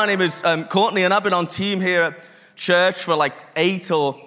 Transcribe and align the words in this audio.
my 0.00 0.06
name 0.06 0.22
is 0.22 0.42
um, 0.46 0.64
Courtney, 0.64 1.02
and 1.02 1.12
I've 1.12 1.24
been 1.24 1.34
on 1.34 1.46
team 1.46 1.78
here 1.78 2.00
at 2.00 2.14
church 2.56 3.02
for 3.02 3.14
like 3.14 3.34
eight 3.54 3.90
or 3.90 4.18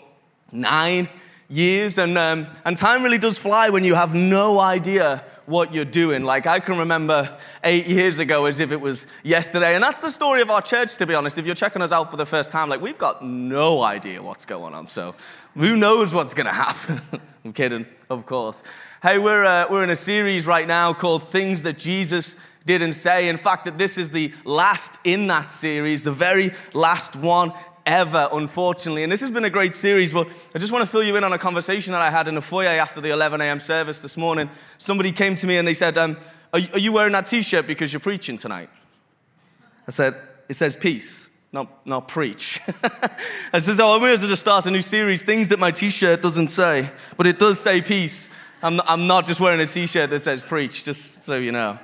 nine 0.52 1.10
years. 1.50 1.98
And, 1.98 2.16
um, 2.16 2.46
and 2.64 2.78
time 2.78 3.02
really 3.02 3.18
does 3.18 3.40
fly 3.40 3.70
when 3.70 3.84
you 3.84 3.96
have 3.96 4.14
no 4.14 4.60
idea 4.60 5.24
what 5.48 5.74
you're 5.74 5.84
doing. 5.84 6.26
Like, 6.26 6.46
I 6.46 6.60
can 6.60 6.78
remember 6.78 7.28
eight 7.64 7.88
years 7.88 8.20
ago 8.20 8.46
as 8.46 8.60
if 8.60 8.72
it 8.72 8.80
was 8.80 9.12
yesterday. 9.24 9.74
And 9.74 9.84
that's 9.84 10.00
the 10.00 10.12
story 10.12 10.44
of 10.44 10.52
our 10.52 10.62
church, 10.62 10.96
to 10.98 11.08
be 11.08 11.16
honest. 11.16 11.40
If 11.40 11.48
you're 11.48 11.56
checking 11.56 11.82
us 11.82 11.92
out 11.92 12.12
for 12.12 12.18
the 12.18 12.26
first 12.28 12.52
time, 12.52 12.70
like, 12.70 12.80
we've 12.80 13.00
got 13.00 13.26
no 13.26 13.82
idea 13.82 14.22
what's 14.22 14.46
going 14.46 14.76
on. 14.76 14.86
So, 14.86 15.16
who 15.56 15.76
knows 15.76 16.14
what's 16.14 16.36
going 16.36 16.46
to 16.46 16.54
happen? 16.54 17.02
I'm 17.46 17.52
kidding, 17.52 17.88
of 18.12 18.28
course. 18.28 18.62
Hey, 19.02 19.18
we're, 19.18 19.44
uh, 19.44 19.66
we're 19.72 19.84
in 19.84 19.90
a 19.90 19.96
series 19.96 20.46
right 20.46 20.68
now 20.68 20.94
called 20.94 21.24
Things 21.24 21.64
That 21.64 21.80
Jesus 21.80 22.40
Didn't 22.66 22.94
Say. 22.94 23.30
In 23.30 23.38
fact, 23.38 23.66
that 23.66 23.78
this 23.78 23.98
is 23.98 24.12
the 24.12 24.34
last 24.46 25.06
in 25.06 25.28
that 25.28 25.50
series, 25.50 26.02
the 26.02 26.12
very 26.12 26.52
last 26.74 27.16
one 27.16 27.52
ever, 27.86 28.28
unfortunately. 28.32 29.04
And 29.04 29.12
this 29.12 29.22
has 29.22 29.32
been 29.32 29.46
a 29.46 29.50
great 29.50 29.76
series, 29.76 30.14
but 30.14 30.28
I 30.56 30.60
just 30.60 30.72
want 30.72 30.86
to 30.86 30.90
fill 30.90 31.04
you 31.04 31.16
in 31.18 31.24
on 31.24 31.34
a 31.34 31.38
conversation 31.38 31.92
that 31.92 32.02
I 32.02 32.10
had 32.10 32.28
in 32.28 32.36
the 32.36 32.42
foyer 32.42 32.70
after 32.70 33.02
the 33.02 33.12
11 33.12 33.42
a.m. 33.42 33.60
service 33.60 34.02
this 34.02 34.18
morning. 34.18 34.50
Somebody 34.78 35.12
came 35.12 35.36
to 35.36 35.48
me 35.48 35.58
and 35.58 35.68
they 35.68 35.74
said, 35.74 35.98
um, 35.98 36.18
are, 36.54 36.60
are 36.74 36.80
you 36.80 36.94
wearing 36.94 37.14
that 37.14 37.26
t 37.26 37.42
shirt 37.42 37.68
because 37.68 37.92
you're 37.92 38.00
preaching 38.00 38.38
tonight? 38.38 38.70
I 39.88 39.92
said, 39.92 40.14
It 40.48 40.54
says 40.54 40.76
peace, 40.76 41.46
not, 41.52 41.86
not 41.86 42.08
preach. 42.08 42.60
I 43.54 43.60
said, 43.60 43.84
Oh, 43.84 43.98
I 43.98 44.02
may 44.02 44.14
as 44.14 44.22
well 44.22 44.30
just 44.30 44.44
start 44.44 44.66
a 44.68 44.72
new 44.72 44.82
series, 44.82 45.24
things 45.24 45.50
that 45.50 45.60
my 45.60 45.72
t 45.72 45.90
shirt 45.90 46.22
doesn't 46.22 46.50
say, 46.50 46.90
but 47.18 47.28
it 47.28 47.40
does 47.40 47.60
say 47.60 47.82
peace. 47.82 48.30
I'm 48.62 48.80
I'm 48.88 49.08
not 49.08 49.26
just 49.26 49.42
wearing 49.42 49.60
a 49.60 49.66
t 49.66 49.88
shirt 49.88 50.10
that 50.12 50.20
says 50.22 50.44
preach, 50.44 50.86
just 50.86 51.26
so 51.26 51.38
you 51.38 51.52
know. 51.52 51.80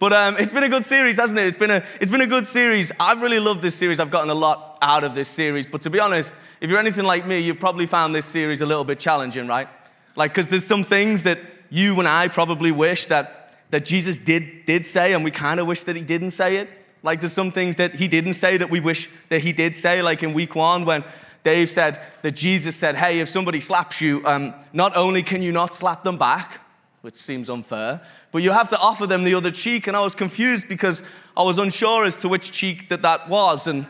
But 0.00 0.14
um, 0.14 0.36
it's 0.38 0.50
been 0.50 0.62
a 0.62 0.68
good 0.70 0.82
series, 0.82 1.18
hasn't 1.18 1.38
it? 1.38 1.46
It's 1.46 1.58
been, 1.58 1.70
a, 1.70 1.84
it's 2.00 2.10
been 2.10 2.22
a 2.22 2.26
good 2.26 2.46
series. 2.46 2.90
I've 2.98 3.20
really 3.20 3.38
loved 3.38 3.60
this 3.60 3.74
series. 3.74 4.00
I've 4.00 4.10
gotten 4.10 4.30
a 4.30 4.34
lot 4.34 4.78
out 4.80 5.04
of 5.04 5.14
this 5.14 5.28
series. 5.28 5.66
But 5.66 5.82
to 5.82 5.90
be 5.90 6.00
honest, 6.00 6.40
if 6.62 6.70
you're 6.70 6.78
anything 6.78 7.04
like 7.04 7.26
me, 7.26 7.38
you've 7.38 7.60
probably 7.60 7.84
found 7.84 8.14
this 8.14 8.24
series 8.24 8.62
a 8.62 8.66
little 8.66 8.82
bit 8.82 8.98
challenging, 8.98 9.46
right? 9.46 9.68
Like, 10.16 10.32
because 10.32 10.48
there's 10.48 10.64
some 10.64 10.84
things 10.84 11.24
that 11.24 11.38
you 11.68 11.98
and 11.98 12.08
I 12.08 12.28
probably 12.28 12.72
wish 12.72 13.06
that, 13.06 13.58
that 13.72 13.84
Jesus 13.84 14.16
did, 14.16 14.64
did 14.64 14.86
say, 14.86 15.12
and 15.12 15.22
we 15.22 15.30
kind 15.30 15.60
of 15.60 15.66
wish 15.66 15.82
that 15.82 15.96
he 15.96 16.02
didn't 16.02 16.30
say 16.30 16.56
it. 16.56 16.70
Like, 17.02 17.20
there's 17.20 17.34
some 17.34 17.50
things 17.50 17.76
that 17.76 17.94
he 17.94 18.08
didn't 18.08 18.34
say 18.34 18.56
that 18.56 18.70
we 18.70 18.80
wish 18.80 19.10
that 19.28 19.42
he 19.42 19.52
did 19.52 19.76
say, 19.76 20.00
like 20.00 20.22
in 20.22 20.32
week 20.32 20.54
one 20.54 20.86
when 20.86 21.04
Dave 21.42 21.68
said 21.68 22.00
that 22.22 22.34
Jesus 22.34 22.74
said, 22.74 22.94
Hey, 22.94 23.20
if 23.20 23.28
somebody 23.28 23.60
slaps 23.60 24.00
you, 24.00 24.22
um, 24.24 24.54
not 24.72 24.96
only 24.96 25.22
can 25.22 25.42
you 25.42 25.52
not 25.52 25.74
slap 25.74 26.02
them 26.04 26.16
back, 26.16 26.58
which 27.02 27.14
seems 27.14 27.48
unfair, 27.48 28.00
but 28.30 28.42
you 28.42 28.52
have 28.52 28.68
to 28.68 28.78
offer 28.78 29.06
them 29.06 29.24
the 29.24 29.34
other 29.34 29.50
cheek. 29.50 29.86
And 29.86 29.96
I 29.96 30.00
was 30.00 30.14
confused 30.14 30.68
because 30.68 31.08
I 31.36 31.42
was 31.42 31.58
unsure 31.58 32.04
as 32.04 32.16
to 32.16 32.28
which 32.28 32.52
cheek 32.52 32.88
that 32.88 33.02
that 33.02 33.28
was. 33.28 33.66
And, 33.66 33.86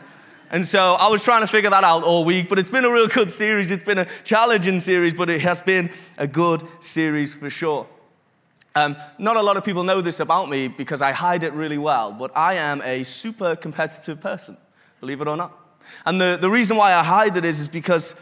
and 0.49 0.65
so 0.65 0.95
I 0.97 1.09
was 1.09 1.23
trying 1.23 1.41
to 1.41 1.47
figure 1.47 1.69
that 1.69 1.83
out 1.83 2.03
all 2.03 2.23
week. 2.23 2.47
But 2.47 2.57
it's 2.57 2.69
been 2.69 2.85
a 2.85 2.91
real 2.91 3.07
good 3.07 3.29
series. 3.29 3.69
It's 3.69 3.83
been 3.83 3.97
a 3.97 4.07
challenging 4.23 4.79
series, 4.79 5.13
but 5.13 5.29
it 5.29 5.41
has 5.41 5.61
been 5.61 5.89
a 6.17 6.27
good 6.27 6.61
series 6.79 7.33
for 7.33 7.49
sure. 7.49 7.85
Um, 8.73 8.95
not 9.17 9.35
a 9.35 9.41
lot 9.41 9.57
of 9.57 9.65
people 9.65 9.83
know 9.83 9.99
this 9.99 10.21
about 10.21 10.49
me 10.49 10.69
because 10.69 11.01
I 11.01 11.11
hide 11.11 11.43
it 11.43 11.51
really 11.51 11.77
well, 11.77 12.13
but 12.13 12.31
I 12.35 12.53
am 12.53 12.81
a 12.83 13.03
super 13.03 13.57
competitive 13.57 14.21
person, 14.21 14.55
believe 15.01 15.19
it 15.19 15.27
or 15.27 15.35
not. 15.35 15.51
And 16.05 16.21
the, 16.21 16.37
the 16.39 16.49
reason 16.49 16.77
why 16.77 16.93
I 16.93 17.03
hide 17.03 17.35
it 17.35 17.43
is, 17.43 17.59
is 17.59 17.67
because 17.67 18.13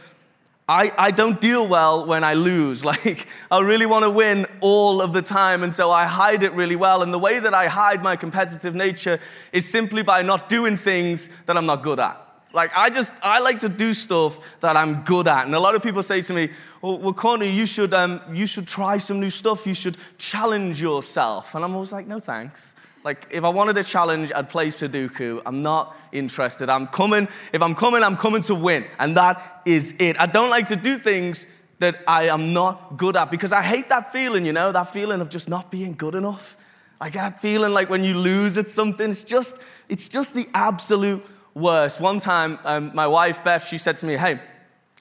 I, 0.70 0.92
I 1.00 1.10
don't 1.10 1.42
deal 1.42 1.68
well 1.68 2.06
when 2.06 2.24
I 2.24 2.36
lose. 2.36 2.86
Like, 2.90 3.28
I 3.52 3.60
really 3.62 3.86
want 3.86 4.06
to 4.06 4.12
win 4.12 4.46
all 4.62 5.02
of 5.02 5.14
the 5.14 5.22
time, 5.22 5.64
and 5.64 5.74
so 5.74 5.90
I 5.92 6.06
hide 6.06 6.44
it 6.44 6.52
really 6.54 6.76
well. 6.76 7.02
And 7.02 7.14
the 7.14 7.20
way 7.20 7.40
that 7.40 7.54
I 7.54 7.68
hide 7.68 8.04
my 8.04 8.16
competitive 8.16 8.76
nature 8.76 9.20
is 9.52 9.68
simply 9.70 10.04
by 10.04 10.22
not 10.22 10.50
doing 10.50 10.76
things 10.76 11.44
that 11.46 11.56
I'm 11.58 11.66
not 11.66 11.82
good 11.82 12.00
at. 12.00 12.18
Like, 12.54 12.72
I 12.76 12.90
just, 12.90 13.14
I 13.24 13.42
like 13.42 13.60
to 13.60 13.70
do 13.70 13.94
stuff 13.94 14.60
that 14.60 14.76
I'm 14.76 15.02
good 15.04 15.28
at. 15.28 15.46
And 15.46 15.56
a 15.56 15.60
lot 15.60 15.76
of 15.76 15.84
people 15.84 16.04
say 16.04 16.22
to 16.22 16.34
me, 16.34 16.50
well, 16.82 16.98
well 16.98 17.44
you 17.44 17.66
should, 17.66 17.94
um, 17.94 18.22
you 18.32 18.48
should 18.48 18.68
try 18.68 18.98
some 18.98 19.20
new 19.20 19.30
stuff. 19.30 19.68
You 19.68 19.76
should 19.76 19.98
challenge 20.18 20.82
yourself. 20.82 21.54
And 21.56 21.64
I'm 21.64 21.74
always 21.74 21.92
like, 21.92 22.08
no 22.08 22.20
thanks. 22.20 22.76
Like, 23.04 23.28
if 23.32 23.44
I 23.44 23.50
wanted 23.50 23.78
a 23.78 23.84
challenge, 23.84 24.32
I'd 24.36 24.50
play 24.50 24.68
Sudoku. 24.68 25.42
I'm 25.46 25.62
not 25.62 25.96
interested. 26.12 26.70
I'm 26.70 26.88
coming, 26.88 27.28
if 27.54 27.62
I'm 27.62 27.74
coming, 27.74 28.04
I'm 28.04 28.18
coming 28.18 28.42
to 28.44 28.56
win. 28.56 28.84
And 29.00 29.16
that 29.16 29.62
is 29.66 30.00
it. 30.02 30.20
I 30.20 30.26
don't 30.26 30.50
like 30.50 30.68
to 30.68 30.76
do 30.76 30.98
things 30.98 31.46
that 31.80 31.96
I 32.08 32.24
am 32.24 32.52
not 32.52 32.98
good 32.98 33.16
at 33.16 33.32
because 33.32 33.54
I 33.54 33.62
hate 33.62 33.88
that 33.90 34.12
feeling, 34.12 34.46
you 34.46 34.52
know, 34.52 34.72
that 34.74 34.90
feeling 34.90 35.22
of 35.22 35.30
just 35.30 35.50
not 35.50 35.72
being 35.72 35.96
good 35.96 36.14
enough. 36.14 36.58
Like 37.00 37.14
that 37.14 37.40
feeling 37.40 37.74
like 37.74 37.90
when 37.90 38.04
you 38.04 38.18
lose 38.18 38.58
at 38.58 38.68
something, 38.68 39.10
it's 39.10 39.24
just, 39.24 39.64
it's 39.88 40.10
just 40.10 40.34
the 40.34 40.46
absolute 40.54 41.26
worst. 41.54 42.02
One 42.02 42.20
time, 42.20 42.60
um, 42.66 42.92
my 42.94 43.08
wife 43.08 43.44
Beth, 43.46 43.66
she 43.66 43.78
said 43.78 43.96
to 43.98 44.06
me, 44.06 44.18
"Hey, 44.18 44.40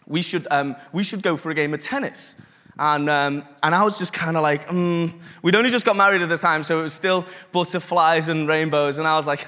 we 0.07 0.23
should, 0.23 0.47
um, 0.53 0.77
we 0.93 1.03
should 1.03 1.23
go 1.23 1.37
for 1.37 1.51
a 1.51 1.55
game 1.55 1.75
of 1.75 1.81
tennis." 1.81 2.41
And, 2.79 3.11
um, 3.11 3.45
and 3.63 3.75
I 3.75 3.83
was 3.83 3.99
just 3.99 4.13
kind 4.13 4.37
of 4.37 4.43
like, 4.43 4.69
mm. 4.69 5.13
we'd 5.43 5.57
only 5.57 5.71
just 5.71 5.85
got 5.85 5.97
married 5.97 6.23
at 6.23 6.29
the 6.29 6.37
time, 6.37 6.63
so 6.63 6.79
it 6.79 6.83
was 6.83 6.93
still 6.93 7.25
butterflies 7.51 8.29
and 8.29 8.49
rainbows. 8.49 8.99
And 9.01 9.09
I 9.09 9.17
was 9.17 9.27
like, 9.27 9.45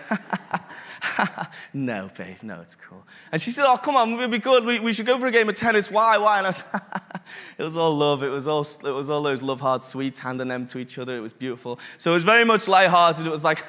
no, 1.72 2.10
babe, 2.16 2.38
no, 2.42 2.60
it's 2.60 2.74
cool. 2.74 3.06
And 3.30 3.40
she 3.40 3.50
said, 3.50 3.66
oh, 3.66 3.76
come 3.76 3.94
on, 3.94 4.16
we'll 4.16 4.28
be 4.28 4.38
good. 4.38 4.64
We, 4.64 4.80
we 4.80 4.92
should 4.92 5.06
go 5.06 5.18
for 5.18 5.28
a 5.28 5.30
game 5.30 5.48
of 5.48 5.54
tennis. 5.54 5.90
Why, 5.90 6.18
why? 6.18 6.38
And 6.38 6.48
I 6.48 6.50
it 7.58 7.62
was 7.62 7.76
all 7.76 7.94
love. 7.94 8.24
It 8.24 8.30
was 8.30 8.48
all, 8.48 8.62
it 8.62 8.94
was 8.94 9.08
all 9.08 9.22
those 9.22 9.42
love 9.42 9.60
heart 9.60 9.82
sweets, 9.82 10.18
handing 10.18 10.48
them 10.48 10.66
to 10.66 10.78
each 10.78 10.98
other. 10.98 11.16
It 11.16 11.20
was 11.20 11.32
beautiful. 11.32 11.78
So 11.98 12.10
it 12.10 12.14
was 12.14 12.24
very 12.24 12.44
much 12.44 12.66
lighthearted. 12.66 13.26
It 13.26 13.30
was 13.30 13.44
like, 13.44 13.62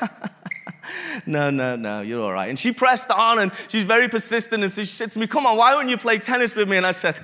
no, 1.27 1.51
no, 1.51 1.75
no, 1.75 2.01
you're 2.01 2.21
all 2.21 2.33
right. 2.33 2.49
And 2.49 2.57
she 2.57 2.71
pressed 2.71 3.11
on 3.11 3.37
and 3.37 3.51
she's 3.67 3.85
very 3.85 4.07
persistent. 4.07 4.63
And 4.63 4.71
so 4.71 4.81
she 4.81 4.87
said 4.87 5.11
to 5.11 5.19
me, 5.19 5.27
come 5.27 5.45
on, 5.45 5.55
why 5.55 5.75
won't 5.75 5.89
you 5.89 5.97
play 5.97 6.17
tennis 6.17 6.55
with 6.55 6.67
me? 6.67 6.77
And 6.77 6.85
I 6.85 6.91
said, 6.91 7.19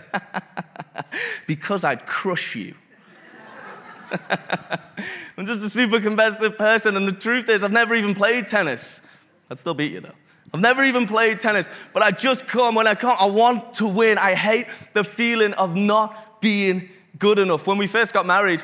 because 1.48 1.84
I'd 1.84 2.06
crush 2.06 2.56
you. 2.56 2.74
I'm 5.38 5.46
just 5.46 5.64
a 5.64 5.70
super 5.70 6.00
competitive 6.00 6.58
person, 6.58 6.96
and 6.96 7.08
the 7.08 7.12
truth 7.12 7.50
is, 7.50 7.64
I've 7.64 7.72
never 7.72 7.94
even 7.96 8.16
played 8.16 8.48
tennis. 8.48 9.26
I'd 9.50 9.58
still 9.58 9.74
beat 9.74 9.92
you 9.92 10.02
though. 10.02 10.16
I've 10.54 10.62
never 10.62 10.84
even 10.84 11.08
played 11.08 11.40
tennis, 11.40 11.90
but 11.94 12.02
I 12.02 12.12
just 12.12 12.48
come 12.48 12.76
when 12.76 12.88
I 12.88 12.96
come. 12.96 13.18
I 13.20 13.26
want 13.26 13.74
to 13.76 13.88
win. 13.88 14.18
I 14.18 14.34
hate 14.34 14.68
the 14.94 15.04
feeling 15.04 15.54
of 15.54 15.76
not 15.76 16.42
being 16.42 16.84
good 17.20 17.38
enough. 17.38 17.68
When 17.68 17.78
we 17.78 17.88
first 17.88 18.14
got 18.14 18.26
married, 18.26 18.62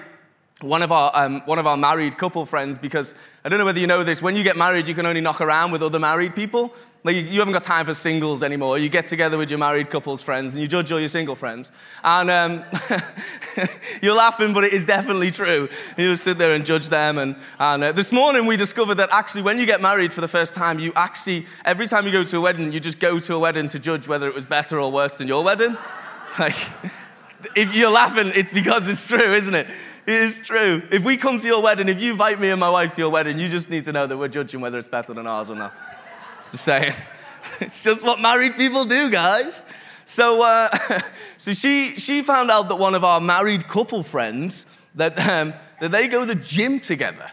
one 0.62 0.82
of 0.82 0.92
our, 0.92 1.12
um, 1.14 1.42
one 1.42 1.60
of 1.60 1.68
our 1.68 1.76
married 1.76 2.18
couple 2.18 2.46
friends, 2.46 2.78
because 2.78 3.20
I 3.44 3.50
don't 3.50 3.60
know 3.60 3.66
whether 3.66 3.80
you 3.80 3.88
know 3.88 4.04
this, 4.04 4.22
when 4.22 4.36
you 4.36 4.44
get 4.44 4.56
married, 4.56 4.88
you 4.88 4.96
can 4.96 5.06
only 5.06 5.22
knock 5.22 5.42
around 5.42 5.72
with 5.72 5.84
other 5.84 6.00
married 6.00 6.36
people. 6.36 6.74
Like 7.06 7.18
you 7.18 7.40
haven't 7.40 7.54
got 7.54 7.64
time 7.64 7.86
for 7.86 7.94
singles 7.94 8.44
anymore. 8.44 8.78
You 8.78 8.88
get 8.88 9.08
together 9.08 9.38
with 9.38 9.50
your 9.50 9.60
married 9.60 9.90
couples 9.90 10.22
friends 10.22 10.54
and 10.54 10.62
you 10.62 10.70
judge 10.70 10.90
all 10.90 11.00
your 11.00 11.10
single 11.10 11.36
friends. 11.36 11.70
And 12.02 12.30
um, 12.30 12.64
you're 14.02 14.16
laughing, 14.16 14.54
but 14.54 14.64
it 14.64 14.72
is 14.72 14.86
definitely 14.86 15.30
true. 15.30 15.68
You 15.98 16.16
sit 16.16 16.38
there 16.38 16.56
and 16.56 16.66
judge 16.66 16.88
them. 16.88 17.18
And, 17.18 17.36
and 17.60 17.84
uh, 17.84 17.92
this 17.92 18.14
morning 18.14 18.46
we 18.46 18.56
discovered 18.56 18.96
that 18.96 19.10
actually, 19.12 19.42
when 19.42 19.58
you 19.58 19.66
get 19.66 19.82
married 19.82 20.14
for 20.14 20.22
the 20.22 20.30
first 20.30 20.54
time, 20.54 20.80
you 20.80 20.94
actually, 20.96 21.46
every 21.66 21.88
time 21.88 22.06
you 22.06 22.12
go 22.14 22.24
to 22.24 22.38
a 22.38 22.42
wedding, 22.42 22.72
you 22.72 22.80
just 22.80 23.02
go 23.02 23.20
to 23.20 23.36
a 23.36 23.40
wedding 23.40 23.68
to 23.70 23.80
judge 23.80 24.08
whether 24.08 24.30
it 24.30 24.34
was 24.34 24.46
better 24.46 24.80
or 24.80 24.90
worse 24.90 25.18
than 25.18 25.28
your 25.28 25.44
wedding. 25.44 25.78
Like, 26.40 26.56
if 27.56 27.76
you're 27.76 27.92
laughing, 27.92 28.32
it's 28.34 28.52
because 28.52 28.88
it's 28.88 29.08
true, 29.08 29.20
isn't 29.20 29.54
it? 29.54 29.68
It 30.08 30.14
is 30.14 30.48
true. 30.48 30.82
If 30.92 31.06
we 31.06 31.16
come 31.16 31.38
to 31.38 31.48
your 31.48 31.62
wedding, 31.62 31.90
if 31.90 32.02
you 32.02 32.14
invite 32.14 32.40
me 32.40 32.50
and 32.50 32.60
my 32.60 32.72
wife 32.72 32.96
to 32.96 33.02
your 33.02 33.12
wedding, 33.12 33.38
you 33.38 33.48
just 33.48 33.70
need 33.70 33.84
to 33.84 33.92
know 33.92 34.08
that 34.08 34.18
we're 34.18 34.30
judging 34.30 34.60
whether 34.60 34.80
it's 34.80 34.88
better 34.88 35.14
than 35.14 35.28
ours 35.28 35.52
or 35.52 35.56
not. 35.56 35.76
Just 36.54 36.66
saying. 36.66 36.94
It's 37.60 37.84
just 37.84 38.06
what 38.06 38.22
married 38.22 38.56
people 38.56 38.86
do, 38.86 39.12
guys. 39.12 39.66
So, 40.06 40.46
uh, 40.46 40.70
so 41.38 41.52
she, 41.52 41.96
she 41.98 42.22
found 42.22 42.50
out 42.50 42.70
that 42.70 42.76
one 42.76 42.96
of 42.96 43.04
our 43.04 43.20
married 43.20 43.68
couple 43.68 44.02
friends, 44.02 44.88
that, 44.96 45.18
um, 45.20 45.54
that 45.80 45.92
they 45.92 46.08
go 46.08 46.26
to 46.26 46.36
the 46.36 46.42
gym 46.42 46.80
together. 46.80 47.30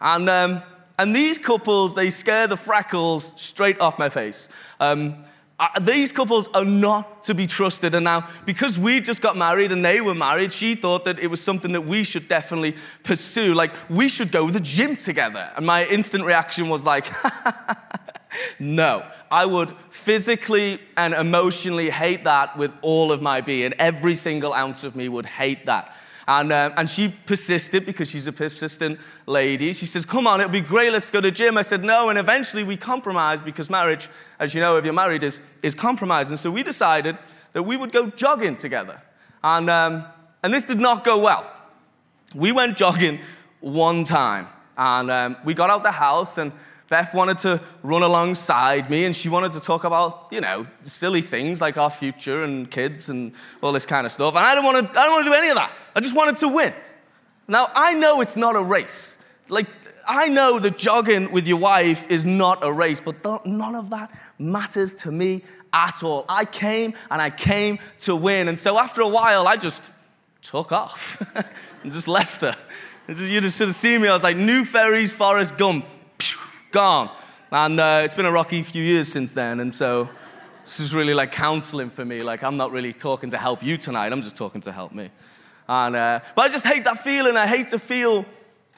And, 0.00 0.28
um, 0.28 0.62
and 0.98 1.14
these 1.14 1.36
couples, 1.36 1.94
they 1.94 2.10
scare 2.10 2.46
the 2.46 2.56
freckles 2.56 3.40
straight 3.40 3.80
off 3.80 3.98
my 3.98 4.08
face. 4.08 4.48
Um, 4.78 5.24
uh, 5.58 5.68
these 5.80 6.12
couples 6.12 6.48
are 6.54 6.64
not 6.64 7.22
to 7.24 7.34
be 7.34 7.46
trusted. 7.46 7.94
And 7.94 8.04
now, 8.04 8.28
because 8.46 8.78
we 8.78 9.00
just 9.00 9.20
got 9.20 9.36
married 9.36 9.72
and 9.72 9.84
they 9.84 10.00
were 10.00 10.14
married, 10.14 10.52
she 10.52 10.74
thought 10.74 11.04
that 11.06 11.18
it 11.18 11.26
was 11.26 11.40
something 11.40 11.72
that 11.72 11.82
we 11.82 12.04
should 12.04 12.28
definitely 12.28 12.76
pursue. 13.04 13.54
Like, 13.54 13.72
we 13.90 14.08
should 14.08 14.32
go 14.32 14.46
to 14.46 14.52
the 14.52 14.60
gym 14.60 14.96
together. 14.96 15.50
And 15.56 15.66
my 15.66 15.86
instant 15.86 16.24
reaction 16.24 16.68
was 16.68 16.84
like, 16.84 17.06
no. 18.60 19.04
I 19.30 19.46
would 19.46 19.70
physically 19.70 20.78
and 20.96 21.14
emotionally 21.14 21.90
hate 21.90 22.24
that 22.24 22.56
with 22.56 22.76
all 22.82 23.12
of 23.12 23.22
my 23.22 23.40
being. 23.40 23.72
Every 23.78 24.14
single 24.14 24.52
ounce 24.52 24.82
of 24.84 24.96
me 24.96 25.08
would 25.08 25.26
hate 25.26 25.66
that. 25.66 25.94
And, 26.26 26.52
um, 26.52 26.72
and 26.76 26.88
she 26.88 27.12
persisted 27.26 27.86
because 27.86 28.10
she's 28.10 28.26
a 28.26 28.32
persistent 28.32 29.00
lady. 29.26 29.72
She 29.72 29.86
says, 29.86 30.04
Come 30.04 30.26
on, 30.26 30.40
it'll 30.40 30.52
be 30.52 30.60
great, 30.60 30.92
let's 30.92 31.10
go 31.10 31.20
to 31.20 31.28
the 31.28 31.30
gym. 31.32 31.58
I 31.58 31.62
said, 31.62 31.82
No. 31.82 32.08
And 32.08 32.18
eventually 32.18 32.62
we 32.62 32.76
compromised 32.76 33.44
because 33.44 33.68
marriage, 33.68 34.08
as 34.38 34.54
you 34.54 34.60
know, 34.60 34.76
if 34.76 34.84
you're 34.84 34.94
married, 34.94 35.22
is, 35.22 35.58
is 35.62 35.74
compromise. 35.74 36.28
And 36.28 36.38
so 36.38 36.50
we 36.50 36.62
decided 36.62 37.18
that 37.52 37.64
we 37.64 37.76
would 37.76 37.90
go 37.90 38.10
jogging 38.10 38.54
together. 38.54 39.00
And, 39.42 39.68
um, 39.68 40.04
and 40.42 40.54
this 40.54 40.66
did 40.66 40.78
not 40.78 41.04
go 41.04 41.20
well. 41.20 41.50
We 42.34 42.52
went 42.52 42.76
jogging 42.76 43.18
one 43.60 44.04
time. 44.04 44.46
And 44.76 45.10
um, 45.10 45.36
we 45.44 45.52
got 45.52 45.68
out 45.68 45.82
the 45.82 45.90
house, 45.90 46.38
and 46.38 46.52
Beth 46.90 47.14
wanted 47.14 47.38
to 47.38 47.60
run 47.84 48.02
alongside 48.02 48.90
me 48.90 49.04
and 49.04 49.14
she 49.14 49.28
wanted 49.28 49.52
to 49.52 49.60
talk 49.60 49.84
about, 49.84 50.26
you 50.32 50.40
know, 50.40 50.66
silly 50.82 51.20
things 51.20 51.60
like 51.60 51.78
our 51.78 51.88
future 51.88 52.42
and 52.42 52.68
kids 52.68 53.08
and 53.08 53.32
all 53.62 53.70
this 53.70 53.86
kind 53.86 54.06
of 54.06 54.10
stuff. 54.10 54.34
And 54.34 54.44
I 54.44 54.56
didn't 54.56 54.64
want 54.64 54.92
to, 54.92 54.98
I 54.98 55.04
didn't 55.04 55.12
want 55.12 55.24
to 55.24 55.30
do 55.30 55.34
any 55.36 55.48
of 55.50 55.54
that. 55.54 55.72
I 55.94 56.00
just 56.00 56.16
wanted 56.16 56.36
to 56.38 56.48
win. 56.48 56.72
Now, 57.46 57.68
I 57.76 57.94
know 57.94 58.20
it's 58.20 58.36
not 58.36 58.56
a 58.56 58.60
race. 58.60 59.32
Like, 59.48 59.68
I 60.04 60.26
know 60.26 60.58
that 60.58 60.78
jogging 60.78 61.30
with 61.30 61.46
your 61.46 61.58
wife 61.58 62.10
is 62.10 62.26
not 62.26 62.58
a 62.64 62.72
race, 62.72 63.00
but 63.00 63.46
none 63.46 63.76
of 63.76 63.90
that 63.90 64.10
matters 64.40 64.96
to 65.02 65.12
me 65.12 65.44
at 65.72 66.02
all. 66.02 66.24
I 66.28 66.44
came 66.44 66.94
and 67.08 67.22
I 67.22 67.30
came 67.30 67.78
to 68.00 68.16
win. 68.16 68.48
And 68.48 68.58
so 68.58 68.76
after 68.76 69.00
a 69.00 69.08
while, 69.08 69.46
I 69.46 69.54
just 69.54 69.92
took 70.42 70.72
off 70.72 71.22
and 71.84 71.92
just 71.92 72.08
left 72.08 72.40
her. 72.40 72.56
You 73.06 73.40
just 73.40 73.56
sort 73.56 73.68
of 73.68 73.76
see 73.76 73.96
me, 73.96 74.08
I 74.08 74.12
was 74.12 74.24
like, 74.24 74.36
New 74.36 74.64
Ferries, 74.64 75.12
Forrest 75.12 75.56
Gump 75.56 75.84
gone. 76.70 77.10
And 77.52 77.80
uh, 77.80 78.02
it's 78.04 78.14
been 78.14 78.26
a 78.26 78.32
rocky 78.32 78.62
few 78.62 78.82
years 78.82 79.10
since 79.10 79.32
then. 79.32 79.60
And 79.60 79.72
so 79.72 80.08
this 80.62 80.80
is 80.80 80.94
really 80.94 81.14
like 81.14 81.32
counseling 81.32 81.90
for 81.90 82.04
me. 82.04 82.20
Like, 82.20 82.44
I'm 82.44 82.56
not 82.56 82.70
really 82.70 82.92
talking 82.92 83.30
to 83.30 83.36
help 83.36 83.62
you 83.62 83.76
tonight, 83.76 84.12
I'm 84.12 84.22
just 84.22 84.36
talking 84.36 84.60
to 84.62 84.72
help 84.72 84.92
me. 84.92 85.10
And, 85.68 85.96
uh, 85.96 86.20
but 86.34 86.42
I 86.42 86.48
just 86.48 86.66
hate 86.66 86.84
that 86.84 86.98
feeling. 86.98 87.36
I 87.36 87.46
hate 87.46 87.68
to 87.68 87.78
feel 87.78 88.24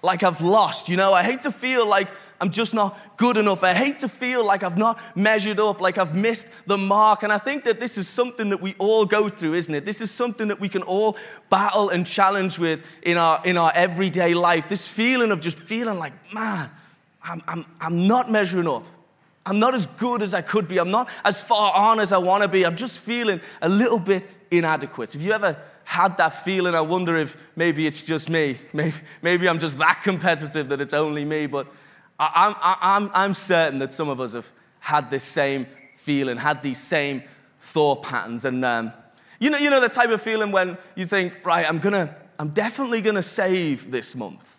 like 0.03 0.23
I've 0.23 0.41
lost, 0.41 0.89
you 0.89 0.97
know? 0.97 1.13
I 1.13 1.23
hate 1.23 1.41
to 1.41 1.53
feel 1.53 1.89
like 1.89 2.09
I'm 2.41 2.51
just 2.51 2.75
not 2.75 2.99
good 3.17 3.37
enough. 3.37 3.63
I 3.63 3.73
hate 3.73 3.99
to 3.99 4.09
feel 4.09 4.45
like 4.45 4.63
I've 4.63 4.77
not 4.77 5.01
measured 5.17 5.61
up, 5.61 5.81
like 5.81 5.97
I've 5.97 6.17
missed 6.17 6.67
the 6.67 6.77
mark. 6.77 7.23
And 7.23 7.33
I 7.33 7.39
think 7.39 7.65
that 7.65 7.79
this 7.79 7.97
is 7.97 8.09
something 8.09 8.51
that 8.51 8.61
we 8.61 8.75
all 8.79 9.07
go 9.07 9.29
through, 9.29 9.55
isn't 9.55 9.75
it? 9.75 9.85
This 9.85 10.01
is 10.01 10.11
something 10.11 10.49
that 10.49 10.59
we 10.59 10.69
can 10.69 10.83
all 10.83 11.17
battle 11.51 11.91
and 11.91 12.05
challenge 12.07 12.59
with 12.59 12.85
in 13.03 13.17
our, 13.17 13.41
in 13.45 13.57
our 13.57 13.71
everyday 13.75 14.35
life. 14.35 14.69
This 14.69 14.89
feeling 14.89 15.31
of 15.31 15.41
just 15.41 15.57
feeling 15.57 15.99
like, 15.99 16.13
man, 16.35 16.69
I'm, 17.25 17.41
I'm, 17.47 17.65
I'm 17.81 18.07
not 18.07 18.31
measuring 18.31 18.69
up. 18.69 18.85
I'm 19.45 19.59
not 19.59 19.75
as 19.75 19.87
good 19.87 20.23
as 20.23 20.35
I 20.35 20.43
could 20.43 20.69
be. 20.69 20.79
I'm 20.79 20.91
not 20.91 21.09
as 21.25 21.43
far 21.43 21.75
on 21.75 22.01
as 22.01 22.13
I 22.13 22.19
want 22.19 22.43
to 22.43 22.49
be. 22.49 22.65
I'm 22.65 22.77
just 22.77 23.01
feeling 23.01 23.41
a 23.61 23.69
little 23.69 23.99
bit 23.99 24.23
inadequate. 24.51 25.13
Have 25.13 25.23
you 25.23 25.33
ever 25.33 25.57
had 25.85 26.17
that 26.19 26.31
feeling? 26.31 26.75
I 26.75 26.81
wonder 26.81 27.17
if 27.17 27.51
maybe 27.57 27.87
it's 27.87 28.03
just 28.03 28.31
me. 28.31 28.57
Maybe, 28.73 28.95
maybe 29.21 29.49
I'm 29.49 29.59
just 29.59 29.79
that 29.79 30.01
competitive 30.05 30.69
that 30.69 30.81
it's 30.81 30.93
only 30.93 31.25
me. 31.25 31.47
But 31.47 31.67
I'm, 32.19 32.55
I'm, 32.61 33.11
I'm 33.15 33.35
certain 33.35 33.81
that 33.81 33.91
some 33.91 34.09
of 34.09 34.21
us 34.21 34.35
have 34.35 34.49
had 34.79 35.11
this 35.11 35.25
same 35.25 35.67
feeling, 35.97 36.37
had 36.37 36.63
these 36.63 36.79
same 36.79 37.23
thought 37.59 38.05
patterns. 38.05 38.45
And 38.45 38.65
um, 38.65 38.93
you, 39.41 39.51
know, 39.51 39.59
you 39.59 39.71
know 39.71 39.81
the 39.81 39.89
type 39.89 40.11
of 40.11 40.21
feeling 40.21 40.53
when 40.53 40.79
you 40.95 41.07
think, 41.07 41.45
right, 41.45 41.69
I'm, 41.69 41.79
gonna, 41.79 42.15
I'm 42.39 42.51
definitely 42.51 43.01
going 43.01 43.17
to 43.17 43.23
save 43.23 43.91
this 43.91 44.15
month. 44.15 44.52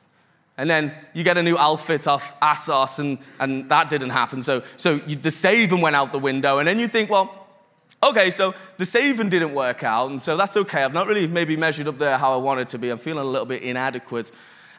And 0.57 0.69
then 0.69 0.93
you 1.13 1.23
get 1.23 1.37
a 1.37 1.43
new 1.43 1.57
outfit 1.57 2.07
off 2.07 2.39
ASOS, 2.39 2.99
and, 2.99 3.17
and 3.39 3.67
that 3.69 3.89
didn't 3.89 4.11
happen. 4.11 4.41
So, 4.41 4.61
so 4.77 4.99
you, 5.07 5.15
the 5.15 5.31
saving 5.31 5.81
went 5.81 5.95
out 5.95 6.11
the 6.11 6.19
window. 6.19 6.59
And 6.59 6.67
then 6.67 6.77
you 6.77 6.87
think, 6.87 7.09
well, 7.09 7.47
okay, 8.03 8.29
so 8.29 8.53
the 8.77 8.85
saving 8.85 9.29
didn't 9.29 9.53
work 9.53 9.83
out, 9.83 10.11
and 10.11 10.21
so 10.21 10.37
that's 10.37 10.55
okay. 10.57 10.83
I've 10.83 10.93
not 10.93 11.07
really 11.07 11.25
maybe 11.25 11.57
measured 11.57 11.87
up 11.87 11.97
there 11.97 12.17
how 12.17 12.33
I 12.33 12.37
wanted 12.37 12.67
to 12.69 12.77
be. 12.77 12.89
I'm 12.89 12.97
feeling 12.97 13.25
a 13.25 13.29
little 13.29 13.47
bit 13.47 13.63
inadequate. 13.63 14.31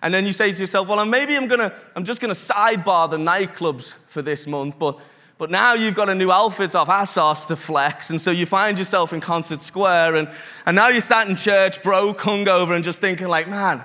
And 0.02 0.12
then 0.12 0.26
you 0.26 0.32
say 0.32 0.52
to 0.52 0.60
yourself, 0.60 0.88
well, 0.88 1.04
maybe 1.06 1.34
I'm 1.34 1.48
gonna, 1.48 1.74
I'm 1.96 2.04
just 2.04 2.20
gonna 2.20 2.34
sidebar 2.34 3.10
the 3.10 3.16
nightclubs 3.16 3.94
for 4.08 4.22
this 4.22 4.46
month, 4.46 4.78
but, 4.78 4.98
but 5.38 5.50
now 5.50 5.74
you've 5.74 5.94
got 5.94 6.08
a 6.08 6.14
new 6.14 6.30
outfit 6.30 6.74
off 6.74 6.88
ASOS 6.88 7.48
to 7.48 7.56
flex, 7.56 8.10
and 8.10 8.20
so 8.20 8.30
you 8.30 8.46
find 8.46 8.78
yourself 8.78 9.12
in 9.12 9.20
Concert 9.20 9.60
Square, 9.60 10.16
and, 10.16 10.28
and 10.66 10.76
now 10.76 10.88
you're 10.88 11.00
sat 11.00 11.28
in 11.28 11.36
church, 11.36 11.82
broke, 11.82 12.18
hungover, 12.18 12.76
and 12.76 12.84
just 12.84 13.00
thinking 13.00 13.28
like, 13.28 13.48
man, 13.48 13.82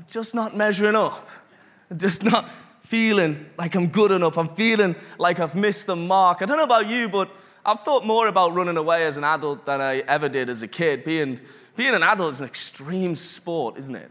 I'm 0.00 0.06
just 0.08 0.34
not 0.34 0.56
measuring 0.56 0.96
up. 0.96 1.28
I'm 1.90 1.98
just 1.98 2.24
not 2.24 2.46
feeling 2.80 3.36
like 3.58 3.74
I'm 3.74 3.88
good 3.88 4.10
enough. 4.12 4.38
I'm 4.38 4.48
feeling 4.48 4.96
like 5.18 5.40
I've 5.40 5.54
missed 5.54 5.88
the 5.88 5.94
mark. 5.94 6.40
I 6.40 6.46
don't 6.46 6.56
know 6.56 6.64
about 6.64 6.88
you, 6.88 7.10
but 7.10 7.28
I've 7.66 7.80
thought 7.80 8.06
more 8.06 8.26
about 8.26 8.54
running 8.54 8.78
away 8.78 9.04
as 9.04 9.18
an 9.18 9.24
adult 9.24 9.66
than 9.66 9.82
I 9.82 9.98
ever 9.98 10.30
did 10.30 10.48
as 10.48 10.62
a 10.62 10.68
kid. 10.68 11.04
Being, 11.04 11.38
being 11.76 11.94
an 11.94 12.02
adult 12.02 12.30
is 12.30 12.40
an 12.40 12.46
extreme 12.46 13.14
sport, 13.14 13.76
isn't 13.76 13.94
it? 13.94 14.08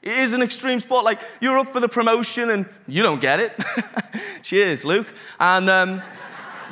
It 0.00 0.12
is 0.12 0.32
an 0.32 0.40
extreme 0.40 0.80
sport. 0.80 1.04
Like, 1.04 1.18
you're 1.42 1.58
up 1.58 1.66
for 1.66 1.80
the 1.80 1.88
promotion 1.88 2.48
and 2.48 2.66
you 2.88 3.02
don't 3.02 3.20
get 3.20 3.40
it. 3.40 3.52
Cheers, 4.42 4.86
Luke. 4.86 5.08
And 5.38 5.68
um, 5.68 6.02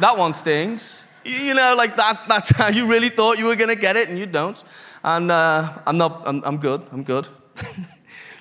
that 0.00 0.16
one 0.16 0.32
stings. 0.32 1.14
You 1.22 1.52
know, 1.52 1.74
like 1.76 1.96
that, 1.96 2.26
that 2.28 2.46
time 2.46 2.72
you 2.72 2.88
really 2.88 3.10
thought 3.10 3.36
you 3.38 3.44
were 3.44 3.56
going 3.56 3.76
to 3.76 3.80
get 3.80 3.96
it 3.96 4.08
and 4.08 4.18
you 4.18 4.24
don't. 4.24 4.64
And 5.04 5.30
uh, 5.30 5.68
I'm 5.86 5.98
not, 5.98 6.22
I'm, 6.26 6.42
I'm 6.44 6.56
good, 6.56 6.86
I'm 6.90 7.02
good. 7.02 7.28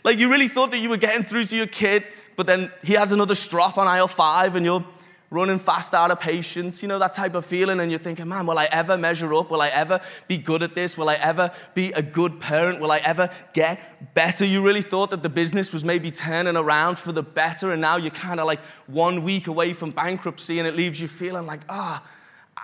Like 0.07 0.19
you 0.19 0.31
really 0.31 0.47
thought 0.47 0.71
that 0.71 0.77
you 0.77 0.89
were 0.89 0.95
getting 0.95 1.21
through 1.21 1.43
to 1.43 1.57
your 1.57 1.67
kid, 1.67 2.01
but 2.37 2.47
then 2.47 2.71
he 2.81 2.93
has 2.93 3.11
another 3.11 3.35
strop 3.35 3.77
on 3.77 3.89
aisle 3.89 4.07
five 4.07 4.55
and 4.55 4.65
you're 4.65 4.85
running 5.29 5.59
fast 5.59 5.93
out 5.93 6.11
of 6.11 6.21
patience, 6.21 6.81
you 6.81 6.87
know, 6.87 6.97
that 6.97 7.13
type 7.13 7.35
of 7.35 7.45
feeling. 7.45 7.81
And 7.81 7.91
you're 7.91 7.99
thinking, 7.99 8.25
man, 8.29 8.45
will 8.47 8.57
I 8.57 8.69
ever 8.71 8.97
measure 8.97 9.33
up? 9.33 9.51
Will 9.51 9.61
I 9.61 9.67
ever 9.67 9.99
be 10.29 10.37
good 10.37 10.63
at 10.63 10.75
this? 10.75 10.97
Will 10.97 11.09
I 11.09 11.15
ever 11.15 11.51
be 11.75 11.91
a 11.91 12.01
good 12.01 12.39
parent? 12.39 12.79
Will 12.79 12.93
I 12.93 12.99
ever 12.99 13.29
get 13.53 14.13
better? 14.13 14.45
You 14.45 14.65
really 14.65 14.81
thought 14.81 15.09
that 15.09 15.23
the 15.23 15.29
business 15.29 15.73
was 15.73 15.83
maybe 15.83 16.09
turning 16.09 16.55
around 16.55 16.97
for 16.97 17.11
the 17.11 17.21
better, 17.21 17.73
and 17.73 17.81
now 17.81 17.97
you're 17.97 18.11
kind 18.11 18.39
of 18.39 18.47
like 18.47 18.59
one 18.87 19.23
week 19.23 19.47
away 19.47 19.73
from 19.73 19.91
bankruptcy, 19.91 20.57
and 20.57 20.65
it 20.65 20.77
leaves 20.77 21.01
you 21.01 21.09
feeling 21.09 21.45
like, 21.45 21.59
ah, 21.67 22.01
oh, 22.01 22.16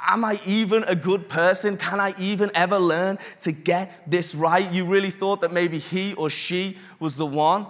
Am 0.06 0.26
I 0.26 0.40
even 0.46 0.84
a 0.84 0.96
good 0.96 1.30
person? 1.30 1.78
Can 1.78 2.00
I 2.00 2.14
even 2.20 2.52
ever 2.54 2.78
learn 2.78 3.18
to 3.42 3.52
get 3.52 4.10
this 4.10 4.36
right? 4.36 4.70
You 4.72 4.86
really 4.86 5.10
thought 5.10 5.42
that 5.42 5.54
maybe 5.54 5.80
he 5.80 6.14
or 6.16 6.30
she 6.30 6.78
was 7.00 7.16
the 7.16 7.26
one? 7.26 7.66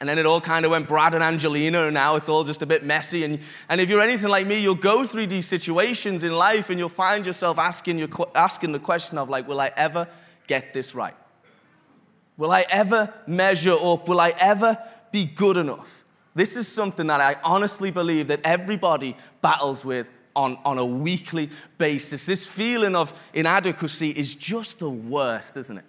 And 0.00 0.08
then 0.08 0.18
it 0.18 0.26
all 0.26 0.40
kind 0.40 0.64
of 0.64 0.70
went 0.70 0.88
Brad 0.88 1.14
and 1.14 1.22
Angelina, 1.22 1.84
and 1.84 1.94
now 1.94 2.16
it's 2.16 2.28
all 2.28 2.44
just 2.44 2.62
a 2.62 2.66
bit 2.66 2.82
messy. 2.82 3.24
And, 3.24 3.38
and 3.68 3.80
if 3.80 3.88
you're 3.88 4.00
anything 4.00 4.28
like 4.28 4.46
me, 4.46 4.60
you'll 4.60 4.74
go 4.74 5.04
through 5.04 5.28
these 5.28 5.46
situations 5.46 6.24
in 6.24 6.32
life 6.32 6.68
and 6.70 6.78
you'll 6.78 6.88
find 6.88 7.24
yourself 7.24 7.58
asking, 7.58 7.98
your, 7.98 8.08
asking 8.34 8.72
the 8.72 8.78
question 8.78 9.18
of, 9.18 9.28
like, 9.28 9.46
will 9.46 9.60
I 9.60 9.70
ever 9.76 10.08
get 10.46 10.74
this 10.74 10.94
right? 10.94 11.14
Will 12.36 12.50
I 12.50 12.64
ever 12.70 13.12
measure 13.26 13.76
up? 13.80 14.08
Will 14.08 14.20
I 14.20 14.32
ever 14.40 14.76
be 15.12 15.26
good 15.26 15.56
enough? 15.56 16.04
This 16.34 16.56
is 16.56 16.66
something 16.66 17.06
that 17.06 17.20
I 17.20 17.36
honestly 17.44 17.90
believe 17.90 18.26
that 18.28 18.40
everybody 18.42 19.16
battles 19.40 19.84
with 19.84 20.10
on, 20.36 20.58
on 20.64 20.78
a 20.78 20.84
weekly 20.84 21.48
basis. 21.78 22.26
This 22.26 22.46
feeling 22.46 22.94
of 22.94 23.30
inadequacy 23.34 24.10
is 24.10 24.34
just 24.34 24.78
the 24.78 24.90
worst, 24.90 25.56
isn't 25.56 25.78
it? 25.78 25.84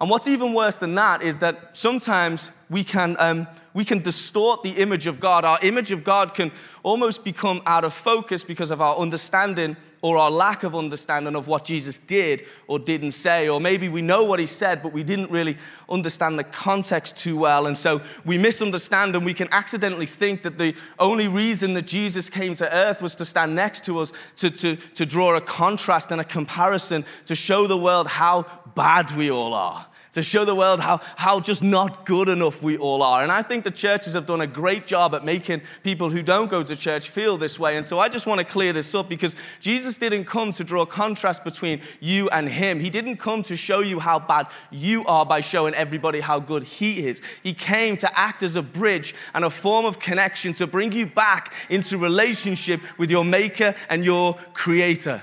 And 0.00 0.10
what's 0.10 0.26
even 0.26 0.52
worse 0.52 0.78
than 0.78 0.96
that 0.96 1.22
is 1.22 1.38
that 1.38 1.76
sometimes 1.76 2.50
we 2.68 2.82
can, 2.82 3.14
um, 3.20 3.46
we 3.72 3.84
can 3.84 4.00
distort 4.00 4.64
the 4.64 4.70
image 4.70 5.06
of 5.06 5.20
God. 5.20 5.44
Our 5.44 5.58
image 5.62 5.92
of 5.92 6.02
God 6.02 6.34
can 6.34 6.50
almost 6.82 7.24
become 7.24 7.62
out 7.66 7.84
of 7.84 7.94
focus 7.94 8.42
because 8.42 8.72
of 8.72 8.80
our 8.80 8.96
understanding 8.96 9.76
or 10.02 10.18
our 10.18 10.30
lack 10.30 10.64
of 10.64 10.74
understanding 10.74 11.36
of 11.36 11.46
what 11.46 11.64
Jesus 11.64 11.96
did 11.98 12.42
or 12.66 12.78
didn't 12.78 13.12
say. 13.12 13.48
Or 13.48 13.60
maybe 13.60 13.88
we 13.88 14.02
know 14.02 14.24
what 14.24 14.40
he 14.40 14.46
said, 14.46 14.82
but 14.82 14.92
we 14.92 15.04
didn't 15.04 15.30
really 15.30 15.56
understand 15.88 16.38
the 16.38 16.44
context 16.44 17.16
too 17.18 17.38
well. 17.38 17.66
And 17.66 17.78
so 17.78 18.02
we 18.24 18.36
misunderstand 18.36 19.14
and 19.14 19.24
we 19.24 19.32
can 19.32 19.48
accidentally 19.52 20.06
think 20.06 20.42
that 20.42 20.58
the 20.58 20.74
only 20.98 21.28
reason 21.28 21.74
that 21.74 21.86
Jesus 21.86 22.28
came 22.28 22.56
to 22.56 22.74
earth 22.74 23.00
was 23.00 23.14
to 23.14 23.24
stand 23.24 23.54
next 23.54 23.84
to 23.86 24.00
us, 24.00 24.12
to, 24.36 24.50
to, 24.50 24.76
to 24.76 25.06
draw 25.06 25.36
a 25.36 25.40
contrast 25.40 26.10
and 26.10 26.20
a 26.20 26.24
comparison, 26.24 27.04
to 27.26 27.36
show 27.36 27.68
the 27.68 27.78
world 27.78 28.08
how 28.08 28.44
bad 28.74 29.10
we 29.12 29.30
all 29.30 29.54
are 29.54 29.86
to 30.12 30.22
show 30.22 30.44
the 30.44 30.54
world 30.54 30.80
how, 30.80 31.00
how 31.16 31.40
just 31.40 31.62
not 31.62 32.04
good 32.04 32.28
enough 32.28 32.62
we 32.62 32.76
all 32.76 33.02
are. 33.02 33.22
And 33.22 33.32
I 33.32 33.42
think 33.42 33.64
the 33.64 33.70
churches 33.70 34.14
have 34.14 34.26
done 34.26 34.40
a 34.42 34.46
great 34.46 34.86
job 34.86 35.14
at 35.14 35.24
making 35.24 35.62
people 35.82 36.10
who 36.10 36.22
don't 36.22 36.50
go 36.50 36.62
to 36.62 36.76
church 36.76 37.08
feel 37.08 37.36
this 37.38 37.58
way. 37.58 37.76
And 37.76 37.86
so 37.86 37.98
I 37.98 38.08
just 38.08 38.26
want 38.26 38.38
to 38.38 38.44
clear 38.44 38.72
this 38.72 38.94
up 38.94 39.08
because 39.08 39.34
Jesus 39.60 39.96
didn't 39.96 40.24
come 40.24 40.52
to 40.52 40.64
draw 40.64 40.82
a 40.82 40.86
contrast 40.86 41.44
between 41.44 41.80
you 42.00 42.28
and 42.30 42.48
him. 42.48 42.78
He 42.78 42.90
didn't 42.90 43.16
come 43.16 43.42
to 43.44 43.56
show 43.56 43.80
you 43.80 44.00
how 44.00 44.18
bad 44.18 44.46
you 44.70 45.04
are 45.06 45.24
by 45.24 45.40
showing 45.40 45.74
everybody 45.74 46.20
how 46.20 46.38
good 46.40 46.64
he 46.64 47.06
is. 47.06 47.22
He 47.42 47.54
came 47.54 47.96
to 47.98 48.18
act 48.18 48.42
as 48.42 48.56
a 48.56 48.62
bridge 48.62 49.14
and 49.34 49.44
a 49.44 49.50
form 49.50 49.86
of 49.86 49.98
connection 49.98 50.52
to 50.54 50.66
bring 50.66 50.92
you 50.92 51.06
back 51.06 51.52
into 51.70 51.96
relationship 51.96 52.80
with 52.98 53.10
your 53.10 53.24
maker 53.24 53.74
and 53.88 54.04
your 54.04 54.34
creator. 54.52 55.22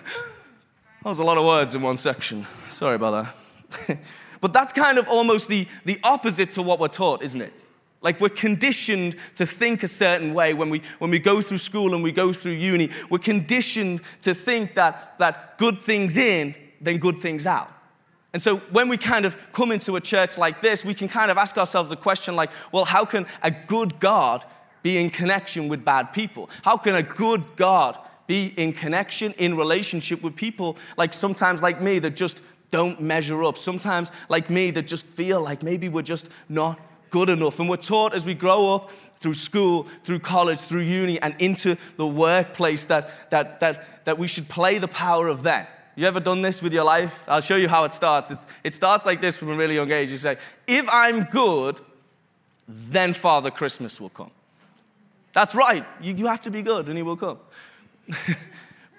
That 1.03 1.09
was 1.09 1.19
a 1.19 1.23
lot 1.23 1.37
of 1.37 1.45
words 1.45 1.75
in 1.75 1.81
one 1.81 1.97
section. 1.97 2.45
Sorry 2.69 2.95
about 2.95 3.33
that. 3.69 3.99
But 4.41 4.53
that's 4.53 4.71
kind 4.71 4.97
of 4.97 5.07
almost 5.07 5.49
the, 5.49 5.67
the 5.85 5.97
opposite 6.03 6.51
to 6.53 6.61
what 6.61 6.79
we're 6.79 6.87
taught, 6.87 7.21
isn't 7.21 7.41
it? 7.41 7.53
Like 8.01 8.21
we're 8.21 8.29
conditioned 8.29 9.15
to 9.35 9.45
think 9.45 9.83
a 9.83 9.87
certain 9.87 10.33
way 10.33 10.53
when 10.53 10.69
we, 10.69 10.81
when 10.99 11.11
we 11.11 11.19
go 11.19 11.41
through 11.41 11.57
school 11.57 11.93
and 11.93 12.01
we 12.01 12.11
go 12.11 12.31
through 12.31 12.53
uni. 12.53 12.89
We're 13.09 13.19
conditioned 13.19 14.01
to 14.21 14.33
think 14.33 14.75
that, 14.75 15.17
that 15.19 15.57
good 15.57 15.77
things 15.77 16.17
in, 16.17 16.55
then 16.79 16.97
good 16.97 17.17
things 17.17 17.45
out. 17.45 17.69
And 18.31 18.41
so 18.41 18.57
when 18.57 18.89
we 18.89 18.97
kind 18.97 19.25
of 19.25 19.51
come 19.53 19.71
into 19.71 19.95
a 19.95 20.01
church 20.01 20.37
like 20.37 20.61
this, 20.61 20.85
we 20.85 20.93
can 20.93 21.07
kind 21.07 21.31
of 21.31 21.37
ask 21.37 21.57
ourselves 21.57 21.91
a 21.91 21.97
question 21.97 22.35
like, 22.35 22.51
well, 22.71 22.85
how 22.85 23.03
can 23.03 23.25
a 23.41 23.51
good 23.51 23.99
God 23.99 24.45
be 24.83 24.97
in 24.97 25.09
connection 25.09 25.67
with 25.67 25.83
bad 25.83 26.13
people? 26.13 26.49
How 26.63 26.77
can 26.77 26.95
a 26.95 27.03
good 27.03 27.43
God 27.57 27.97
be 28.27 28.53
in 28.55 28.71
connection, 28.71 29.33
in 29.39 29.57
relationship 29.57 30.23
with 30.23 30.35
people 30.35 30.77
like 30.95 31.11
sometimes 31.11 31.63
like 31.63 31.81
me 31.81 31.97
that 31.99 32.15
just 32.15 32.41
don't 32.71 33.01
measure 33.01 33.43
up. 33.43 33.57
Sometimes, 33.57 34.11
like 34.29 34.49
me, 34.49 34.71
that 34.71 34.87
just 34.87 35.05
feel 35.05 35.41
like 35.41 35.63
maybe 35.63 35.89
we're 35.89 36.01
just 36.01 36.31
not 36.49 36.79
good 37.09 37.29
enough. 37.29 37.59
And 37.59 37.69
we're 37.69 37.77
taught 37.77 38.13
as 38.13 38.25
we 38.25 38.33
grow 38.33 38.75
up 38.75 38.89
through 38.91 39.33
school, 39.33 39.83
through 39.83 40.19
college, 40.19 40.59
through 40.59 40.81
uni, 40.81 41.19
and 41.21 41.35
into 41.39 41.75
the 41.97 42.07
workplace 42.07 42.85
that, 42.85 43.29
that, 43.31 43.59
that, 43.59 44.05
that 44.05 44.17
we 44.17 44.27
should 44.27 44.47
play 44.47 44.77
the 44.77 44.87
power 44.87 45.27
of 45.27 45.43
then. 45.43 45.67
You 45.95 46.05
ever 46.05 46.21
done 46.21 46.41
this 46.41 46.61
with 46.61 46.71
your 46.71 46.85
life? 46.85 47.27
I'll 47.27 47.41
show 47.41 47.57
you 47.57 47.67
how 47.67 47.83
it 47.83 47.91
starts. 47.91 48.31
It's, 48.31 48.47
it 48.63 48.73
starts 48.73 49.05
like 49.05 49.19
this 49.19 49.35
from 49.35 49.49
a 49.49 49.55
really 49.55 49.75
young 49.75 49.91
age. 49.91 50.11
You 50.11 50.17
say, 50.17 50.37
If 50.65 50.87
I'm 50.91 51.23
good, 51.23 51.77
then 52.67 53.13
Father 53.13 53.51
Christmas 53.51 53.99
will 53.99 54.09
come. 54.09 54.31
That's 55.33 55.55
right. 55.55 55.83
You, 56.01 56.13
you 56.13 56.27
have 56.27 56.41
to 56.41 56.51
be 56.51 56.61
good 56.61 56.87
and 56.87 56.95
he 56.95 57.03
will 57.03 57.17
come. 57.17 57.39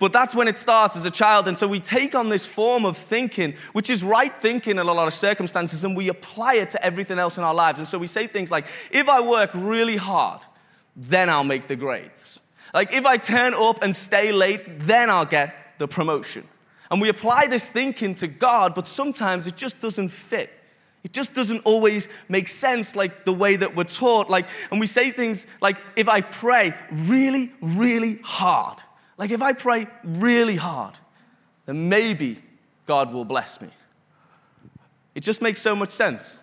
but 0.00 0.12
that's 0.12 0.35
when 0.35 0.49
it 0.49 0.59
starts 0.59 0.97
as 0.97 1.04
a 1.04 1.11
child. 1.11 1.47
And 1.47 1.57
so 1.57 1.69
we 1.69 1.78
take 1.78 2.14
on 2.14 2.30
this 2.30 2.47
form 2.47 2.85
of 2.85 2.97
thinking, 2.97 3.54
which 3.73 3.90
is 3.90 4.02
right 4.02 4.33
thinking 4.33 4.73
in 4.73 4.78
a 4.78 4.95
lot 4.95 5.07
of 5.07 5.12
circumstances, 5.12 5.85
and 5.85 5.97
we 5.97 6.09
apply 6.09 6.54
it 6.54 6.71
to 6.71 6.85
everything 6.85 7.19
else 7.19 7.38
in 7.38 7.45
our 7.45 7.54
lives. 7.54 7.78
And 7.78 7.87
so 7.87 7.99
we 7.99 8.09
say 8.09 8.26
things 8.26 8.50
like, 8.50 8.64
if 8.90 9.09
I 9.09 9.21
work 9.21 9.50
really 9.54 9.99
hard, 9.99 10.40
then 10.97 11.28
I'll 11.28 11.45
make 11.45 11.69
the 11.69 11.76
grades. 11.76 12.40
Like 12.73 12.92
if 12.92 13.04
I 13.04 13.19
turn 13.19 13.54
up 13.54 13.83
and 13.83 13.95
stay 13.95 14.33
late, 14.33 14.62
then 14.66 15.11
I'll 15.11 15.26
get 15.26 15.54
the 15.78 15.87
promotion. 15.87 16.45
And 16.90 17.00
we 17.00 17.09
apply 17.09 17.47
this 17.47 17.69
thinking 17.69 18.14
to 18.14 18.26
God, 18.26 18.75
but 18.75 18.87
sometimes 18.87 19.47
it 19.47 19.57
just 19.57 19.80
doesn't 19.80 20.09
fit. 20.09 20.50
It 21.04 21.12
just 21.12 21.35
doesn't 21.35 21.61
always 21.64 22.09
make 22.28 22.49
sense 22.49 22.97
like 22.97 23.25
the 23.25 23.33
way 23.33 23.57
that 23.57 23.76
we're 23.76 23.85
taught. 23.85 24.28
Like, 24.28 24.47
and 24.71 24.80
we 24.80 24.87
say 24.87 25.11
things 25.11 25.47
like, 25.61 25.76
if 25.97 26.09
I 26.09 26.21
pray 26.21 26.75
really, 26.92 27.50
really 27.62 28.16
hard, 28.23 28.83
like 29.21 29.31
if 29.31 29.43
I 29.43 29.53
pray 29.53 29.87
really 30.03 30.57
hard, 30.57 30.95
then 31.67 31.91
maybe 31.91 32.39
God 32.87 33.12
will 33.12 33.27
bless 33.27 33.61
me. 33.61 33.69
It 35.15 35.23
just 35.23 35.43
makes 35.43 35.61
so 35.61 35.77
much 35.77 35.91
sense. 35.91 36.41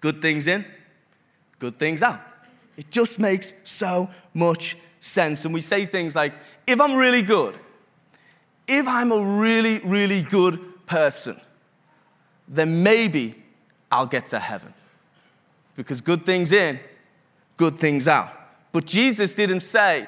Good 0.00 0.16
things 0.16 0.48
in, 0.48 0.64
good 1.58 1.76
things 1.76 2.02
out. 2.02 2.20
It 2.78 2.90
just 2.90 3.20
makes 3.20 3.68
so 3.68 4.08
much 4.32 4.76
sense. 4.98 5.44
And 5.44 5.52
we 5.52 5.60
say 5.60 5.84
things 5.84 6.16
like, 6.16 6.32
if 6.66 6.80
I'm 6.80 6.94
really 6.94 7.20
good, 7.20 7.54
if 8.66 8.88
I'm 8.88 9.12
a 9.12 9.38
really, 9.38 9.78
really 9.84 10.22
good 10.22 10.58
person, 10.86 11.36
then 12.48 12.82
maybe 12.82 13.34
I'll 13.92 14.06
get 14.06 14.24
to 14.26 14.38
heaven. 14.38 14.72
Because 15.74 16.00
good 16.00 16.22
things 16.22 16.50
in, 16.50 16.80
good 17.58 17.74
things 17.74 18.08
out. 18.08 18.30
But 18.72 18.86
Jesus 18.86 19.34
didn't 19.34 19.60
say 19.60 20.06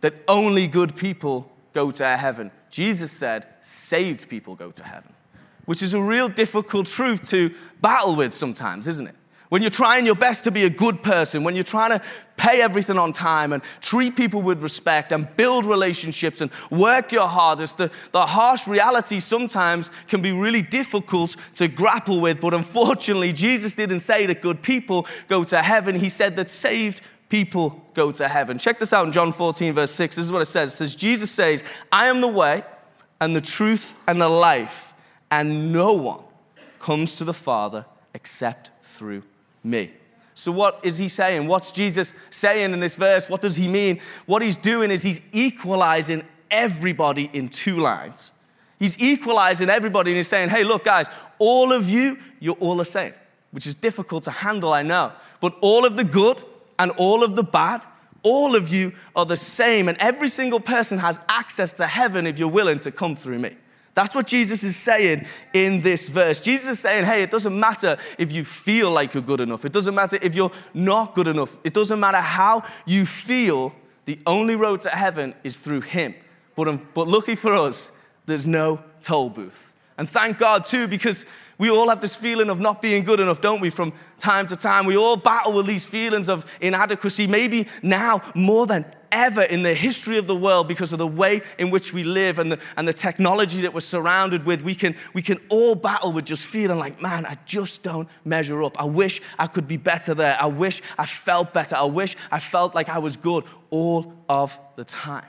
that 0.00 0.14
only 0.28 0.66
good 0.66 0.96
people 0.96 1.50
go 1.72 1.90
to 1.90 2.16
heaven. 2.16 2.50
Jesus 2.70 3.10
said 3.10 3.46
saved 3.60 4.28
people 4.28 4.54
go 4.56 4.70
to 4.70 4.84
heaven, 4.84 5.12
which 5.64 5.82
is 5.82 5.94
a 5.94 6.02
real 6.02 6.28
difficult 6.28 6.86
truth 6.86 7.28
to 7.30 7.50
battle 7.80 8.16
with 8.16 8.32
sometimes, 8.32 8.88
isn't 8.88 9.08
it? 9.08 9.14
when 9.48 9.62
you're 9.62 9.70
trying 9.70 10.04
your 10.04 10.14
best 10.14 10.44
to 10.44 10.50
be 10.50 10.64
a 10.64 10.70
good 10.70 10.96
person, 11.02 11.42
when 11.42 11.54
you're 11.54 11.64
trying 11.64 11.98
to 11.98 12.04
pay 12.36 12.60
everything 12.60 12.98
on 12.98 13.12
time 13.12 13.52
and 13.52 13.62
treat 13.80 14.14
people 14.14 14.42
with 14.42 14.62
respect 14.62 15.10
and 15.10 15.26
build 15.36 15.64
relationships 15.64 16.40
and 16.40 16.50
work 16.70 17.12
your 17.12 17.26
hardest, 17.26 17.78
the, 17.78 17.90
the 18.12 18.26
harsh 18.26 18.68
reality 18.68 19.18
sometimes 19.18 19.90
can 20.06 20.20
be 20.20 20.32
really 20.32 20.62
difficult 20.62 21.30
to 21.54 21.66
grapple 21.66 22.20
with. 22.20 22.40
But 22.40 22.54
unfortunately, 22.54 23.32
Jesus 23.32 23.74
didn't 23.74 24.00
say 24.00 24.26
that 24.26 24.42
good 24.42 24.62
people 24.62 25.06
go 25.28 25.44
to 25.44 25.62
heaven, 25.62 25.94
He 25.94 26.10
said 26.10 26.36
that 26.36 26.48
saved 26.48 27.06
people 27.28 27.84
go 27.94 28.12
to 28.12 28.28
heaven. 28.28 28.58
Check 28.58 28.78
this 28.78 28.92
out 28.92 29.06
in 29.06 29.12
John 29.12 29.32
14, 29.32 29.72
verse 29.72 29.90
6. 29.92 30.16
This 30.16 30.24
is 30.24 30.32
what 30.32 30.42
it 30.42 30.46
says. 30.46 30.72
It 30.72 30.76
says, 30.76 30.94
Jesus 30.94 31.30
says, 31.30 31.64
I 31.92 32.06
am 32.06 32.20
the 32.20 32.28
way 32.28 32.62
and 33.20 33.34
the 33.34 33.40
truth 33.40 34.02
and 34.08 34.20
the 34.20 34.28
life, 34.28 34.94
and 35.30 35.72
no 35.72 35.92
one 35.94 36.20
comes 36.78 37.16
to 37.16 37.24
the 37.24 37.34
Father 37.34 37.84
except 38.14 38.70
through 38.82 39.22
me. 39.62 39.90
So, 40.34 40.52
what 40.52 40.78
is 40.84 40.98
he 40.98 41.08
saying? 41.08 41.48
What's 41.48 41.72
Jesus 41.72 42.14
saying 42.30 42.72
in 42.72 42.78
this 42.78 42.94
verse? 42.94 43.28
What 43.28 43.42
does 43.42 43.56
he 43.56 43.66
mean? 43.66 43.98
What 44.26 44.40
he's 44.40 44.56
doing 44.56 44.92
is 44.92 45.02
he's 45.02 45.28
equalizing 45.34 46.22
everybody 46.50 47.28
in 47.32 47.48
two 47.48 47.78
lines. 47.78 48.32
He's 48.78 49.02
equalizing 49.02 49.68
everybody 49.68 50.12
and 50.12 50.16
he's 50.16 50.28
saying, 50.28 50.50
hey, 50.50 50.62
look, 50.62 50.84
guys, 50.84 51.08
all 51.38 51.72
of 51.72 51.90
you, 51.90 52.16
you're 52.38 52.56
all 52.60 52.76
the 52.76 52.84
same, 52.84 53.12
which 53.50 53.66
is 53.66 53.74
difficult 53.74 54.22
to 54.24 54.30
handle, 54.30 54.72
I 54.72 54.82
know. 54.82 55.12
But 55.40 55.54
all 55.60 55.84
of 55.84 55.96
the 55.96 56.04
good 56.04 56.38
and 56.78 56.90
all 56.92 57.24
of 57.24 57.36
the 57.36 57.42
bad, 57.42 57.82
all 58.22 58.56
of 58.56 58.72
you 58.72 58.92
are 59.14 59.26
the 59.26 59.36
same. 59.36 59.88
And 59.88 59.96
every 59.98 60.28
single 60.28 60.60
person 60.60 60.98
has 60.98 61.20
access 61.28 61.72
to 61.78 61.86
heaven 61.86 62.26
if 62.26 62.38
you're 62.38 62.48
willing 62.48 62.78
to 62.80 62.90
come 62.90 63.16
through 63.16 63.38
me. 63.38 63.56
That's 63.94 64.14
what 64.14 64.28
Jesus 64.28 64.62
is 64.62 64.76
saying 64.76 65.26
in 65.52 65.80
this 65.80 66.08
verse. 66.08 66.40
Jesus 66.40 66.68
is 66.68 66.78
saying, 66.78 67.04
hey, 67.04 67.24
it 67.24 67.32
doesn't 67.32 67.58
matter 67.58 67.96
if 68.16 68.30
you 68.32 68.44
feel 68.44 68.92
like 68.92 69.12
you're 69.12 69.22
good 69.22 69.40
enough. 69.40 69.64
It 69.64 69.72
doesn't 69.72 69.94
matter 69.94 70.18
if 70.22 70.36
you're 70.36 70.52
not 70.72 71.14
good 71.14 71.26
enough. 71.26 71.56
It 71.64 71.74
doesn't 71.74 71.98
matter 71.98 72.18
how 72.18 72.62
you 72.86 73.04
feel. 73.04 73.74
The 74.04 74.20
only 74.24 74.54
road 74.54 74.80
to 74.82 74.90
heaven 74.90 75.34
is 75.42 75.58
through 75.58 75.80
Him. 75.80 76.14
But, 76.54 76.68
um, 76.68 76.88
but 76.94 77.08
lucky 77.08 77.34
for 77.34 77.52
us, 77.54 78.00
there's 78.26 78.46
no 78.46 78.78
toll 79.00 79.30
booth. 79.30 79.67
And 79.98 80.08
thank 80.08 80.38
God, 80.38 80.64
too, 80.64 80.86
because 80.86 81.26
we 81.58 81.70
all 81.70 81.88
have 81.88 82.00
this 82.00 82.14
feeling 82.14 82.50
of 82.50 82.60
not 82.60 82.80
being 82.80 83.02
good 83.02 83.18
enough, 83.18 83.40
don't 83.40 83.60
we, 83.60 83.68
from 83.68 83.92
time 84.18 84.46
to 84.46 84.56
time? 84.56 84.86
We 84.86 84.96
all 84.96 85.16
battle 85.16 85.52
with 85.52 85.66
these 85.66 85.84
feelings 85.84 86.28
of 86.28 86.50
inadequacy, 86.60 87.26
maybe 87.26 87.66
now 87.82 88.22
more 88.34 88.66
than 88.66 88.84
ever 89.10 89.42
in 89.42 89.62
the 89.62 89.74
history 89.74 90.18
of 90.18 90.26
the 90.26 90.36
world 90.36 90.68
because 90.68 90.92
of 90.92 90.98
the 90.98 91.06
way 91.06 91.40
in 91.58 91.70
which 91.70 91.92
we 91.92 92.04
live 92.04 92.38
and 92.38 92.52
the, 92.52 92.60
and 92.76 92.86
the 92.86 92.92
technology 92.92 93.62
that 93.62 93.74
we're 93.74 93.80
surrounded 93.80 94.46
with. 94.46 94.62
We 94.62 94.74
can, 94.74 94.94
we 95.14 95.22
can 95.22 95.38
all 95.48 95.74
battle 95.74 96.12
with 96.12 96.26
just 96.26 96.46
feeling 96.46 96.78
like, 96.78 97.02
man, 97.02 97.26
I 97.26 97.36
just 97.44 97.82
don't 97.82 98.08
measure 98.24 98.62
up. 98.62 98.80
I 98.80 98.84
wish 98.84 99.20
I 99.38 99.46
could 99.46 99.66
be 99.66 99.78
better 99.78 100.14
there. 100.14 100.36
I 100.40 100.46
wish 100.46 100.82
I 100.96 101.06
felt 101.06 101.52
better. 101.52 101.74
I 101.74 101.84
wish 101.84 102.16
I 102.30 102.38
felt 102.38 102.74
like 102.74 102.88
I 102.88 102.98
was 102.98 103.16
good 103.16 103.44
all 103.70 104.14
of 104.28 104.56
the 104.76 104.84
time. 104.84 105.26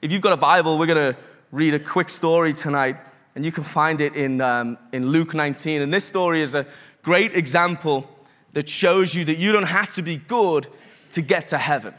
If 0.00 0.12
you've 0.12 0.22
got 0.22 0.32
a 0.32 0.40
Bible, 0.40 0.78
we're 0.78 0.86
going 0.86 1.14
to 1.14 1.18
read 1.52 1.74
a 1.74 1.78
quick 1.78 2.08
story 2.08 2.52
tonight, 2.52 2.96
and 3.34 3.44
you 3.44 3.52
can 3.52 3.64
find 3.64 4.00
it 4.00 4.14
in, 4.14 4.40
um, 4.40 4.78
in 4.92 5.06
Luke 5.06 5.34
19. 5.34 5.82
And 5.82 5.92
this 5.92 6.04
story 6.04 6.42
is 6.42 6.54
a 6.54 6.66
great 7.02 7.34
example 7.34 8.08
that 8.52 8.68
shows 8.68 9.14
you 9.14 9.24
that 9.24 9.38
you 9.38 9.52
don't 9.52 9.62
have 9.64 9.92
to 9.94 10.02
be 10.02 10.18
good 10.18 10.66
to 11.10 11.22
get 11.22 11.46
to 11.46 11.58
heaven. 11.58 11.94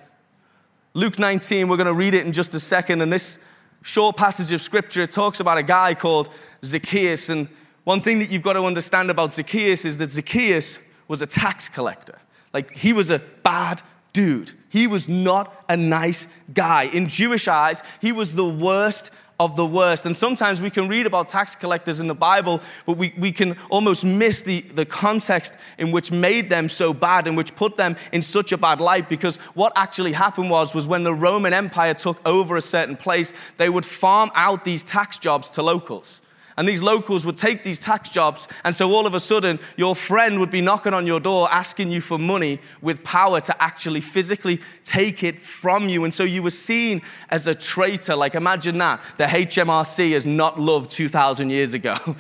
Luke 0.94 1.18
19, 1.18 1.68
we're 1.68 1.78
going 1.78 1.88
to 1.88 1.94
read 1.94 2.14
it 2.14 2.26
in 2.26 2.34
just 2.34 2.54
a 2.54 2.60
second. 2.60 3.02
And 3.02 3.12
this 3.12 3.44
short 3.82 4.16
passage 4.16 4.54
of 4.54 4.62
scripture 4.62 5.08
talks 5.08 5.40
about 5.40 5.58
a 5.58 5.64
guy 5.64 5.96
called 5.96 6.30
Zacchaeus. 6.64 7.30
And 7.30 7.48
one 7.84 8.00
thing 8.00 8.20
that 8.20 8.32
you've 8.32 8.44
got 8.44 8.54
to 8.54 8.64
understand 8.64 9.10
about 9.10 9.32
Zacchaeus 9.32 9.86
is 9.86 9.98
that 9.98 10.10
Zacchaeus 10.10 10.94
was 11.08 11.22
a 11.22 11.28
tax 11.28 11.68
collector. 11.68 12.20
Like, 12.54 12.72
he 12.72 12.94
was 12.94 13.10
a 13.10 13.20
bad 13.44 13.82
dude. 14.14 14.52
He 14.70 14.86
was 14.86 15.10
not 15.10 15.52
a 15.68 15.76
nice 15.76 16.44
guy. 16.50 16.84
In 16.94 17.08
Jewish 17.08 17.48
eyes, 17.48 17.82
he 18.00 18.12
was 18.12 18.36
the 18.36 18.48
worst 18.48 19.12
of 19.40 19.56
the 19.56 19.66
worst. 19.66 20.06
And 20.06 20.16
sometimes 20.16 20.62
we 20.62 20.70
can 20.70 20.88
read 20.88 21.06
about 21.06 21.28
tax 21.28 21.56
collectors 21.56 22.00
in 22.00 22.08
the 22.08 22.14
Bible, 22.14 22.62
but 22.86 22.98
we, 22.98 23.14
we 23.18 23.32
can 23.32 23.58
almost 23.70 24.06
miss 24.06 24.42
the, 24.42 24.62
the 24.62 24.86
context 24.86 25.60
in 25.78 25.92
which 25.92 26.12
made 26.12 26.50
them 26.50 26.70
so 26.70 26.94
bad 26.94 27.28
and 27.28 27.36
which 27.36 27.56
put 27.56 27.78
them 27.78 27.96
in 28.12 28.22
such 28.22 28.52
a 28.52 28.58
bad 28.58 28.80
light. 28.80 29.10
Because 29.10 29.38
what 29.56 29.74
actually 29.76 30.14
happened 30.14 30.50
was, 30.50 30.74
was 30.74 30.88
when 30.88 31.04
the 31.04 31.14
Roman 31.14 31.54
Empire 31.54 31.94
took 31.94 32.20
over 32.28 32.58
a 32.58 32.62
certain 32.62 32.96
place, 32.96 33.34
they 33.58 33.70
would 33.70 33.86
farm 33.86 34.32
out 34.36 34.66
these 34.66 34.84
tax 34.84 35.18
jobs 35.18 35.50
to 35.52 35.64
locals. 35.64 36.22
And 36.58 36.68
these 36.68 36.84
locals 36.84 37.26
would 37.26 37.38
take 37.38 37.64
these 37.64 37.82
tax 37.82 38.10
jobs, 38.10 38.48
and 38.64 38.76
so 38.76 38.92
all 38.92 39.08
of 39.08 39.16
a 39.16 39.20
sudden, 39.20 39.60
your 39.76 39.96
friend 39.96 40.40
would 40.40 40.52
be 40.52 40.62
knocking 40.62 40.94
on 40.94 41.08
your 41.08 41.20
door 41.20 41.48
asking 41.52 41.92
you 41.92 42.00
for 42.00 42.20
money 42.20 42.60
with 42.82 43.04
power 43.04 43.42
to 43.42 43.64
actually 43.64 44.02
physically 44.02 44.60
take 44.86 45.24
it 45.24 45.40
from 45.40 45.90
you. 45.90 46.04
And 46.04 46.14
so 46.14 46.24
you 46.24 46.44
were 46.44 46.52
seen 46.52 47.02
as 47.30 47.48
a 47.48 47.56
traitor. 47.56 48.16
Like, 48.16 48.36
imagine 48.36 48.78
that. 48.78 49.00
The 49.18 49.26
HMRC 49.26 50.12
is 50.12 50.26
not 50.26 50.60
loved 50.60 50.92
2,000 50.92 51.50
years 51.50 51.74
ago. 51.74 51.96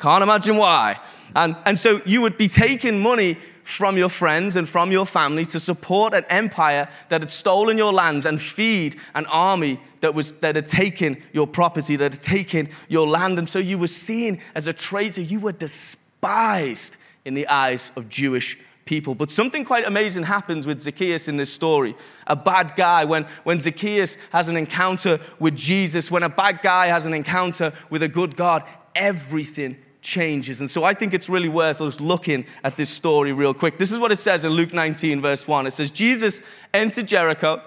Can't 0.00 0.22
imagine 0.22 0.56
why. 0.56 0.98
And, 1.36 1.56
and 1.66 1.78
so 1.78 2.00
you 2.04 2.20
would 2.20 2.38
be 2.38 2.48
taking 2.48 3.00
money 3.00 3.34
from 3.64 3.96
your 3.96 4.10
friends 4.10 4.56
and 4.56 4.68
from 4.68 4.92
your 4.92 5.06
family 5.06 5.44
to 5.46 5.58
support 5.58 6.12
an 6.12 6.24
empire 6.28 6.88
that 7.08 7.22
had 7.22 7.30
stolen 7.30 7.78
your 7.78 7.92
lands 7.92 8.26
and 8.26 8.40
feed 8.40 8.96
an 9.14 9.24
army 9.26 9.80
that, 10.04 10.14
was, 10.14 10.40
that 10.40 10.54
had 10.54 10.66
taken 10.66 11.16
your 11.32 11.46
property, 11.46 11.96
that 11.96 12.12
had 12.12 12.22
taken 12.22 12.68
your 12.88 13.06
land. 13.06 13.38
And 13.38 13.48
so 13.48 13.58
you 13.58 13.78
were 13.78 13.86
seen 13.86 14.40
as 14.54 14.66
a 14.66 14.72
traitor. 14.72 15.22
You 15.22 15.40
were 15.40 15.52
despised 15.52 16.98
in 17.24 17.34
the 17.34 17.48
eyes 17.48 17.90
of 17.96 18.08
Jewish 18.08 18.62
people. 18.84 19.14
But 19.14 19.30
something 19.30 19.64
quite 19.64 19.86
amazing 19.86 20.24
happens 20.24 20.66
with 20.66 20.80
Zacchaeus 20.80 21.26
in 21.26 21.38
this 21.38 21.52
story. 21.52 21.94
A 22.26 22.36
bad 22.36 22.72
guy, 22.76 23.04
when, 23.04 23.24
when 23.44 23.58
Zacchaeus 23.58 24.16
has 24.30 24.48
an 24.48 24.56
encounter 24.58 25.18
with 25.38 25.56
Jesus, 25.56 26.10
when 26.10 26.22
a 26.22 26.28
bad 26.28 26.60
guy 26.62 26.86
has 26.86 27.06
an 27.06 27.14
encounter 27.14 27.72
with 27.88 28.02
a 28.02 28.08
good 28.08 28.36
God, 28.36 28.62
everything 28.94 29.78
changes. 30.02 30.60
And 30.60 30.68
so 30.68 30.84
I 30.84 30.92
think 30.92 31.14
it's 31.14 31.30
really 31.30 31.48
worth 31.48 31.80
us 31.80 31.98
looking 31.98 32.44
at 32.62 32.76
this 32.76 32.90
story 32.90 33.32
real 33.32 33.54
quick. 33.54 33.78
This 33.78 33.90
is 33.90 33.98
what 33.98 34.12
it 34.12 34.16
says 34.16 34.44
in 34.44 34.52
Luke 34.52 34.74
19, 34.74 35.22
verse 35.22 35.48
1. 35.48 35.66
It 35.66 35.72
says, 35.72 35.90
Jesus 35.90 36.46
entered 36.74 37.08
Jericho 37.08 37.62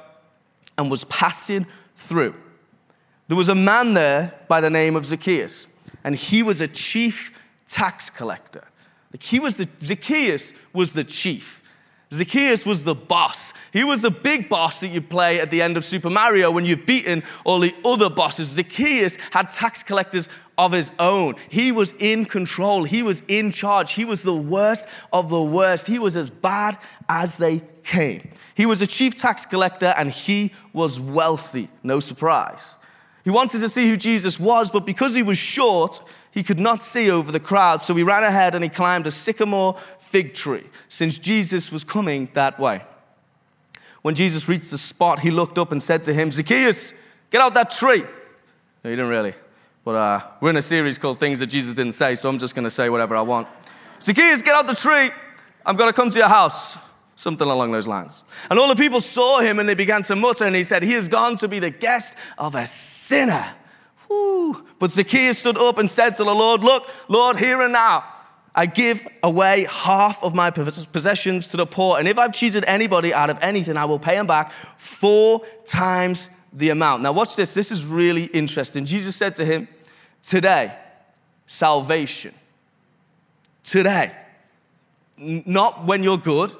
and 0.77 0.91
was 0.91 1.03
passing 1.05 1.65
through. 1.97 2.35
There 3.27 3.35
was 3.35 3.49
a 3.49 3.55
man 3.55 3.93
there 3.93 4.33
by 4.47 4.61
the 4.61 4.69
name 4.69 4.95
of 4.95 5.03
Zacchaeus, 5.03 5.75
and 6.03 6.15
he 6.15 6.43
was 6.43 6.61
a 6.61 6.67
chief 6.67 7.43
tax 7.67 8.09
collector. 8.09 8.63
Like 9.11 9.23
he 9.23 9.39
was 9.39 9.57
the, 9.57 9.65
Zacchaeus 9.65 10.53
was 10.73 10.93
the 10.93 11.03
chief. 11.03 11.55
Zacchaeus 12.13 12.65
was 12.65 12.85
the 12.85 12.95
boss. 12.95 13.53
He 13.73 13.83
was 13.83 14.01
the 14.01 14.11
big 14.11 14.47
boss 14.47 14.79
that 14.79 14.87
you 14.87 15.01
play 15.01 15.41
at 15.41 15.51
the 15.51 15.61
end 15.61 15.75
of 15.75 15.83
Super 15.83 16.09
Mario 16.09 16.51
when 16.51 16.63
you've 16.63 16.85
beaten 16.85 17.21
all 17.43 17.59
the 17.59 17.73
other 17.83 18.09
bosses. 18.09 18.47
Zacchaeus 18.47 19.17
had 19.31 19.49
tax 19.49 19.83
collectors 19.83 20.29
of 20.57 20.71
his 20.71 20.95
own. 20.99 21.33
He 21.49 21.73
was 21.73 21.93
in 21.99 22.23
control. 22.23 22.85
He 22.85 23.03
was 23.03 23.25
in 23.27 23.51
charge. 23.51 23.91
He 23.93 24.05
was 24.05 24.23
the 24.23 24.35
worst 24.35 24.87
of 25.11 25.29
the 25.29 25.41
worst. 25.41 25.87
He 25.87 25.99
was 25.99 26.15
as 26.15 26.29
bad 26.29 26.77
as 27.09 27.37
they 27.37 27.61
came. 27.83 28.29
He 28.57 28.65
was 28.65 28.81
a 28.81 28.87
chief 28.87 29.21
tax 29.21 29.45
collector 29.45 29.93
and 29.95 30.09
he 30.09 30.51
was 30.73 30.99
wealthy. 30.99 31.67
No 31.83 31.99
surprise. 31.99 32.77
He 33.23 33.29
wanted 33.29 33.59
to 33.59 33.69
see 33.69 33.87
who 33.87 33.95
Jesus 33.95 34.39
was, 34.39 34.71
but 34.71 34.83
because 34.83 35.13
he 35.13 35.21
was 35.21 35.37
short, 35.37 35.99
he 36.31 36.41
could 36.41 36.57
not 36.57 36.81
see 36.81 37.11
over 37.11 37.31
the 37.31 37.39
crowd. 37.39 37.83
So 37.83 37.93
he 37.93 38.01
ran 38.01 38.23
ahead 38.23 38.55
and 38.55 38.63
he 38.63 38.69
climbed 38.71 39.05
a 39.05 39.11
sycamore 39.11 39.75
fig 39.99 40.33
tree 40.33 40.63
since 40.89 41.19
Jesus 41.19 41.71
was 41.71 41.83
coming 41.83 42.29
that 42.33 42.57
way. 42.57 42.81
When 44.01 44.15
Jesus 44.15 44.49
reached 44.49 44.71
the 44.71 44.79
spot, 44.79 45.19
he 45.19 45.29
looked 45.29 45.59
up 45.59 45.71
and 45.71 45.81
said 45.81 46.03
to 46.05 46.13
him, 46.13 46.31
Zacchaeus, 46.31 47.07
get 47.29 47.41
out 47.41 47.53
that 47.53 47.69
tree. 47.69 48.01
No, 48.83 48.89
he 48.89 48.95
didn't 48.95 49.09
really. 49.09 49.35
But 49.85 49.95
uh, 49.95 50.21
we're 50.41 50.49
in 50.49 50.57
a 50.57 50.63
series 50.63 50.97
called 50.97 51.19
Things 51.19 51.37
That 51.37 51.47
Jesus 51.47 51.75
Didn't 51.75 51.93
Say, 51.93 52.15
so 52.15 52.27
I'm 52.27 52.39
just 52.39 52.55
going 52.55 52.63
to 52.63 52.71
say 52.71 52.89
whatever 52.89 53.15
I 53.15 53.21
want. 53.21 53.47
Zacchaeus, 54.01 54.41
get 54.41 54.55
out 54.55 54.65
the 54.65 54.73
tree. 54.73 55.11
I'm 55.63 55.75
going 55.75 55.91
to 55.91 55.95
come 55.95 56.09
to 56.09 56.17
your 56.17 56.27
house. 56.27 56.86
Something 57.17 57.49
along 57.49 57.71
those 57.71 57.87
lines. 57.87 58.23
And 58.47 58.59
all 58.59 58.69
the 58.69 58.75
people 58.75 59.01
saw 59.01 59.39
him 59.39 59.57
and 59.57 59.67
they 59.67 59.73
began 59.73 60.03
to 60.03 60.15
mutter, 60.15 60.45
and 60.45 60.55
he 60.55 60.61
said, 60.61 60.83
He 60.83 60.91
has 60.91 61.07
gone 61.07 61.35
to 61.37 61.47
be 61.47 61.57
the 61.57 61.71
guest 61.71 62.15
of 62.37 62.53
a 62.53 62.67
sinner. 62.67 63.43
But 64.79 64.91
Zacchaeus 64.91 65.39
stood 65.39 65.57
up 65.57 65.79
and 65.79 65.89
said 65.89 66.11
to 66.11 66.23
the 66.23 66.33
Lord, 66.33 66.61
Look, 66.61 66.83
Lord, 67.09 67.37
here 67.37 67.61
and 67.61 67.73
now. 67.73 68.03
I 68.53 68.67
give 68.67 69.07
away 69.23 69.65
half 69.69 70.23
of 70.23 70.35
my 70.35 70.51
possessions 70.51 71.47
to 71.49 71.57
the 71.57 71.65
poor. 71.65 71.97
And 71.97 72.07
if 72.07 72.19
I've 72.19 72.33
cheated 72.33 72.63
anybody 72.65 73.13
out 73.13 73.31
of 73.31 73.39
anything, 73.41 73.77
I 73.77 73.85
will 73.85 73.99
pay 73.99 74.15
them 74.15 74.27
back 74.27 74.51
four 74.51 75.41
times 75.65 76.45
the 76.53 76.69
amount. 76.69 77.01
Now, 77.01 77.13
watch 77.13 77.35
this. 77.35 77.55
This 77.55 77.71
is 77.71 77.85
really 77.85 78.25
interesting. 78.25 78.85
Jesus 78.85 79.15
said 79.15 79.35
to 79.35 79.45
him, 79.45 79.67
Today, 80.21 80.71
salvation. 81.47 82.31
Today. 83.63 84.11
Not 85.17 85.85
when 85.85 86.03
you're 86.03 86.17
good, 86.17 86.51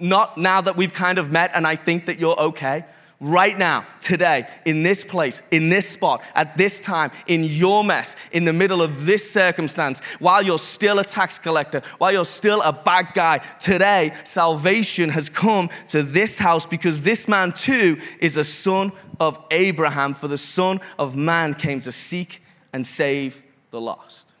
not 0.00 0.36
now 0.38 0.60
that 0.60 0.76
we've 0.76 0.94
kind 0.94 1.18
of 1.18 1.30
met 1.30 1.50
and 1.54 1.66
I 1.66 1.76
think 1.76 2.06
that 2.06 2.18
you're 2.18 2.38
okay 2.38 2.84
right 3.20 3.56
now, 3.58 3.84
today, 4.00 4.46
in 4.64 4.82
this 4.82 5.04
place, 5.04 5.46
in 5.50 5.68
this 5.68 5.88
spot, 5.88 6.22
at 6.34 6.56
this 6.56 6.80
time, 6.80 7.10
in 7.26 7.44
your 7.44 7.84
mess, 7.84 8.16
in 8.32 8.46
the 8.46 8.52
middle 8.52 8.80
of 8.80 9.04
this 9.04 9.30
circumstance, 9.30 10.00
while 10.18 10.42
you're 10.42 10.58
still 10.58 10.98
a 10.98 11.04
tax 11.04 11.38
collector, 11.38 11.82
while 11.98 12.12
you're 12.12 12.24
still 12.24 12.62
a 12.62 12.72
bad 12.72 13.08
guy, 13.14 13.38
today, 13.60 14.12
salvation 14.24 15.10
has 15.10 15.28
come 15.28 15.68
to 15.88 16.02
this 16.02 16.38
house 16.38 16.64
because 16.64 17.04
this 17.04 17.28
man 17.28 17.52
too 17.52 17.98
is 18.20 18.36
a 18.36 18.44
son 18.44 18.90
of 19.20 19.38
Abraham, 19.50 20.14
for 20.14 20.28
the 20.28 20.38
Son 20.38 20.80
of 20.98 21.14
Man 21.14 21.52
came 21.52 21.80
to 21.80 21.92
seek 21.92 22.42
and 22.72 22.86
save 22.86 23.42
the 23.70 23.80
lost. 23.80 24.34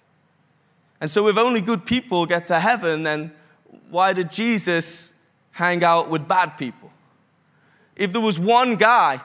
And 1.02 1.10
so, 1.10 1.28
if 1.28 1.36
only 1.36 1.60
good 1.60 1.84
people 1.84 2.24
get 2.24 2.46
to 2.46 2.58
heaven, 2.58 3.02
then 3.02 3.30
why 3.90 4.14
did 4.14 4.32
Jesus 4.32 5.09
hang 5.60 5.84
out 5.84 6.10
with 6.10 6.26
bad 6.26 6.58
people? 6.58 6.90
if 8.00 8.12
there 8.12 8.22
was 8.22 8.38
one 8.38 8.76
guy 8.76 9.20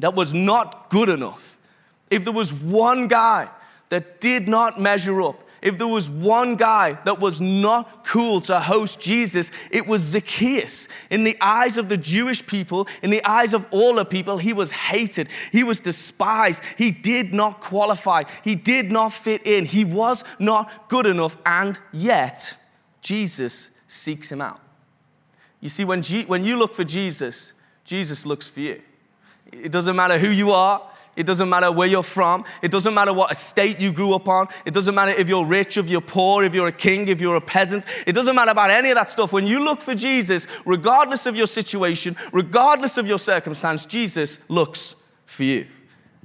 that 0.00 0.14
was 0.14 0.34
not 0.34 0.90
good 0.90 1.08
enough, 1.08 1.58
if 2.10 2.22
there 2.22 2.34
was 2.34 2.52
one 2.52 3.08
guy 3.08 3.48
that 3.88 4.20
did 4.20 4.46
not 4.46 4.78
measure 4.78 5.22
up, 5.22 5.36
if 5.62 5.78
there 5.78 5.88
was 5.88 6.08
one 6.08 6.54
guy 6.54 6.92
that 7.04 7.18
was 7.18 7.40
not 7.40 8.04
cool 8.06 8.42
to 8.42 8.60
host 8.60 9.00
Jesus, 9.00 9.50
it 9.72 9.86
was 9.86 10.02
Zacchaeus. 10.02 10.86
In 11.10 11.24
the 11.24 11.36
eyes 11.40 11.78
of 11.78 11.88
the 11.88 11.96
Jewish 11.96 12.46
people, 12.46 12.86
in 13.02 13.08
the 13.08 13.24
eyes 13.24 13.54
of 13.54 13.66
all 13.72 13.94
the 13.94 14.04
people, 14.04 14.36
he 14.36 14.52
was 14.52 14.70
hated. 14.70 15.28
He 15.50 15.64
was 15.64 15.80
despised. 15.80 16.62
He 16.76 16.90
did 16.90 17.32
not 17.32 17.58
qualify. 17.58 18.24
He 18.44 18.54
did 18.54 18.92
not 18.92 19.14
fit 19.14 19.46
in. 19.46 19.64
He 19.64 19.84
was 19.84 20.22
not 20.38 20.88
good 20.88 21.06
enough. 21.06 21.40
And 21.44 21.76
yet, 21.90 22.54
Jesus 23.00 23.80
seeks 23.88 24.30
him 24.30 24.42
out. 24.42 24.60
You 25.60 25.68
see, 25.68 25.84
when, 25.84 26.02
G- 26.02 26.24
when 26.24 26.44
you 26.44 26.58
look 26.58 26.74
for 26.74 26.84
Jesus, 26.84 27.60
Jesus 27.84 28.24
looks 28.24 28.48
for 28.48 28.60
you. 28.60 28.80
It 29.52 29.72
doesn't 29.72 29.96
matter 29.96 30.18
who 30.18 30.28
you 30.28 30.50
are. 30.50 30.80
It 31.16 31.26
doesn't 31.26 31.48
matter 31.48 31.72
where 31.72 31.88
you're 31.88 32.04
from. 32.04 32.44
It 32.62 32.70
doesn't 32.70 32.94
matter 32.94 33.12
what 33.12 33.32
estate 33.32 33.80
you 33.80 33.92
grew 33.92 34.14
up 34.14 34.28
on. 34.28 34.46
It 34.64 34.72
doesn't 34.72 34.94
matter 34.94 35.10
if 35.10 35.28
you're 35.28 35.44
rich, 35.44 35.76
if 35.76 35.90
you're 35.90 36.00
poor, 36.00 36.44
if 36.44 36.54
you're 36.54 36.68
a 36.68 36.72
king, 36.72 37.08
if 37.08 37.20
you're 37.20 37.34
a 37.34 37.40
peasant. 37.40 37.84
It 38.06 38.12
doesn't 38.12 38.36
matter 38.36 38.52
about 38.52 38.70
any 38.70 38.90
of 38.90 38.94
that 38.94 39.08
stuff. 39.08 39.32
When 39.32 39.44
you 39.44 39.64
look 39.64 39.80
for 39.80 39.96
Jesus, 39.96 40.62
regardless 40.64 41.26
of 41.26 41.34
your 41.34 41.48
situation, 41.48 42.14
regardless 42.32 42.98
of 42.98 43.08
your 43.08 43.18
circumstance, 43.18 43.84
Jesus 43.84 44.48
looks 44.48 45.10
for 45.26 45.42
you. 45.42 45.66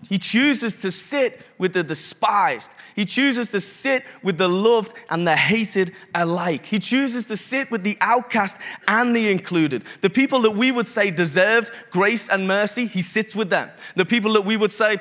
He 0.07 0.19
chooses 0.19 0.81
to 0.83 0.91
sit 0.91 1.41
with 1.57 1.73
the 1.73 1.81
despised. 1.81 2.69
He 2.95 3.05
chooses 3.05 3.49
to 3.51 3.59
sit 3.59 4.03
with 4.21 4.37
the 4.37 4.47
loved 4.47 4.93
and 5.09 5.27
the 5.27 5.35
hated 5.35 5.93
alike. 6.13 6.65
He 6.65 6.79
chooses 6.79 7.25
to 7.25 7.37
sit 7.37 7.71
with 7.71 7.83
the 7.83 7.97
outcast 8.01 8.57
and 8.87 9.15
the 9.15 9.31
included. 9.31 9.83
The 10.01 10.09
people 10.09 10.41
that 10.41 10.51
we 10.51 10.71
would 10.71 10.87
say 10.87 11.11
deserved 11.11 11.71
grace 11.91 12.29
and 12.29 12.47
mercy, 12.47 12.85
he 12.85 13.01
sits 13.01 13.35
with 13.35 13.49
them. 13.49 13.69
The 13.95 14.05
people 14.05 14.33
that 14.33 14.45
we 14.45 14.57
would 14.57 14.71
say 14.71 14.99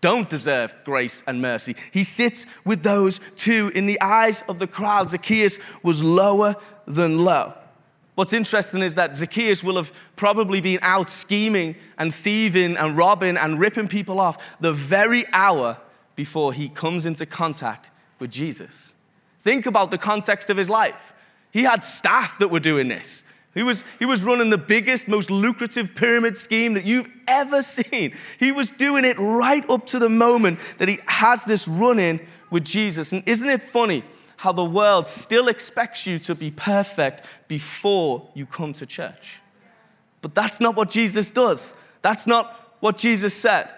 don't 0.00 0.30
deserve 0.30 0.74
grace 0.84 1.24
and 1.26 1.42
mercy, 1.42 1.74
he 1.92 2.04
sits 2.04 2.46
with 2.64 2.82
those 2.82 3.18
too. 3.36 3.70
In 3.74 3.86
the 3.86 4.00
eyes 4.00 4.48
of 4.48 4.58
the 4.58 4.66
crowd, 4.66 5.08
Zacchaeus 5.08 5.58
was 5.82 6.04
lower 6.04 6.54
than 6.86 7.24
low. 7.24 7.52
What's 8.14 8.32
interesting 8.32 8.82
is 8.82 8.96
that 8.96 9.16
Zacchaeus 9.16 9.62
will 9.62 9.76
have 9.76 9.92
probably 10.16 10.60
been 10.60 10.80
out 10.82 11.08
scheming 11.08 11.76
and 11.98 12.12
thieving 12.12 12.76
and 12.76 12.96
robbing 12.96 13.36
and 13.36 13.60
ripping 13.60 13.86
people 13.86 14.18
off 14.18 14.58
the 14.60 14.72
very 14.72 15.24
hour 15.32 15.76
before 16.18 16.52
he 16.52 16.68
comes 16.68 17.06
into 17.06 17.24
contact 17.24 17.92
with 18.18 18.28
Jesus. 18.28 18.92
Think 19.38 19.66
about 19.66 19.92
the 19.92 19.98
context 19.98 20.50
of 20.50 20.56
his 20.56 20.68
life. 20.68 21.14
He 21.52 21.62
had 21.62 21.80
staff 21.80 22.40
that 22.40 22.48
were 22.48 22.58
doing 22.58 22.88
this. 22.88 23.22
He 23.54 23.62
was, 23.62 23.84
he 24.00 24.04
was 24.04 24.24
running 24.24 24.50
the 24.50 24.58
biggest, 24.58 25.08
most 25.08 25.30
lucrative 25.30 25.94
pyramid 25.94 26.34
scheme 26.34 26.74
that 26.74 26.84
you've 26.84 27.08
ever 27.28 27.62
seen. 27.78 28.14
He 28.40 28.50
was 28.50 28.72
doing 28.72 29.04
it 29.04 29.16
right 29.16 29.62
up 29.70 29.86
to 29.86 30.00
the 30.00 30.08
moment 30.08 30.58
that 30.78 30.88
he 30.88 30.98
has 31.06 31.44
this 31.44 31.68
run 31.68 32.00
in 32.00 32.18
with 32.50 32.64
Jesus. 32.64 33.12
And 33.12 33.22
isn't 33.28 33.48
it 33.48 33.62
funny 33.62 34.02
how 34.38 34.50
the 34.50 34.64
world 34.64 35.06
still 35.06 35.46
expects 35.46 36.04
you 36.04 36.18
to 36.18 36.34
be 36.34 36.50
perfect 36.50 37.46
before 37.46 38.28
you 38.34 38.44
come 38.44 38.72
to 38.72 38.86
church? 38.86 39.38
But 40.20 40.34
that's 40.34 40.60
not 40.60 40.74
what 40.74 40.90
Jesus 40.90 41.30
does. 41.30 41.96
That's 42.02 42.26
not 42.26 42.46
what 42.80 42.98
Jesus 42.98 43.34
said. 43.34 43.70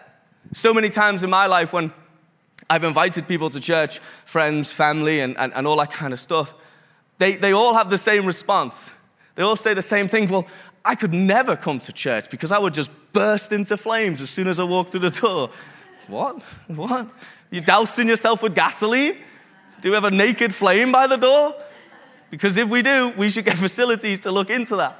So 0.55 0.72
many 0.72 0.88
times 0.88 1.22
in 1.22 1.29
my 1.29 1.46
life 1.46 1.74
when 1.74 1.92
I've 2.70 2.85
invited 2.85 3.26
people 3.26 3.50
to 3.50 3.59
church, 3.59 3.98
friends, 3.98 4.72
family, 4.72 5.18
and, 5.20 5.37
and, 5.38 5.52
and 5.54 5.66
all 5.66 5.76
that 5.78 5.90
kind 5.90 6.12
of 6.12 6.20
stuff. 6.20 6.54
They, 7.18 7.35
they 7.35 7.52
all 7.52 7.74
have 7.74 7.90
the 7.90 7.98
same 7.98 8.24
response. 8.24 8.92
They 9.35 9.42
all 9.42 9.56
say 9.56 9.74
the 9.74 9.83
same 9.83 10.06
thing. 10.06 10.28
Well, 10.28 10.46
I 10.85 10.94
could 10.94 11.12
never 11.12 11.56
come 11.56 11.80
to 11.80 11.92
church 11.92 12.30
because 12.30 12.52
I 12.52 12.61
would 12.61 12.72
just 12.72 13.12
burst 13.12 13.50
into 13.50 13.76
flames 13.76 14.20
as 14.20 14.30
soon 14.30 14.46
as 14.46 14.61
I 14.61 14.64
walked 14.64 14.90
through 14.90 15.00
the 15.00 15.11
door. 15.11 15.50
What? 16.06 16.40
What? 16.68 17.09
You're 17.50 17.64
dousing 17.64 18.09
yourself 18.09 18.42
with 18.42 18.54
gasoline? 18.54 19.14
Do 19.80 19.88
you 19.88 19.94
have 19.94 20.04
a 20.04 20.11
naked 20.11 20.54
flame 20.54 20.92
by 20.92 21.09
the 21.09 21.16
door? 21.16 21.52
Because 22.30 22.56
if 22.56 22.70
we 22.70 22.83
do, 22.83 23.12
we 23.18 23.28
should 23.28 23.44
get 23.44 23.59
facilities 23.66 24.20
to 24.20 24.30
look 24.30 24.48
into 24.48 24.76
that. 24.76 24.96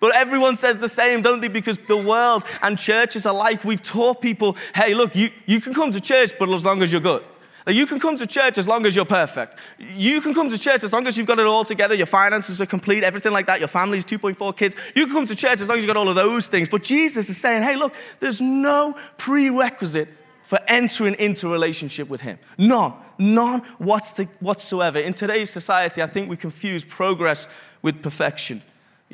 But 0.00 0.14
everyone 0.14 0.56
says 0.56 0.78
the 0.78 0.88
same, 0.88 1.22
don't 1.22 1.40
they? 1.40 1.48
Because 1.48 1.78
the 1.78 1.96
world 1.96 2.44
and 2.62 2.78
churches 2.78 3.24
alike, 3.26 3.64
we've 3.64 3.82
taught 3.82 4.20
people 4.20 4.56
hey, 4.74 4.94
look, 4.94 5.14
you, 5.14 5.28
you 5.46 5.60
can 5.60 5.74
come 5.74 5.90
to 5.90 6.00
church, 6.00 6.32
but 6.38 6.48
as 6.48 6.64
long 6.64 6.82
as 6.82 6.92
you're 6.92 7.00
good. 7.00 7.22
You 7.66 7.86
can 7.86 7.98
come 7.98 8.16
to 8.18 8.26
church 8.26 8.58
as 8.58 8.68
long 8.68 8.84
as 8.84 8.94
you're 8.94 9.06
perfect. 9.06 9.58
You 9.78 10.20
can 10.20 10.34
come 10.34 10.50
to 10.50 10.58
church 10.58 10.84
as 10.84 10.92
long 10.92 11.06
as 11.06 11.16
you've 11.16 11.26
got 11.26 11.38
it 11.38 11.46
all 11.46 11.64
together, 11.64 11.94
your 11.94 12.06
finances 12.06 12.60
are 12.60 12.66
complete, 12.66 13.02
everything 13.02 13.32
like 13.32 13.46
that, 13.46 13.58
your 13.58 13.68
family's 13.68 14.04
2.4 14.04 14.54
kids. 14.54 14.76
You 14.94 15.06
can 15.06 15.14
come 15.14 15.26
to 15.26 15.34
church 15.34 15.60
as 15.60 15.68
long 15.68 15.78
as 15.78 15.84
you've 15.84 15.94
got 15.94 15.96
all 15.96 16.08
of 16.08 16.14
those 16.14 16.48
things. 16.48 16.68
But 16.68 16.82
Jesus 16.82 17.30
is 17.30 17.38
saying, 17.38 17.62
hey, 17.62 17.76
look, 17.76 17.94
there's 18.20 18.40
no 18.40 18.94
prerequisite 19.16 20.08
for 20.42 20.58
entering 20.68 21.14
into 21.18 21.50
relationship 21.50 22.10
with 22.10 22.20
Him. 22.20 22.38
None. 22.58 22.92
None 23.18 23.60
whatsoever. 23.60 24.98
In 24.98 25.14
today's 25.14 25.48
society, 25.48 26.02
I 26.02 26.06
think 26.06 26.28
we 26.28 26.36
confuse 26.36 26.84
progress 26.84 27.48
with 27.80 28.02
perfection. 28.02 28.60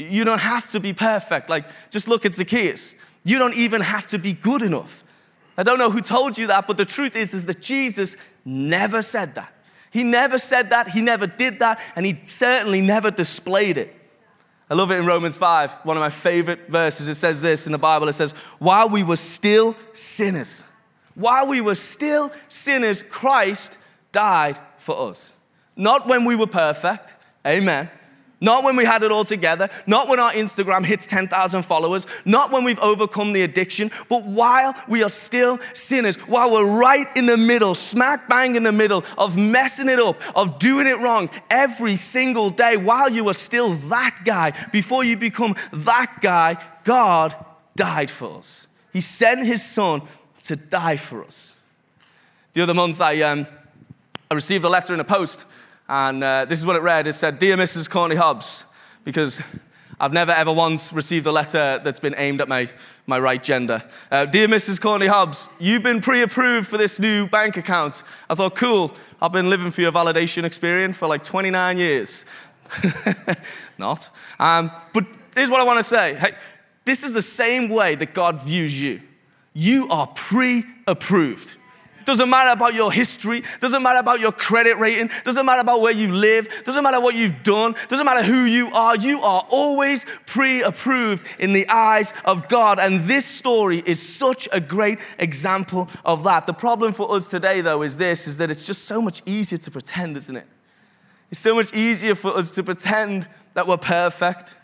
You 0.01 0.25
don't 0.25 0.41
have 0.41 0.69
to 0.71 0.81
be 0.81 0.93
perfect. 0.93 1.49
Like, 1.49 1.65
just 1.91 2.09
look 2.09 2.25
at 2.25 2.35
Zacchaeus. 2.35 2.95
You 3.25 3.39
don't 3.39 3.55
even 3.55 3.81
have 3.81 4.07
to 4.09 4.19
be 4.19 4.33
good 4.33 4.63
enough. 4.63 5.05
I 5.59 5.63
don't 5.63 5.79
know 5.79 5.91
who 5.91 6.01
told 6.01 6.39
you 6.39 6.47
that, 6.47 6.67
but 6.67 6.77
the 6.77 6.85
truth 6.85 7.17
is, 7.17 7.35
is 7.35 7.47
that 7.47 7.61
Jesus 7.61 8.17
never 8.45 9.03
said 9.03 9.35
that. 9.35 9.53
He 9.91 10.05
never 10.05 10.39
said 10.39 10.71
that, 10.71 10.89
he 10.89 11.03
never 11.03 11.27
did 11.27 11.59
that, 11.59 11.81
and 11.97 12.07
he 12.07 12.15
certainly 12.25 12.81
never 12.81 13.11
displayed 13.11 13.77
it. 13.77 13.95
I 14.71 14.75
love 14.75 14.93
it 14.93 14.99
in 15.01 15.07
Romans 15.07 15.37
5, 15.37 15.85
one 15.85 15.97
of 15.97 16.01
my 16.01 16.11
favorite 16.11 16.69
verses. 16.69 17.09
It 17.09 17.17
says 17.17 17.43
this 17.43 17.67
in 17.67 17.73
the 17.73 17.79
Bible 17.79 18.09
it 18.09 18.13
says, 18.13 18.33
While 18.61 18.89
we 18.89 19.03
were 19.03 19.17
still 19.17 19.75
sinners, 19.93 20.65
while 21.15 21.49
we 21.49 21.61
were 21.61 21.75
still 21.75 22.31
sinners, 22.49 23.03
Christ 23.03 23.79
died 24.13 24.59
for 24.77 25.09
us. 25.11 25.37
not 25.77 26.07
when 26.09 26.25
we 26.25 26.37
were 26.37 26.47
perfect. 26.47 27.15
Amen. 27.47 27.91
Not 28.43 28.65
when 28.65 28.75
we 28.77 28.87
had 28.87 29.03
it 29.03 29.13
all 29.13 29.25
together, 29.25 29.69
not 29.87 30.09
when 30.09 30.19
our 30.19 30.33
Instagram 30.33 30.85
hits 30.85 31.07
10,000 31.07 31.63
followers, 31.63 32.07
not 32.25 32.51
when 32.51 32.65
we've 32.65 32.79
overcome 32.79 33.35
the 33.35 33.43
addiction, 33.43 33.91
but 34.09 34.25
while 34.25 34.75
we 34.89 35.03
are 35.03 35.11
still 35.11 35.59
sinners, 35.75 36.17
while 36.27 36.51
we're 36.51 36.81
right 36.81 37.07
in 37.17 37.27
the 37.27 37.37
middle, 37.37 37.75
smack 37.75 38.29
bang 38.29 38.57
in 38.57 38.63
the 38.63 38.73
middle 38.73 39.05
of 39.19 39.37
messing 39.37 39.91
it 39.91 39.99
up, 39.99 40.17
of 40.35 40.59
doing 40.59 40.87
it 40.87 40.99
wrong 41.01 41.29
every 41.51 41.97
single 41.97 42.49
day, 42.49 42.79
while 42.79 43.11
you 43.11 43.29
are 43.29 43.35
still 43.35 43.75
that 43.75 44.17
guy, 44.25 44.53
before 44.73 45.05
you 45.05 45.19
become 45.19 45.55
that 45.73 46.11
guy, 46.23 46.57
God 46.85 47.35
died 47.77 48.11
for 48.11 48.39
us. 48.39 48.69
He 48.91 49.03
sent 49.03 49.45
his 49.45 49.63
son 49.63 50.01
to 50.45 50.57
die 50.57 50.97
for 50.97 51.23
us. 51.23 51.61
The 52.55 52.63
other 52.63 52.75
month, 52.75 53.03
I, 53.03 53.21
um, 53.21 53.47
I 54.31 54.35
received 54.35 54.65
a 54.65 54.69
letter 54.71 54.95
in 54.95 55.01
a 55.01 55.05
post 55.05 55.45
and 55.91 56.23
uh, 56.23 56.45
this 56.45 56.61
is 56.61 56.67
what 56.67 56.77
it 56.77 56.83
read 56.83 57.09
it 57.09 57.15
said, 57.15 57.41
Dear 57.41 57.57
Mrs. 57.57 57.91
Courtney 57.91 58.15
Hobbs, 58.15 58.73
because 59.03 59.43
I've 59.99 60.13
never 60.13 60.31
ever 60.31 60.53
once 60.53 60.93
received 60.93 61.27
a 61.27 61.33
letter 61.33 61.81
that's 61.83 61.99
been 61.99 62.15
aimed 62.17 62.41
at 62.41 62.49
my, 62.49 62.69
my 63.09 63.19
right 63.19 63.43
gender. 63.43 63.83
Uh, 64.09 64.25
Dear 64.25 64.47
Mrs. 64.47 64.81
Courtney 64.81 65.09
Hobbs, 65.09 65.49
you've 65.59 65.83
been 65.83 66.01
pre 66.01 66.23
approved 66.23 66.69
for 66.69 66.79
this 66.79 67.01
new 67.01 67.27
bank 67.27 67.57
account. 67.57 68.05
I 68.31 68.37
thought, 68.37 68.55
cool, 68.55 68.95
I've 69.21 69.33
been 69.33 69.51
living 69.51 69.73
for 69.73 69.81
your 69.81 69.91
validation 69.91 70.45
experience 70.45 70.97
for 70.97 71.09
like 71.09 71.25
29 71.25 71.77
years. 71.77 72.25
Not. 73.79 74.09
Um, 74.39 74.71
but 74.95 75.03
here's 75.35 75.51
what 75.51 75.61
I 75.61 75.65
want 75.65 75.79
to 75.79 75.83
say 75.83 76.15
hey, 76.15 76.35
this 76.85 77.03
is 77.03 77.15
the 77.15 77.23
same 77.23 77.69
way 77.69 77.97
that 77.97 78.15
God 78.15 78.41
views 78.41 78.81
you. 78.81 79.01
You 79.55 79.89
are 79.91 80.07
pre 80.15 80.63
approved. 80.87 81.57
Doesn't 82.05 82.29
matter 82.31 82.51
about 82.51 82.75
your 82.75 82.93
history, 82.93 83.43
doesn't 83.61 83.83
matter 83.83 83.99
about 83.99 84.21
your 84.21 84.33
credit 84.33 84.79
rating, 84.79 85.11
doesn't 85.25 85.45
matter 85.45 85.61
about 85.61 85.81
where 85.81 85.93
you 85.93 86.13
live, 86.13 86.63
doesn't 86.65 86.83
matter 86.83 87.01
what 87.01 87.15
you've 87.15 87.43
done, 87.43 87.75
doesn't 87.89 88.07
matter 88.07 88.23
who 88.23 88.45
you 88.45 88.69
are. 88.73 88.97
You 88.97 89.21
are 89.21 89.47
always 89.51 90.05
pre 90.27 90.63
approved 90.63 91.27
in 91.39 91.53
the 91.53 91.69
eyes 91.69 92.13
of 92.25 92.49
God. 92.49 92.79
And 92.79 93.01
this 93.01 93.25
story 93.25 93.83
is 93.85 94.01
such 94.01 94.49
a 94.53 94.61
great 94.61 94.99
example 95.19 95.89
of 96.05 96.25
that. 96.25 96.47
The 96.47 96.53
problem 96.53 96.93
for 96.93 97.13
us 97.13 97.29
today, 97.29 97.61
though, 97.61 97.83
is 97.83 97.97
this 97.97 98.27
is 98.27 98.39
that 98.39 98.51
it's 98.51 98.67
just 98.67 98.85
so 98.85 99.03
much 99.03 99.23
easier 99.27 99.59
to 99.59 99.71
pretend, 99.71 100.17
isn't 100.17 100.37
it? 100.37 100.47
It's 101.31 101.41
so 101.41 101.55
much 101.55 101.73
easier 101.75 102.15
for 102.15 102.37
us 102.37 102.51
to 102.53 102.63
pretend 102.63 103.29
that 103.55 103.67
we're 103.67 103.77
perfect 103.77 104.57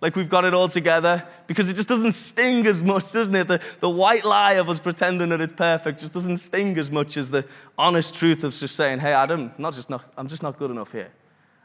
like 0.00 0.16
we've 0.16 0.30
got 0.30 0.44
it 0.44 0.54
all 0.54 0.68
together 0.68 1.26
because 1.46 1.68
it 1.68 1.74
just 1.74 1.88
doesn't 1.88 2.12
sting 2.12 2.66
as 2.66 2.82
much, 2.82 3.12
doesn't 3.12 3.34
it? 3.34 3.48
The, 3.48 3.76
the 3.80 3.90
white 3.90 4.24
lie 4.24 4.54
of 4.54 4.68
us 4.68 4.80
pretending 4.80 5.28
that 5.28 5.40
it's 5.40 5.52
perfect 5.52 5.98
just 5.98 6.14
doesn't 6.14 6.38
sting 6.38 6.78
as 6.78 6.90
much 6.90 7.16
as 7.16 7.30
the 7.30 7.46
honest 7.76 8.14
truth 8.14 8.42
of 8.44 8.52
just 8.52 8.76
saying, 8.76 9.00
hey, 9.00 9.12
Adam, 9.12 9.52
not 9.58 9.74
just 9.74 9.90
not, 9.90 10.04
I'm 10.16 10.28
just 10.28 10.42
not 10.42 10.58
good 10.58 10.70
enough 10.70 10.92
here. 10.92 11.10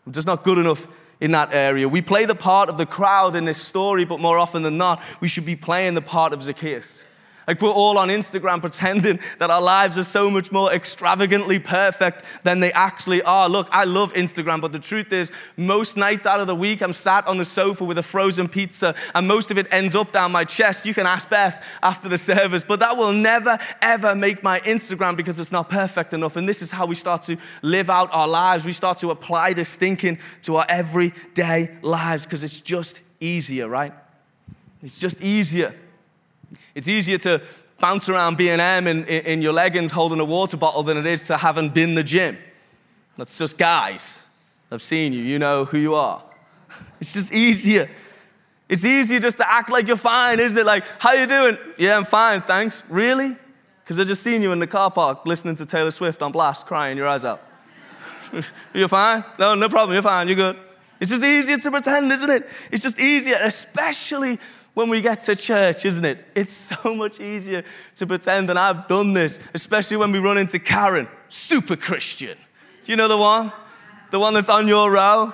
I'm 0.06 0.12
just 0.12 0.28
not 0.28 0.44
good 0.44 0.58
enough 0.58 0.88
in 1.22 1.32
that 1.32 1.54
area. 1.54 1.88
We 1.88 2.02
play 2.02 2.26
the 2.26 2.36
part 2.36 2.68
of 2.68 2.78
the 2.78 2.86
crowd 2.86 3.36
in 3.36 3.46
this 3.46 3.62
story, 3.62 4.06
but 4.06 4.20
more 4.20 4.38
often 4.38 4.64
than 4.64 4.78
not, 4.78 5.02
we 5.22 5.28
should 5.28 5.46
be 5.46 5.56
playing 5.56 5.94
the 5.94 6.02
part 6.02 6.34
of 6.34 6.42
Zacchaeus. 6.42 7.08
Like 7.48 7.62
we're 7.62 7.70
all 7.70 7.98
on 7.98 8.10
Instagram 8.10 8.60
pretending 8.60 9.20
that 9.40 9.52
our 9.52 9.62
lives 9.62 9.98
are 9.98 10.04
so 10.04 10.32
much 10.32 10.52
more 10.52 10.74
extravagantly 10.74 11.60
perfect 11.60 12.44
than 12.44 12.60
they 12.60 12.72
actually 12.72 13.22
are. 13.22 13.48
Look, 13.48 13.68
I 13.72 13.84
love 13.84 14.14
Instagram, 14.14 14.62
but 14.62 14.72
the 14.72 14.80
truth 14.80 15.14
is, 15.14 15.32
most 15.56 15.96
nights 15.96 16.26
out 16.26 16.40
of 16.40 16.48
the 16.48 16.56
week, 16.56 16.82
I'm 16.82 16.94
sat 16.94 17.28
on 17.28 17.38
the 17.38 17.46
sofa 17.46 17.84
with 17.84 17.98
a 17.98 18.04
frozen 18.04 18.48
pizza, 18.48 18.96
and 19.14 19.28
most 19.28 19.52
of 19.52 19.58
it 19.58 19.68
ends 19.72 19.96
up 19.96 20.12
down 20.12 20.32
my 20.32 20.44
chest. 20.44 20.86
You 20.86 20.94
can 20.94 21.06
ask 21.06 21.30
Beth 21.30 21.64
after 21.84 22.10
the 22.10 22.18
service, 22.18 22.64
but 22.64 22.80
that 22.80 22.98
will 22.98 23.14
never, 23.14 23.58
ever 23.82 24.16
make 24.16 24.42
my 24.42 24.60
Instagram 24.62 25.16
because 25.16 25.40
it's 25.40 25.52
not 25.52 25.70
perfect 25.70 26.14
enough. 26.14 26.36
And 26.36 26.50
this 26.50 26.62
is 26.62 26.72
how 26.72 26.86
we 26.86 26.96
start 26.96 27.22
to 27.24 27.38
live 27.62 27.90
out 27.90 28.10
our 28.12 28.28
lives. 28.28 28.66
We 28.66 28.74
start 28.74 28.98
to 29.00 29.12
apply 29.12 29.54
this 29.54 29.76
thinking 29.76 30.18
to 30.44 30.58
our 30.58 30.66
everyday 30.68 31.70
lives 31.82 32.26
because 32.26 32.44
it's 32.44 32.60
just 32.60 33.02
easier, 33.20 33.70
right? 33.70 33.94
It's 34.82 35.00
just 35.00 35.22
easier. 35.22 35.74
It's 36.76 36.88
easier 36.90 37.18
to 37.20 37.42
bounce 37.80 38.10
around 38.10 38.38
B&M 38.38 38.88
in, 38.88 39.06
in 39.06 39.42
your 39.42 39.54
leggings 39.54 39.92
holding 39.92 40.20
a 40.20 40.26
water 40.26 40.58
bottle 40.58 40.84
than 40.84 40.98
it 40.98 41.06
is 41.06 41.28
to 41.28 41.38
having 41.38 41.70
been 41.70 41.96
the 41.96 42.04
gym. 42.04 42.38
That's 43.18 43.38
just 43.38 43.58
guys. 43.58 44.22
I've 44.72 44.82
seen 44.82 45.14
you. 45.14 45.22
You 45.22 45.40
know 45.40 45.66
who 45.66 45.78
you 45.78 45.96
are. 45.96 46.22
It's 47.00 47.14
just 47.14 47.34
easier. 47.34 47.88
It's 48.68 48.84
easier 48.84 49.20
just 49.20 49.38
to 49.38 49.50
act 49.50 49.70
like 49.70 49.88
you're 49.88 49.98
fine, 49.98 50.40
isn't 50.40 50.58
it? 50.58 50.66
Like, 50.66 50.84
how 51.00 51.14
you 51.14 51.28
doing? 51.28 51.58
Yeah, 51.78 51.98
I'm 51.98 52.06
fine, 52.06 52.42
thanks. 52.42 52.90
Really? 52.90 53.36
Because 53.84 54.00
I 54.00 54.04
just 54.06 54.24
seen 54.24 54.42
you 54.42 54.52
in 54.52 54.60
the 54.60 54.68
car 54.68 54.90
park 54.90 55.26
listening 55.26 55.56
to 55.58 55.66
Taylor 55.66 55.92
Swift 55.92 56.22
on 56.22 56.32
blast, 56.32 56.66
crying 56.66 56.98
your 56.98 57.08
eyes 57.08 57.24
out. 57.24 57.42
you're 58.74 58.88
fine? 58.88 59.24
No, 59.38 59.54
no 59.56 59.70
problem. 59.70 59.94
You're 59.94 60.02
fine. 60.02 60.28
You're 60.28 60.38
good. 60.38 60.58
It's 61.00 61.12
just 61.12 61.24
easier 61.24 61.58
to 61.58 61.72
pretend, 61.72 62.12
isn't 62.12 62.30
it? 62.30 62.44
It's 62.72 62.82
just 62.82 63.00
easier, 63.00 63.36
especially 63.44 64.40
when 64.76 64.90
we 64.90 65.02
get 65.02 65.22
to 65.22 65.36
church, 65.36 65.86
isn't 65.86 66.06
it? 66.06 66.24
It's 66.36 66.54
so 66.54 66.94
much 66.96 67.20
easier 67.20 67.64
to 67.96 68.06
pretend, 68.06 68.50
and 68.52 68.60
I've 68.60 68.88
done 68.88 69.14
this, 69.14 69.50
especially 69.56 69.98
when 69.98 70.12
we 70.12 70.20
run 70.20 70.38
into 70.38 70.60
Karen, 70.60 71.08
super 71.30 71.76
Christian. 71.76 72.38
Do 72.84 72.92
you 72.92 72.96
know 72.96 73.08
the 73.08 73.18
one? 73.18 73.52
The 74.12 74.20
one 74.20 74.36
that's 74.36 74.50
on 74.50 74.68
your 74.68 74.92
row 74.92 75.34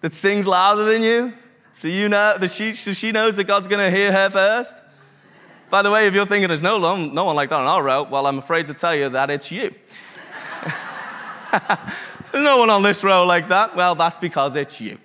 that 0.00 0.12
sings 0.12 0.46
louder 0.46 0.84
than 0.84 1.02
you? 1.02 1.32
So 1.72 1.88
you 1.88 2.08
know 2.08 2.34
that 2.38 2.50
she, 2.50 2.74
so 2.74 2.92
she 2.92 3.10
knows 3.10 3.36
that 3.36 3.44
God's 3.44 3.66
gonna 3.66 3.90
hear 3.90 4.12
her 4.12 4.30
first. 4.30 4.84
By 5.70 5.80
the 5.80 5.90
way, 5.90 6.06
if 6.06 6.14
you're 6.14 6.26
thinking 6.26 6.48
there's 6.48 6.62
no, 6.62 6.78
no 6.78 7.24
one 7.24 7.34
like 7.34 7.48
that 7.48 7.60
on 7.60 7.66
our 7.66 7.82
row, 7.82 8.02
well, 8.02 8.26
I'm 8.26 8.38
afraid 8.38 8.66
to 8.66 8.74
tell 8.74 8.94
you 8.94 9.08
that 9.08 9.30
it's 9.30 9.50
you. 9.50 9.74
there's 12.30 12.44
no 12.44 12.58
one 12.58 12.68
on 12.68 12.82
this 12.82 13.02
row 13.02 13.24
like 13.24 13.48
that. 13.48 13.74
Well, 13.74 13.94
that's 13.94 14.18
because 14.18 14.54
it's 14.54 14.78
you. 14.82 14.98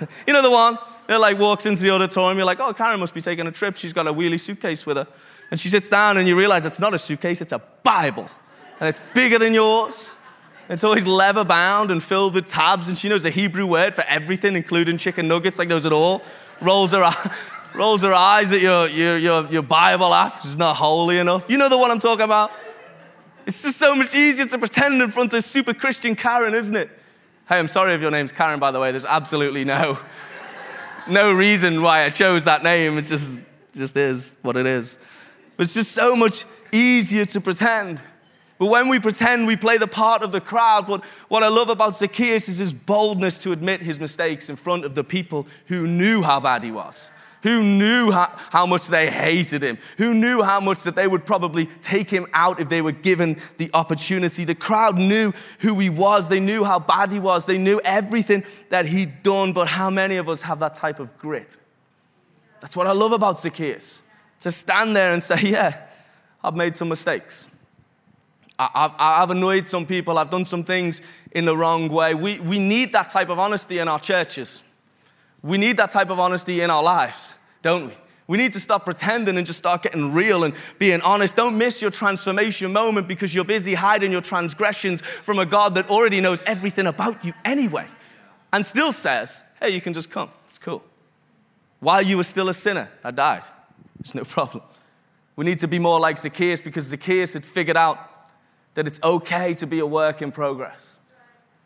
you 0.26 0.32
know 0.32 0.42
the 0.42 0.50
one? 0.50 0.78
It 1.08 1.18
like 1.18 1.38
walks 1.38 1.66
into 1.66 1.82
the 1.82 1.90
auditorium. 1.90 2.38
You're 2.38 2.46
like, 2.46 2.60
oh, 2.60 2.72
Karen 2.72 2.98
must 2.98 3.14
be 3.14 3.20
taking 3.20 3.46
a 3.46 3.52
trip. 3.52 3.76
She's 3.76 3.92
got 3.92 4.06
a 4.06 4.12
wheelie 4.12 4.40
suitcase 4.40 4.86
with 4.86 4.96
her. 4.96 5.06
And 5.50 5.60
she 5.60 5.68
sits 5.68 5.88
down 5.88 6.16
and 6.16 6.26
you 6.26 6.36
realize 6.36 6.64
it's 6.64 6.80
not 6.80 6.94
a 6.94 6.98
suitcase, 6.98 7.40
it's 7.40 7.52
a 7.52 7.62
Bible. 7.82 8.28
And 8.80 8.88
it's 8.88 9.00
bigger 9.12 9.38
than 9.38 9.54
yours. 9.54 10.16
It's 10.68 10.82
always 10.82 11.06
leather 11.06 11.44
bound 11.44 11.90
and 11.90 12.02
filled 12.02 12.34
with 12.34 12.48
tabs. 12.48 12.88
And 12.88 12.96
she 12.96 13.08
knows 13.08 13.22
the 13.22 13.30
Hebrew 13.30 13.66
word 13.66 13.94
for 13.94 14.02
everything, 14.08 14.56
including 14.56 14.96
chicken 14.96 15.28
nuggets, 15.28 15.58
like 15.58 15.68
knows 15.68 15.84
it 15.84 15.92
all. 15.92 16.22
Rolls 16.62 16.92
her, 16.92 17.04
rolls 17.74 18.02
her 18.02 18.14
eyes 18.14 18.52
at 18.52 18.62
your, 18.62 18.88
your, 18.88 19.18
your, 19.18 19.46
your 19.46 19.62
Bible 19.62 20.12
app, 20.14 20.42
is 20.44 20.56
not 20.56 20.76
holy 20.76 21.18
enough. 21.18 21.50
You 21.50 21.58
know 21.58 21.68
the 21.68 21.78
one 21.78 21.90
I'm 21.90 21.98
talking 21.98 22.24
about? 22.24 22.50
It's 23.46 23.62
just 23.62 23.76
so 23.76 23.94
much 23.94 24.14
easier 24.14 24.46
to 24.46 24.58
pretend 24.58 25.02
in 25.02 25.10
front 25.10 25.34
of 25.34 25.44
super 25.44 25.74
Christian 25.74 26.16
Karen, 26.16 26.54
isn't 26.54 26.74
it? 26.74 26.88
Hey, 27.46 27.58
I'm 27.58 27.68
sorry 27.68 27.92
if 27.92 28.00
your 28.00 28.10
name's 28.10 28.32
Karen, 28.32 28.58
by 28.58 28.70
the 28.70 28.80
way. 28.80 28.90
There's 28.90 29.04
absolutely 29.04 29.64
no 29.64 29.98
no 31.08 31.32
reason 31.32 31.82
why 31.82 32.04
I 32.04 32.10
chose 32.10 32.44
that 32.44 32.62
name. 32.62 32.98
It 32.98 33.02
just, 33.02 33.74
just 33.74 33.96
is 33.96 34.38
what 34.42 34.56
it 34.56 34.66
is. 34.66 34.98
It's 35.58 35.74
just 35.74 35.92
so 35.92 36.16
much 36.16 36.44
easier 36.72 37.24
to 37.26 37.40
pretend. 37.40 38.00
But 38.58 38.66
when 38.70 38.88
we 38.88 39.00
pretend, 39.00 39.46
we 39.46 39.56
play 39.56 39.78
the 39.78 39.86
part 39.86 40.22
of 40.22 40.32
the 40.32 40.40
crowd. 40.40 40.88
What, 40.88 41.04
what 41.28 41.42
I 41.42 41.48
love 41.48 41.68
about 41.68 41.96
Zacchaeus 41.96 42.48
is 42.48 42.58
his 42.58 42.72
boldness 42.72 43.42
to 43.42 43.52
admit 43.52 43.80
his 43.80 44.00
mistakes 44.00 44.48
in 44.48 44.56
front 44.56 44.84
of 44.84 44.94
the 44.94 45.04
people 45.04 45.46
who 45.66 45.86
knew 45.86 46.22
how 46.22 46.40
bad 46.40 46.62
he 46.62 46.70
was 46.70 47.10
who 47.44 47.62
knew 47.62 48.10
how, 48.10 48.32
how, 48.50 48.66
much 48.66 48.88
they 48.88 49.10
hated 49.10 49.62
him, 49.62 49.76
who 49.98 50.14
knew 50.14 50.42
how 50.42 50.60
much 50.60 50.82
that 50.82 50.96
they 50.96 51.06
would 51.06 51.26
probably 51.26 51.66
take 51.82 52.08
him 52.08 52.26
out 52.32 52.58
if 52.58 52.70
they 52.70 52.80
were 52.80 52.90
given 52.90 53.36
the 53.58 53.70
opportunity. 53.74 54.44
The 54.44 54.54
crowd 54.54 54.96
knew 54.96 55.32
who 55.60 55.78
he 55.78 55.90
was, 55.90 56.30
they 56.30 56.40
knew 56.40 56.64
how 56.64 56.78
bad 56.78 57.12
he 57.12 57.20
was, 57.20 57.44
they 57.44 57.58
knew 57.58 57.80
everything 57.84 58.44
that 58.70 58.86
he'd 58.86 59.22
done, 59.22 59.52
but 59.52 59.68
how 59.68 59.90
many 59.90 60.16
of 60.16 60.26
us 60.28 60.40
have 60.42 60.58
that 60.60 60.74
type 60.74 60.98
of 60.98 61.16
grit? 61.18 61.56
That's 62.62 62.74
what 62.74 62.86
I 62.86 62.92
love 62.92 63.12
about 63.12 63.38
Zacchaeus 63.38 64.00
to 64.40 64.50
stand 64.50 64.96
there 64.96 65.12
and 65.12 65.22
say, 65.22 65.50
Yeah, 65.50 65.78
I've 66.42 66.56
made 66.56 66.74
some 66.74 66.88
mistakes. 66.88 67.62
I've, 68.58 68.92
I've 68.98 69.30
annoyed 69.30 69.66
some 69.66 69.84
people, 69.84 70.16
I've 70.16 70.30
done 70.30 70.46
some 70.46 70.64
things 70.64 71.02
in 71.32 71.44
the 71.44 71.54
wrong 71.54 71.90
way. 71.90 72.14
We, 72.14 72.40
we 72.40 72.58
need 72.58 72.92
that 72.92 73.10
type 73.10 73.28
of 73.28 73.38
honesty 73.38 73.78
in 73.80 73.88
our 73.88 73.98
churches. 73.98 74.73
We 75.44 75.58
need 75.58 75.76
that 75.76 75.90
type 75.90 76.08
of 76.08 76.18
honesty 76.18 76.62
in 76.62 76.70
our 76.70 76.82
lives, 76.82 77.36
don't 77.60 77.88
we? 77.88 77.94
We 78.26 78.38
need 78.38 78.52
to 78.52 78.60
stop 78.60 78.86
pretending 78.86 79.36
and 79.36 79.46
just 79.46 79.58
start 79.58 79.82
getting 79.82 80.14
real 80.14 80.44
and 80.44 80.54
being 80.78 81.02
honest. 81.02 81.36
Don't 81.36 81.58
miss 81.58 81.82
your 81.82 81.90
transformation 81.90 82.72
moment 82.72 83.06
because 83.06 83.34
you're 83.34 83.44
busy 83.44 83.74
hiding 83.74 84.10
your 84.10 84.22
transgressions 84.22 85.02
from 85.02 85.38
a 85.38 85.44
God 85.44 85.74
that 85.74 85.90
already 85.90 86.22
knows 86.22 86.42
everything 86.46 86.86
about 86.86 87.22
you 87.22 87.34
anyway 87.44 87.86
and 88.54 88.64
still 88.64 88.90
says, 88.90 89.44
hey, 89.60 89.68
you 89.68 89.82
can 89.82 89.92
just 89.92 90.10
come. 90.10 90.30
It's 90.48 90.56
cool. 90.56 90.82
While 91.80 92.00
you 92.00 92.16
were 92.16 92.24
still 92.24 92.48
a 92.48 92.54
sinner, 92.54 92.88
I 93.04 93.10
died. 93.10 93.42
It's 94.00 94.14
no 94.14 94.24
problem. 94.24 94.64
We 95.36 95.44
need 95.44 95.58
to 95.58 95.68
be 95.68 95.78
more 95.78 96.00
like 96.00 96.16
Zacchaeus 96.16 96.62
because 96.62 96.84
Zacchaeus 96.84 97.34
had 97.34 97.44
figured 97.44 97.76
out 97.76 97.98
that 98.72 98.86
it's 98.86 99.02
okay 99.04 99.52
to 99.54 99.66
be 99.66 99.80
a 99.80 99.86
work 99.86 100.22
in 100.22 100.32
progress. 100.32 100.96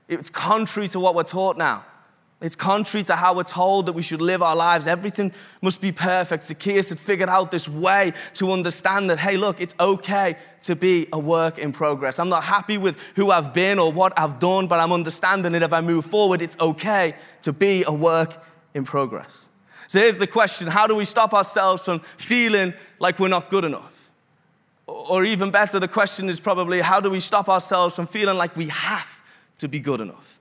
It's 0.08 0.30
contrary 0.30 0.88
to 0.88 0.98
what 0.98 1.14
we're 1.14 1.22
taught 1.22 1.56
now 1.56 1.84
It's 2.40 2.54
contrary 2.54 3.02
to 3.04 3.16
how 3.16 3.34
we're 3.34 3.42
told 3.42 3.86
that 3.86 3.94
we 3.94 4.02
should 4.02 4.20
live 4.20 4.42
our 4.42 4.54
lives. 4.54 4.86
Everything 4.86 5.32
must 5.60 5.82
be 5.82 5.90
perfect. 5.90 6.44
Zacchaeus 6.44 6.88
had 6.88 6.98
figured 6.98 7.28
out 7.28 7.50
this 7.50 7.68
way 7.68 8.12
to 8.34 8.52
understand 8.52 9.10
that, 9.10 9.18
hey, 9.18 9.36
look, 9.36 9.60
it's 9.60 9.74
okay 9.80 10.36
to 10.62 10.76
be 10.76 11.08
a 11.12 11.18
work 11.18 11.58
in 11.58 11.72
progress. 11.72 12.20
I'm 12.20 12.28
not 12.28 12.44
happy 12.44 12.78
with 12.78 13.12
who 13.16 13.32
I've 13.32 13.52
been 13.52 13.80
or 13.80 13.90
what 13.90 14.16
I've 14.16 14.38
done, 14.38 14.68
but 14.68 14.78
I'm 14.78 14.92
understanding 14.92 15.50
that 15.52 15.62
if 15.62 15.72
I 15.72 15.80
move 15.80 16.04
forward, 16.04 16.40
it's 16.40 16.58
okay 16.60 17.16
to 17.42 17.52
be 17.52 17.82
a 17.84 17.92
work 17.92 18.32
in 18.72 18.84
progress. 18.84 19.48
So 19.88 19.98
here's 19.98 20.18
the 20.18 20.26
question 20.28 20.68
How 20.68 20.86
do 20.86 20.94
we 20.94 21.04
stop 21.04 21.34
ourselves 21.34 21.84
from 21.84 21.98
feeling 21.98 22.72
like 23.00 23.18
we're 23.18 23.28
not 23.28 23.50
good 23.50 23.64
enough? 23.64 24.10
Or 24.86 25.24
even 25.24 25.50
better, 25.50 25.80
the 25.80 25.88
question 25.88 26.28
is 26.28 26.38
probably 26.38 26.80
how 26.80 27.00
do 27.00 27.10
we 27.10 27.20
stop 27.20 27.48
ourselves 27.48 27.96
from 27.96 28.06
feeling 28.06 28.36
like 28.36 28.54
we 28.56 28.68
have 28.68 29.22
to 29.56 29.68
be 29.68 29.80
good 29.80 30.00
enough? 30.00 30.37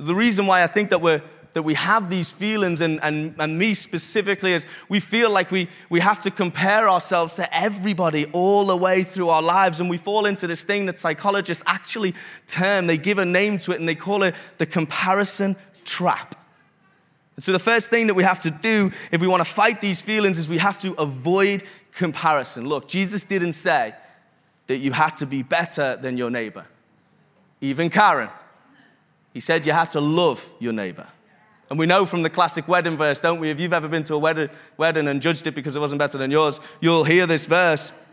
The 0.00 0.14
reason 0.14 0.46
why 0.46 0.62
I 0.62 0.66
think 0.66 0.90
that 0.90 1.00
we're 1.00 1.22
that 1.52 1.62
we 1.62 1.74
have 1.74 2.10
these 2.10 2.30
feelings, 2.30 2.80
and, 2.80 3.00
and, 3.02 3.34
and 3.38 3.58
me 3.58 3.74
specifically, 3.74 4.52
is 4.52 4.66
we 4.88 5.00
feel 5.00 5.30
like 5.32 5.50
we, 5.50 5.68
we 5.88 6.00
have 6.00 6.20
to 6.20 6.30
compare 6.30 6.88
ourselves 6.88 7.36
to 7.36 7.56
everybody 7.56 8.26
all 8.32 8.66
the 8.66 8.76
way 8.76 9.02
through 9.02 9.28
our 9.30 9.42
lives. 9.42 9.80
And 9.80 9.90
we 9.90 9.96
fall 9.96 10.26
into 10.26 10.46
this 10.46 10.62
thing 10.62 10.86
that 10.86 10.98
psychologists 10.98 11.64
actually 11.66 12.14
term, 12.46 12.86
they 12.86 12.96
give 12.96 13.18
a 13.18 13.24
name 13.24 13.58
to 13.58 13.72
it, 13.72 13.80
and 13.80 13.88
they 13.88 13.94
call 13.94 14.22
it 14.22 14.34
the 14.58 14.66
comparison 14.66 15.56
trap. 15.84 16.36
And 17.36 17.44
so, 17.44 17.52
the 17.52 17.58
first 17.58 17.90
thing 17.90 18.06
that 18.08 18.14
we 18.14 18.22
have 18.22 18.40
to 18.42 18.50
do 18.50 18.90
if 19.10 19.20
we 19.20 19.26
want 19.26 19.40
to 19.40 19.50
fight 19.50 19.80
these 19.80 20.00
feelings 20.00 20.38
is 20.38 20.48
we 20.48 20.58
have 20.58 20.80
to 20.82 20.92
avoid 21.00 21.62
comparison. 21.92 22.66
Look, 22.66 22.88
Jesus 22.88 23.24
didn't 23.24 23.54
say 23.54 23.94
that 24.66 24.76
you 24.76 24.92
had 24.92 25.16
to 25.16 25.26
be 25.26 25.42
better 25.42 25.96
than 25.96 26.16
your 26.16 26.30
neighbor, 26.30 26.66
even 27.60 27.90
Karen. 27.90 28.28
He 29.32 29.40
said 29.40 29.64
you 29.66 29.72
had 29.72 29.90
to 29.90 30.00
love 30.00 30.48
your 30.58 30.72
neighbor. 30.72 31.06
And 31.68 31.78
we 31.78 31.86
know 31.86 32.04
from 32.04 32.22
the 32.22 32.30
classic 32.30 32.66
wedding 32.66 32.96
verse, 32.96 33.20
don't 33.20 33.38
we? 33.38 33.50
If 33.50 33.60
you've 33.60 33.72
ever 33.72 33.86
been 33.86 34.02
to 34.04 34.14
a 34.14 34.18
wedding 34.18 35.08
and 35.08 35.22
judged 35.22 35.46
it 35.46 35.54
because 35.54 35.76
it 35.76 35.80
wasn't 35.80 36.00
better 36.00 36.18
than 36.18 36.30
yours, 36.30 36.60
you'll 36.80 37.04
hear 37.04 37.26
this 37.26 37.46
verse 37.46 38.12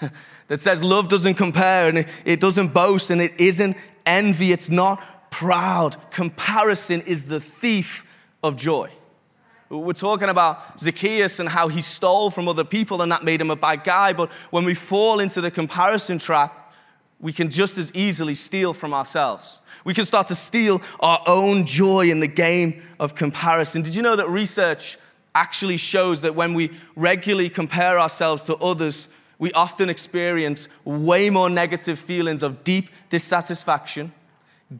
that 0.48 0.58
says, 0.58 0.82
Love 0.82 1.08
doesn't 1.08 1.34
compare 1.34 1.88
and 1.88 2.04
it 2.24 2.40
doesn't 2.40 2.74
boast 2.74 3.10
and 3.10 3.22
it 3.22 3.40
isn't 3.40 3.76
envy. 4.04 4.50
It's 4.50 4.68
not 4.68 5.00
proud. 5.30 5.96
Comparison 6.10 7.02
is 7.06 7.28
the 7.28 7.38
thief 7.38 8.28
of 8.42 8.56
joy. 8.56 8.90
We're 9.68 9.92
talking 9.94 10.28
about 10.28 10.80
Zacchaeus 10.80 11.38
and 11.38 11.48
how 11.48 11.68
he 11.68 11.80
stole 11.80 12.30
from 12.30 12.46
other 12.46 12.64
people 12.64 13.00
and 13.00 13.10
that 13.10 13.24
made 13.24 13.40
him 13.40 13.50
a 13.50 13.56
bad 13.56 13.84
guy. 13.84 14.12
But 14.12 14.30
when 14.50 14.64
we 14.64 14.74
fall 14.74 15.20
into 15.20 15.40
the 15.40 15.50
comparison 15.50 16.18
trap, 16.18 16.74
we 17.20 17.32
can 17.32 17.48
just 17.48 17.78
as 17.78 17.94
easily 17.94 18.34
steal 18.34 18.74
from 18.74 18.92
ourselves. 18.92 19.60
We 19.84 19.94
can 19.94 20.04
start 20.04 20.28
to 20.28 20.34
steal 20.34 20.80
our 21.00 21.20
own 21.26 21.66
joy 21.66 22.08
in 22.08 22.20
the 22.20 22.28
game 22.28 22.82
of 23.00 23.14
comparison. 23.14 23.82
Did 23.82 23.96
you 23.96 24.02
know 24.02 24.16
that 24.16 24.28
research 24.28 24.96
actually 25.34 25.76
shows 25.76 26.20
that 26.20 26.34
when 26.34 26.54
we 26.54 26.70
regularly 26.94 27.48
compare 27.48 27.98
ourselves 27.98 28.44
to 28.44 28.56
others, 28.56 29.18
we 29.38 29.52
often 29.52 29.88
experience 29.88 30.84
way 30.84 31.30
more 31.30 31.50
negative 31.50 31.98
feelings 31.98 32.42
of 32.42 32.62
deep 32.64 32.84
dissatisfaction, 33.08 34.12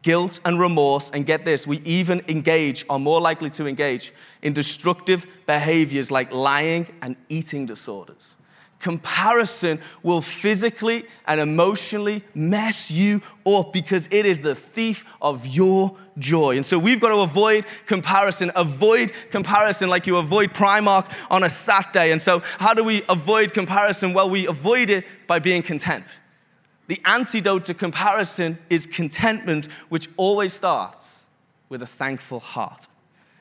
guilt, 0.01 0.39
and 0.45 0.59
remorse. 0.59 1.09
And 1.09 1.25
get 1.25 1.43
this, 1.43 1.67
we 1.67 1.79
even 1.79 2.21
engage, 2.27 2.85
are 2.89 2.99
more 2.99 3.19
likely 3.19 3.49
to 3.51 3.67
engage 3.67 4.13
in 4.41 4.53
destructive 4.53 5.41
behaviors 5.45 6.11
like 6.11 6.31
lying 6.31 6.87
and 7.01 7.17
eating 7.29 7.65
disorders. 7.65 8.35
Comparison 8.83 9.79
will 10.03 10.19
physically 10.19 11.05
and 11.25 11.39
emotionally 11.39 12.21
mess 12.35 12.91
you 12.91 13.21
up 13.47 13.71
because 13.71 14.11
it 14.11 14.25
is 14.25 14.41
the 14.41 14.53
thief 14.53 15.15
of 15.21 15.47
your 15.47 15.95
joy. 16.19 16.57
And 16.57 16.65
so 16.65 16.77
we've 16.77 16.99
got 16.99 17.15
to 17.15 17.21
avoid 17.21 17.65
comparison. 17.85 18.51
Avoid 18.57 19.13
comparison 19.31 19.89
like 19.89 20.05
you 20.05 20.17
avoid 20.17 20.49
Primark 20.49 21.09
on 21.31 21.43
a 21.43 21.49
Saturday. 21.49 22.11
And 22.11 22.21
so, 22.21 22.39
how 22.59 22.73
do 22.73 22.83
we 22.83 23.03
avoid 23.07 23.53
comparison? 23.53 24.13
Well, 24.13 24.29
we 24.29 24.47
avoid 24.47 24.89
it 24.89 25.05
by 25.27 25.39
being 25.39 25.63
content. 25.63 26.19
The 26.87 26.99
antidote 27.05 27.63
to 27.65 27.73
comparison 27.73 28.57
is 28.69 28.85
contentment, 28.85 29.71
which 29.87 30.09
always 30.17 30.51
starts 30.51 31.29
with 31.69 31.81
a 31.81 31.87
thankful 31.87 32.41
heart. 32.41 32.87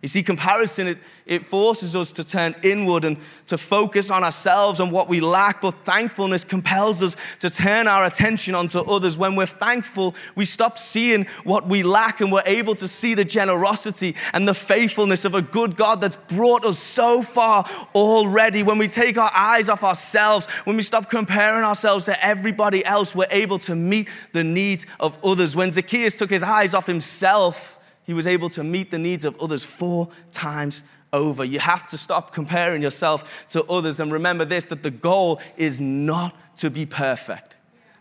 You 0.03 0.09
see, 0.09 0.25
comparison, 0.25 0.89
it, 0.89 0.99
it 1.27 1.47
forces 1.47 1.95
us 1.95 2.11
to 2.13 2.25
turn 2.25 2.57
inward 2.65 3.05
and 3.05 3.17
to 3.47 3.57
focus 3.57 4.11
on 4.11 4.25
ourselves 4.25 4.81
and 4.81 4.91
what 4.91 5.09
we 5.09 5.21
lack, 5.21 5.61
but 5.61 5.75
thankfulness 5.75 6.43
compels 6.43 7.05
us 7.05 7.39
to 7.39 7.49
turn 7.49 7.87
our 7.87 8.05
attention 8.05 8.57
onto 8.57 8.81
others. 8.81 9.17
When 9.17 9.37
we're 9.37 9.47
thankful, 9.47 10.17
we 10.35 10.45
stop 10.45 10.77
seeing 10.77 11.25
what 11.45 11.69
we 11.69 11.85
lack 11.85 12.21
and 12.21 12.33
we're 12.33 12.43
able 12.47 12.75
to 12.75 12.89
see 12.89 13.15
the 13.15 13.25
generosity 13.25 14.17
and 14.33 14.49
the 14.49 14.55
faithfulness 14.55 15.25
of 15.25 15.37
a 15.37 15.43
good 15.43 15.77
God 15.77 16.01
that's 16.01 16.17
brought 16.17 16.65
us 16.65 16.81
so 16.81 17.23
far 17.23 17.65
already. 17.95 18.65
When 18.65 18.79
we 18.79 18.89
take 18.89 19.17
our 19.17 19.31
eyes 19.33 19.69
off 19.69 19.85
ourselves, 19.85 20.47
when 20.65 20.75
we 20.75 20.83
stop 20.83 21.11
comparing 21.11 21.63
ourselves 21.63 22.07
to 22.07 22.27
everybody 22.27 22.85
else, 22.85 23.15
we're 23.15 23.27
able 23.31 23.59
to 23.61 23.77
meet 23.77 24.09
the 24.33 24.43
needs 24.43 24.85
of 24.99 25.17
others. 25.25 25.55
When 25.55 25.71
Zacchaeus 25.71 26.17
took 26.17 26.31
his 26.31 26.43
eyes 26.43 26.75
off 26.75 26.87
himself, 26.89 27.79
he 28.05 28.13
was 28.13 28.27
able 28.27 28.49
to 28.51 28.65
meet 28.65 28.91
the 28.91 28.99
needs 28.99 29.25
of 29.25 29.41
others 29.41 29.65
four 29.65 30.09
times 30.33 30.89
over. 31.13 31.45
You 31.45 31.59
have 31.61 31.87
to 31.89 31.99
stop 31.99 32.33
comparing 32.33 32.83
yourself 32.83 33.47
to 33.49 33.65
others 33.65 34.01
and 34.01 34.13
remember 34.13 34.45
this 34.45 34.65
that 34.67 34.83
the 34.83 34.91
goal 34.91 35.41
is 35.57 35.81
not 35.81 36.35
to 36.57 36.71
be 36.71 36.87
perfect. 36.87 37.57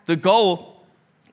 The 0.05 0.15
goal 0.15 0.71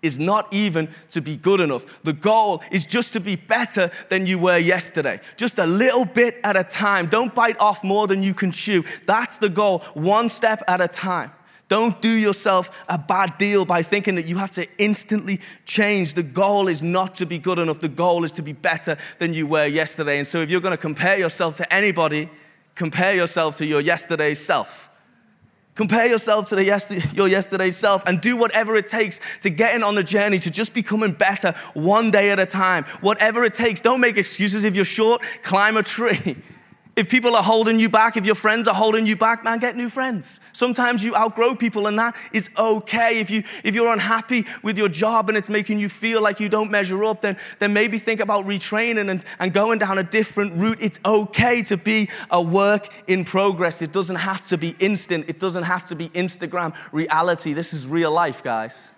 is 0.02 0.18
not 0.18 0.46
even 0.52 0.88
to 1.10 1.20
be 1.20 1.36
good 1.36 1.60
enough. 1.60 2.02
The 2.02 2.12
goal 2.12 2.62
is 2.70 2.84
just 2.84 3.12
to 3.14 3.20
be 3.20 3.36
better 3.36 3.90
than 4.10 4.26
you 4.26 4.38
were 4.38 4.58
yesterday. 4.58 5.20
Just 5.36 5.58
a 5.58 5.66
little 5.66 6.04
bit 6.04 6.34
at 6.44 6.56
a 6.56 6.64
time. 6.64 7.06
Don't 7.06 7.34
bite 7.34 7.58
off 7.58 7.82
more 7.82 8.06
than 8.06 8.22
you 8.22 8.34
can 8.34 8.52
chew. 8.52 8.82
That's 9.06 9.38
the 9.38 9.48
goal, 9.48 9.80
one 9.94 10.28
step 10.28 10.62
at 10.68 10.80
a 10.80 10.88
time. 10.88 11.30
Don't 11.68 12.00
do 12.00 12.08
yourself 12.08 12.84
a 12.88 12.98
bad 12.98 13.36
deal 13.36 13.66
by 13.66 13.82
thinking 13.82 14.14
that 14.14 14.26
you 14.26 14.38
have 14.38 14.50
to 14.52 14.66
instantly 14.78 15.38
change. 15.66 16.14
The 16.14 16.22
goal 16.22 16.66
is 16.66 16.80
not 16.82 17.16
to 17.16 17.26
be 17.26 17.38
good 17.38 17.58
enough. 17.58 17.78
The 17.78 17.88
goal 17.88 18.24
is 18.24 18.32
to 18.32 18.42
be 18.42 18.54
better 18.54 18.96
than 19.18 19.34
you 19.34 19.46
were 19.46 19.66
yesterday. 19.66 20.18
And 20.18 20.26
so 20.26 20.38
if 20.38 20.50
you're 20.50 20.62
going 20.62 20.76
to 20.76 20.80
compare 20.80 21.18
yourself 21.18 21.56
to 21.56 21.72
anybody, 21.72 22.30
compare 22.74 23.14
yourself 23.14 23.58
to 23.58 23.66
your 23.66 23.82
yesterday 23.82 24.32
self. 24.32 24.86
Compare 25.74 26.06
yourself 26.06 26.48
to 26.48 26.56
the 26.56 26.64
yesterday, 26.64 27.06
your 27.14 27.28
yesterday 27.28 27.70
self 27.70 28.04
and 28.08 28.20
do 28.20 28.36
whatever 28.36 28.74
it 28.74 28.88
takes 28.88 29.20
to 29.42 29.50
get 29.50 29.76
in 29.76 29.84
on 29.84 29.94
the 29.94 30.02
journey 30.02 30.38
to 30.38 30.50
just 30.50 30.74
becoming 30.74 31.12
better 31.12 31.52
one 31.74 32.10
day 32.10 32.30
at 32.30 32.40
a 32.40 32.46
time. 32.46 32.82
Whatever 33.00 33.44
it 33.44 33.52
takes. 33.52 33.80
Don't 33.80 34.00
make 34.00 34.16
excuses. 34.16 34.64
If 34.64 34.74
you're 34.74 34.84
short, 34.84 35.22
climb 35.44 35.76
a 35.76 35.82
tree. 35.82 36.36
If 36.98 37.08
people 37.08 37.36
are 37.36 37.44
holding 37.44 37.78
you 37.78 37.88
back, 37.88 38.16
if 38.16 38.26
your 38.26 38.34
friends 38.34 38.66
are 38.66 38.74
holding 38.74 39.06
you 39.06 39.14
back, 39.14 39.44
man, 39.44 39.60
get 39.60 39.76
new 39.76 39.88
friends. 39.88 40.40
Sometimes 40.52 41.04
you 41.04 41.14
outgrow 41.14 41.54
people 41.54 41.86
and 41.86 41.96
that 41.96 42.16
is 42.32 42.50
okay. 42.58 43.20
If, 43.20 43.30
you, 43.30 43.44
if 43.62 43.76
you're 43.76 43.92
unhappy 43.92 44.44
with 44.64 44.76
your 44.76 44.88
job 44.88 45.28
and 45.28 45.38
it's 45.38 45.48
making 45.48 45.78
you 45.78 45.88
feel 45.88 46.20
like 46.20 46.40
you 46.40 46.48
don't 46.48 46.72
measure 46.72 47.04
up, 47.04 47.20
then, 47.20 47.36
then 47.60 47.72
maybe 47.72 47.98
think 47.98 48.18
about 48.18 48.46
retraining 48.46 49.10
and, 49.10 49.24
and 49.38 49.52
going 49.52 49.78
down 49.78 49.98
a 49.98 50.02
different 50.02 50.60
route. 50.60 50.78
It's 50.80 50.98
okay 51.04 51.62
to 51.62 51.76
be 51.76 52.08
a 52.32 52.42
work 52.42 52.88
in 53.06 53.24
progress. 53.24 53.80
It 53.80 53.92
doesn't 53.92 54.16
have 54.16 54.44
to 54.46 54.58
be 54.58 54.74
instant, 54.80 55.28
it 55.28 55.38
doesn't 55.38 55.62
have 55.62 55.86
to 55.90 55.94
be 55.94 56.08
Instagram 56.08 56.74
reality. 56.90 57.52
This 57.52 57.72
is 57.72 57.86
real 57.86 58.10
life, 58.10 58.42
guys. 58.42 58.92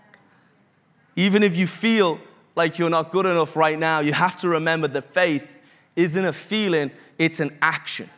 Even 1.17 1.43
if 1.43 1.55
you 1.55 1.67
feel 1.67 2.19
like 2.57 2.79
you're 2.79 2.89
not 2.89 3.13
good 3.13 3.27
enough 3.27 3.57
right 3.57 3.79
now, 3.79 4.01
you 4.01 4.15
have 4.15 4.41
to 4.41 4.49
remember 4.49 4.89
that 4.89 5.05
faith 5.05 5.60
isn't 5.97 6.25
a 6.25 6.33
feeling, 6.33 6.91
it's 7.19 7.41
an 7.41 7.51
action. 7.61 8.09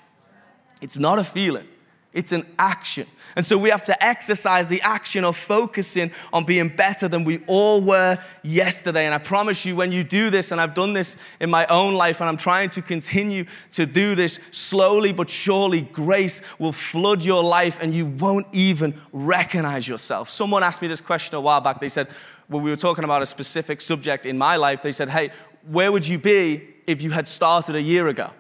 It's 0.81 0.99
not 0.99 1.19
a 1.19 1.25
feeling, 1.25 1.67
it's 2.13 2.33
an 2.33 2.45
action. 2.59 3.07
And 3.35 3.45
so 3.45 3.57
we 3.57 3.71
have 3.71 3.83
to 3.85 4.05
exercise 4.05 4.69
the 4.69 4.83
action 4.83 5.25
of 5.25 5.37
focusing 5.37 6.11
on 6.33 6.45
being 6.45 6.69
better 6.69 7.09
than 7.09 7.25
we 7.25 7.39
all 7.47 7.81
were 7.81 8.19
yesterday. 8.43 9.07
And 9.07 9.15
I 9.15 9.19
promise 9.19 9.65
you, 9.65 9.75
when 9.75 9.91
you 9.91 10.05
do 10.05 10.29
this, 10.29 10.53
and 10.53 10.61
I've 10.61 10.75
done 10.75 10.93
this 10.93 11.23
in 11.41 11.49
my 11.49 11.65
own 11.67 11.95
life, 11.95 12.21
and 12.21 12.29
I'm 12.29 12.37
trying 12.37 12.69
to 12.71 12.83
continue 12.83 13.45
to 13.71 13.87
do 13.87 14.15
this 14.15 14.35
slowly 14.53 15.13
but 15.13 15.31
surely, 15.31 15.81
grace 15.81 16.59
will 16.59 16.73
flood 16.73 17.25
your 17.25 17.43
life 17.43 17.83
and 17.83 17.95
you 17.95 18.07
won't 18.07 18.47
even 18.53 18.93
recognize 19.13 19.89
yourself. 19.89 20.29
Someone 20.29 20.63
asked 20.63 20.83
me 20.83 20.89
this 20.89 21.01
question 21.01 21.37
a 21.37 21.41
while 21.41 21.63
back. 21.63 21.81
They 21.81 21.89
said, 21.89 22.09
when 22.49 22.63
we 22.63 22.71
were 22.71 22.77
talking 22.77 23.05
about 23.05 23.23
a 23.23 23.27
specific 23.27 23.81
subject 23.81 24.27
in 24.27 24.37
my 24.37 24.57
life, 24.57 24.83
they 24.83 24.93
said, 24.93 25.09
Hey, 25.09 25.31
where 25.67 25.91
would 25.91 26.07
you 26.07 26.19
be 26.19 26.69
if 26.87 27.03
you 27.03 27.11
had 27.11 27.27
started 27.27 27.75
a 27.75 27.83
year 27.83 28.09
ago. 28.09 28.31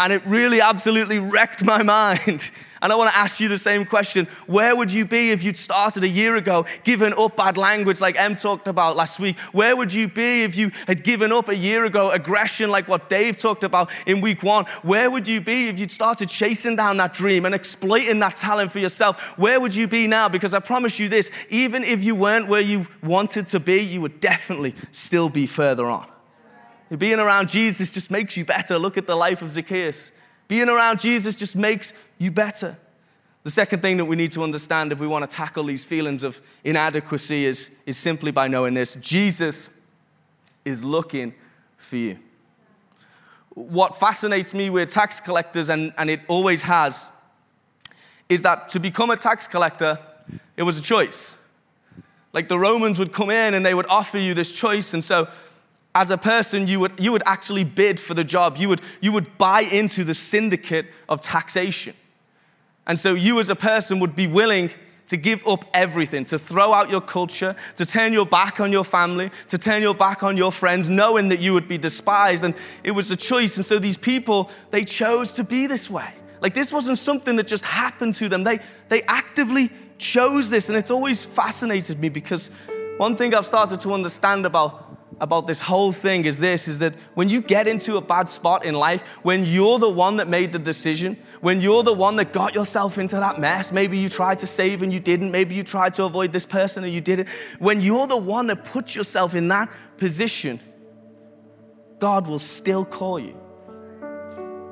And 0.00 0.12
it 0.12 0.22
really 0.26 0.60
absolutely 0.60 1.18
wrecked 1.18 1.64
my 1.64 1.82
mind. 1.82 2.50
And 2.82 2.92
I 2.92 2.96
want 2.96 3.10
to 3.12 3.16
ask 3.16 3.38
you 3.38 3.46
the 3.46 3.58
same 3.58 3.84
question. 3.84 4.26
Where 4.48 4.76
would 4.76 4.92
you 4.92 5.04
be 5.04 5.30
if 5.30 5.44
you'd 5.44 5.56
started 5.56 6.02
a 6.02 6.08
year 6.08 6.34
ago, 6.34 6.66
given 6.82 7.14
up 7.16 7.36
bad 7.36 7.56
language 7.56 8.00
like 8.00 8.18
Em 8.18 8.34
talked 8.34 8.66
about 8.66 8.96
last 8.96 9.20
week? 9.20 9.38
Where 9.52 9.76
would 9.76 9.94
you 9.94 10.08
be 10.08 10.42
if 10.42 10.58
you 10.58 10.70
had 10.88 11.04
given 11.04 11.30
up 11.30 11.48
a 11.48 11.54
year 11.54 11.84
ago 11.84 12.10
aggression 12.10 12.70
like 12.70 12.88
what 12.88 13.08
Dave 13.08 13.36
talked 13.36 13.62
about 13.62 13.88
in 14.04 14.20
week 14.20 14.42
one? 14.42 14.64
Where 14.82 15.08
would 15.08 15.28
you 15.28 15.40
be 15.40 15.68
if 15.68 15.78
you'd 15.78 15.92
started 15.92 16.28
chasing 16.28 16.74
down 16.74 16.96
that 16.96 17.14
dream 17.14 17.44
and 17.44 17.54
exploiting 17.54 18.18
that 18.18 18.34
talent 18.34 18.72
for 18.72 18.80
yourself? 18.80 19.38
Where 19.38 19.60
would 19.60 19.76
you 19.76 19.86
be 19.86 20.08
now? 20.08 20.28
Because 20.28 20.52
I 20.52 20.58
promise 20.58 20.98
you 20.98 21.08
this, 21.08 21.30
even 21.50 21.84
if 21.84 22.04
you 22.04 22.16
weren't 22.16 22.48
where 22.48 22.60
you 22.60 22.88
wanted 23.04 23.46
to 23.46 23.60
be, 23.60 23.80
you 23.80 24.00
would 24.00 24.18
definitely 24.18 24.74
still 24.90 25.28
be 25.28 25.46
further 25.46 25.86
on. 25.86 26.04
Being 26.98 27.18
around 27.18 27.48
Jesus 27.48 27.90
just 27.90 28.10
makes 28.10 28.36
you 28.36 28.44
better. 28.44 28.78
Look 28.78 28.98
at 28.98 29.06
the 29.06 29.16
life 29.16 29.42
of 29.42 29.50
Zacchaeus. 29.50 30.18
Being 30.48 30.68
around 30.68 31.00
Jesus 31.00 31.34
just 31.34 31.56
makes 31.56 32.12
you 32.18 32.30
better. 32.30 32.76
The 33.44 33.50
second 33.50 33.80
thing 33.80 33.96
that 33.96 34.04
we 34.04 34.14
need 34.14 34.30
to 34.32 34.42
understand 34.42 34.92
if 34.92 35.00
we 35.00 35.06
want 35.06 35.28
to 35.28 35.36
tackle 35.36 35.64
these 35.64 35.84
feelings 35.84 36.22
of 36.22 36.40
inadequacy 36.62 37.44
is, 37.44 37.82
is 37.86 37.96
simply 37.96 38.30
by 38.30 38.48
knowing 38.48 38.74
this 38.74 38.94
Jesus 38.96 39.88
is 40.64 40.84
looking 40.84 41.34
for 41.76 41.96
you. 41.96 42.18
What 43.54 43.98
fascinates 43.98 44.54
me 44.54 44.70
with 44.70 44.90
tax 44.90 45.20
collectors, 45.20 45.70
and, 45.70 45.92
and 45.98 46.08
it 46.08 46.20
always 46.28 46.62
has, 46.62 47.14
is 48.28 48.42
that 48.42 48.68
to 48.70 48.78
become 48.78 49.10
a 49.10 49.16
tax 49.16 49.48
collector, 49.48 49.98
it 50.56 50.62
was 50.62 50.78
a 50.78 50.82
choice. 50.82 51.52
Like 52.32 52.48
the 52.48 52.58
Romans 52.58 52.98
would 52.98 53.12
come 53.12 53.30
in 53.30 53.54
and 53.54 53.66
they 53.66 53.74
would 53.74 53.86
offer 53.88 54.18
you 54.18 54.34
this 54.34 54.58
choice. 54.58 54.94
And 54.94 55.04
so, 55.04 55.28
as 55.94 56.10
a 56.10 56.16
person, 56.16 56.66
you 56.66 56.80
would, 56.80 56.98
you 56.98 57.12
would 57.12 57.22
actually 57.26 57.64
bid 57.64 58.00
for 58.00 58.14
the 58.14 58.24
job. 58.24 58.56
You 58.56 58.68
would, 58.70 58.80
you 59.00 59.12
would 59.12 59.26
buy 59.38 59.60
into 59.60 60.04
the 60.04 60.14
syndicate 60.14 60.86
of 61.08 61.20
taxation. 61.20 61.94
And 62.86 62.98
so, 62.98 63.14
you 63.14 63.38
as 63.40 63.50
a 63.50 63.56
person 63.56 64.00
would 64.00 64.16
be 64.16 64.26
willing 64.26 64.70
to 65.08 65.16
give 65.16 65.46
up 65.46 65.64
everything, 65.74 66.24
to 66.24 66.38
throw 66.38 66.72
out 66.72 66.88
your 66.88 67.02
culture, 67.02 67.54
to 67.76 67.84
turn 67.84 68.12
your 68.12 68.24
back 68.24 68.60
on 68.60 68.72
your 68.72 68.84
family, 68.84 69.30
to 69.48 69.58
turn 69.58 69.82
your 69.82 69.94
back 69.94 70.22
on 70.22 70.36
your 70.36 70.50
friends, 70.50 70.88
knowing 70.88 71.28
that 71.28 71.40
you 71.40 71.52
would 71.52 71.68
be 71.68 71.76
despised. 71.76 72.44
And 72.44 72.54
it 72.82 72.92
was 72.92 73.10
a 73.10 73.16
choice. 73.16 73.56
And 73.56 73.66
so, 73.66 73.78
these 73.78 73.98
people, 73.98 74.50
they 74.70 74.84
chose 74.84 75.32
to 75.32 75.44
be 75.44 75.66
this 75.66 75.90
way. 75.90 76.08
Like, 76.40 76.54
this 76.54 76.72
wasn't 76.72 76.98
something 76.98 77.36
that 77.36 77.46
just 77.46 77.64
happened 77.64 78.14
to 78.14 78.28
them, 78.28 78.44
they, 78.44 78.60
they 78.88 79.02
actively 79.02 79.68
chose 79.98 80.48
this. 80.48 80.70
And 80.70 80.78
it's 80.78 80.90
always 80.90 81.22
fascinated 81.22 82.00
me 82.00 82.08
because 82.08 82.48
one 82.96 83.14
thing 83.14 83.34
I've 83.34 83.46
started 83.46 83.78
to 83.80 83.92
understand 83.92 84.46
about 84.46 84.91
about 85.20 85.46
this 85.46 85.60
whole 85.60 85.92
thing 85.92 86.24
is 86.24 86.40
this 86.40 86.66
is 86.68 86.78
that 86.80 86.94
when 87.14 87.28
you 87.28 87.40
get 87.40 87.68
into 87.68 87.96
a 87.96 88.00
bad 88.00 88.28
spot 88.28 88.64
in 88.64 88.74
life, 88.74 89.24
when 89.24 89.44
you're 89.44 89.78
the 89.78 89.90
one 89.90 90.16
that 90.16 90.28
made 90.28 90.52
the 90.52 90.58
decision, 90.58 91.16
when 91.40 91.60
you're 91.60 91.82
the 91.82 91.92
one 91.92 92.16
that 92.16 92.32
got 92.32 92.54
yourself 92.54 92.98
into 92.98 93.16
that 93.16 93.38
mess, 93.38 93.72
maybe 93.72 93.98
you 93.98 94.08
tried 94.08 94.38
to 94.38 94.46
save 94.46 94.82
and 94.82 94.92
you 94.92 95.00
didn't, 95.00 95.30
maybe 95.30 95.54
you 95.54 95.62
tried 95.62 95.92
to 95.94 96.04
avoid 96.04 96.32
this 96.32 96.46
person 96.46 96.84
and 96.84 96.92
you 96.92 97.00
didn't, 97.00 97.28
when 97.58 97.80
you're 97.80 98.06
the 98.06 98.16
one 98.16 98.46
that 98.46 98.64
put 98.64 98.94
yourself 98.94 99.34
in 99.34 99.48
that 99.48 99.68
position, 99.96 100.58
God 101.98 102.26
will 102.26 102.38
still 102.38 102.84
call 102.84 103.18
you. 103.18 103.38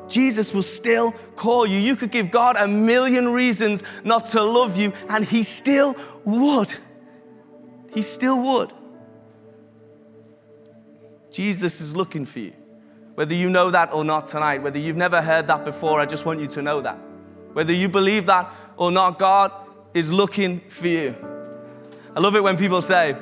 Jesus 0.08 0.52
will 0.52 0.62
still 0.62 1.12
call 1.36 1.66
you. 1.66 1.78
You 1.78 1.94
could 1.94 2.10
give 2.10 2.30
God 2.30 2.56
a 2.56 2.66
million 2.66 3.28
reasons 3.28 4.04
not 4.04 4.26
to 4.26 4.42
love 4.42 4.76
you, 4.76 4.92
and 5.08 5.24
He 5.24 5.44
still 5.44 5.94
would. 6.24 6.76
He 7.94 8.02
still 8.02 8.42
would. 8.42 8.72
Jesus 11.30 11.80
is 11.80 11.96
looking 11.96 12.26
for 12.26 12.40
you. 12.40 12.52
Whether 13.14 13.34
you 13.34 13.50
know 13.50 13.70
that 13.70 13.92
or 13.92 14.04
not 14.04 14.26
tonight, 14.26 14.62
whether 14.62 14.78
you've 14.78 14.96
never 14.96 15.20
heard 15.20 15.46
that 15.48 15.64
before, 15.64 16.00
I 16.00 16.06
just 16.06 16.24
want 16.24 16.40
you 16.40 16.46
to 16.48 16.62
know 16.62 16.80
that. 16.80 16.98
Whether 17.52 17.72
you 17.72 17.88
believe 17.88 18.26
that 18.26 18.50
or 18.76 18.90
not, 18.90 19.18
God 19.18 19.52
is 19.92 20.12
looking 20.12 20.60
for 20.60 20.86
you. 20.86 21.14
I 22.14 22.20
love 22.20 22.34
it 22.36 22.42
when 22.42 22.56
people 22.56 22.80
say, 22.80 23.16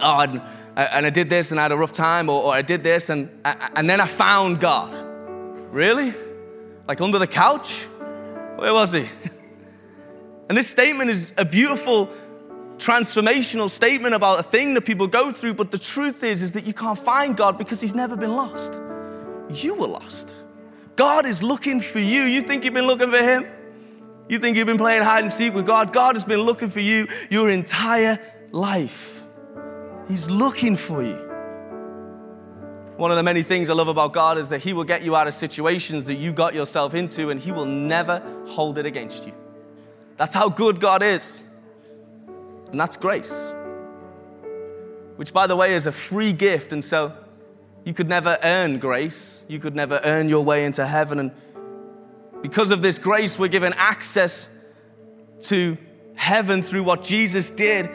Oh, 0.00 0.20
and, 0.20 0.42
and 0.76 1.06
I 1.06 1.10
did 1.10 1.28
this 1.28 1.50
and 1.50 1.60
I 1.60 1.64
had 1.64 1.72
a 1.72 1.76
rough 1.76 1.92
time, 1.92 2.28
or, 2.28 2.44
or 2.44 2.52
I 2.52 2.62
did 2.62 2.82
this 2.82 3.08
and, 3.10 3.30
and 3.44 3.88
then 3.88 4.00
I 4.00 4.06
found 4.06 4.60
God. 4.60 4.92
Really? 5.72 6.12
Like 6.88 7.00
under 7.00 7.18
the 7.18 7.26
couch? 7.26 7.84
Where 8.56 8.72
was 8.72 8.92
he? 8.92 9.06
And 10.48 10.58
this 10.58 10.68
statement 10.68 11.08
is 11.08 11.32
a 11.38 11.46
beautiful 11.46 12.10
transformational 12.82 13.70
statement 13.70 14.14
about 14.14 14.40
a 14.40 14.42
thing 14.42 14.74
that 14.74 14.82
people 14.82 15.06
go 15.06 15.30
through, 15.30 15.54
but 15.54 15.70
the 15.70 15.78
truth 15.78 16.24
is 16.24 16.42
is 16.42 16.52
that 16.52 16.66
you 16.66 16.74
can't 16.74 16.98
find 16.98 17.36
God 17.36 17.56
because 17.56 17.80
he's 17.80 17.94
never 17.94 18.16
been 18.16 18.34
lost. 18.34 18.72
You 19.50 19.76
were 19.76 19.86
lost. 19.86 20.32
God 20.96 21.24
is 21.24 21.42
looking 21.42 21.80
for 21.80 22.00
you. 22.00 22.22
You 22.22 22.42
think 22.42 22.64
you've 22.64 22.74
been 22.74 22.86
looking 22.86 23.10
for 23.10 23.22
him? 23.22 23.46
You 24.28 24.38
think 24.38 24.56
you've 24.56 24.66
been 24.66 24.78
playing 24.78 25.02
hide 25.02 25.22
and 25.22 25.30
seek 25.30 25.54
with 25.54 25.66
God? 25.66 25.92
God 25.92 26.16
has 26.16 26.24
been 26.24 26.40
looking 26.40 26.68
for 26.70 26.80
you 26.80 27.06
your 27.30 27.50
entire 27.50 28.18
life. 28.50 29.24
He's 30.08 30.28
looking 30.28 30.76
for 30.76 31.02
you. 31.02 31.16
One 32.96 33.10
of 33.10 33.16
the 33.16 33.22
many 33.22 33.42
things 33.42 33.70
I 33.70 33.74
love 33.74 33.88
about 33.88 34.12
God 34.12 34.38
is 34.38 34.48
that 34.50 34.62
He 34.62 34.72
will 34.72 34.84
get 34.84 35.04
you 35.04 35.16
out 35.16 35.26
of 35.26 35.34
situations 35.34 36.06
that 36.06 36.14
you 36.14 36.32
got 36.32 36.54
yourself 36.54 36.94
into 36.94 37.30
and 37.30 37.38
He 37.38 37.52
will 37.52 37.64
never 37.64 38.22
hold 38.48 38.78
it 38.78 38.86
against 38.86 39.26
you. 39.26 39.32
That's 40.16 40.34
how 40.34 40.48
good 40.48 40.80
God 40.80 41.02
is. 41.02 41.48
And 42.72 42.80
that's 42.80 42.96
grace, 42.96 43.52
which, 45.16 45.32
by 45.32 45.46
the 45.46 45.54
way, 45.54 45.74
is 45.74 45.86
a 45.86 45.92
free 45.92 46.32
gift. 46.32 46.72
And 46.72 46.84
so 46.84 47.12
you 47.84 47.94
could 47.94 48.08
never 48.08 48.38
earn 48.42 48.78
grace, 48.78 49.44
you 49.48 49.58
could 49.60 49.76
never 49.76 50.00
earn 50.04 50.28
your 50.28 50.44
way 50.44 50.64
into 50.64 50.84
heaven. 50.84 51.18
And 51.18 51.32
because 52.40 52.70
of 52.70 52.82
this 52.82 52.98
grace, 52.98 53.38
we're 53.38 53.48
given 53.48 53.74
access 53.76 54.66
to 55.42 55.76
heaven 56.14 56.62
through 56.62 56.84
what 56.84 57.04
Jesus 57.04 57.50
did 57.50 57.86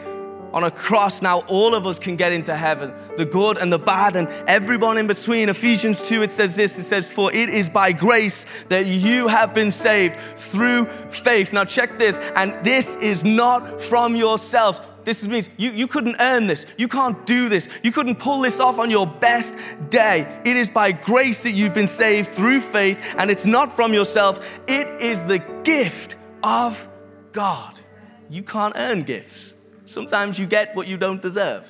on 0.58 0.63
a 0.63 0.72
cross, 0.72 1.22
now 1.22 1.43
all 1.48 1.76
of 1.76 1.86
us 1.86 2.00
can 2.00 2.15
get 2.15 2.32
into 2.32 2.56
heaven 2.56 2.91
the 3.15 3.26
good 3.26 3.58
and 3.60 3.72
the 3.72 3.78
bad 3.78 4.15
and 4.15 4.28
everyone 4.48 4.98
in 4.98 5.06
between. 5.06 5.50
Ephesians 5.50 6.10
2, 6.10 6.24
it 6.24 6.32
says 6.32 6.56
this 6.56 6.80
it 6.80 6.84
says, 6.84 7.08
For 7.08 7.32
it 7.32 7.48
is 7.50 7.70
by 7.70 7.91
grace 7.91 8.63
that 8.63 8.88
you 8.88 9.28
have 9.28 9.54
been 9.54 9.70
saved 9.70 10.15
through 10.15 10.86
faith. 10.86 11.54
Now, 11.54 11.63
check 11.63 11.91
this, 12.00 12.17
and 12.36 12.54
this 12.65 12.96
is 12.96 13.24
not 13.24 13.80
from 13.80 14.15
yourselves. 14.15 14.82
This 15.04 15.28
means 15.28 15.48
you, 15.60 15.70
you 15.70 15.86
couldn't 15.86 16.15
earn 16.20 16.48
this. 16.48 16.74
You 16.80 16.88
can't 16.88 17.24
do 17.28 17.50
this. 17.50 17.80
You 17.84 17.91
couldn't 17.91 18.15
pull 18.15 18.41
this 18.41 18.60
off 18.60 18.80
on 18.80 18.89
your 18.89 19.06
best 19.06 19.91
day. 19.91 20.41
It 20.43 20.58
is 20.58 20.70
by 20.70 20.91
grace 20.91 21.43
that 21.43 21.52
you've 21.52 21.76
been 21.76 21.88
saved 21.88 22.30
through 22.30 22.62
faith, 22.62 23.13
and 23.20 23.30
it's 23.30 23.46
not 23.46 23.72
from 23.72 23.93
yourself. 23.93 24.60
It 24.67 24.88
is 25.04 25.28
the 25.28 25.38
gift 25.63 26.15
of 26.41 26.84
God. 27.32 27.80
You 28.28 28.41
can't 28.41 28.74
earn 28.76 29.04
gifts. 29.04 29.57
Sometimes 29.88 30.38
you 30.38 30.45
get 30.45 30.76
what 30.76 30.86
you 30.86 30.97
don't 30.97 31.21
deserve. 31.21 31.65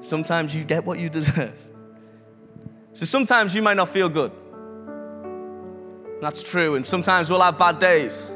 Sometimes 0.00 0.56
you 0.56 0.64
get 0.64 0.86
what 0.86 0.98
you 0.98 1.10
deserve. 1.10 1.54
So 2.94 3.04
sometimes 3.04 3.54
you 3.54 3.60
might 3.60 3.76
not 3.76 3.90
feel 3.90 4.08
good. 4.08 4.32
That's 6.22 6.42
true. 6.42 6.76
And 6.76 6.86
sometimes 6.86 7.28
we'll 7.28 7.42
have 7.42 7.58
bad 7.58 7.78
days. 7.78 8.34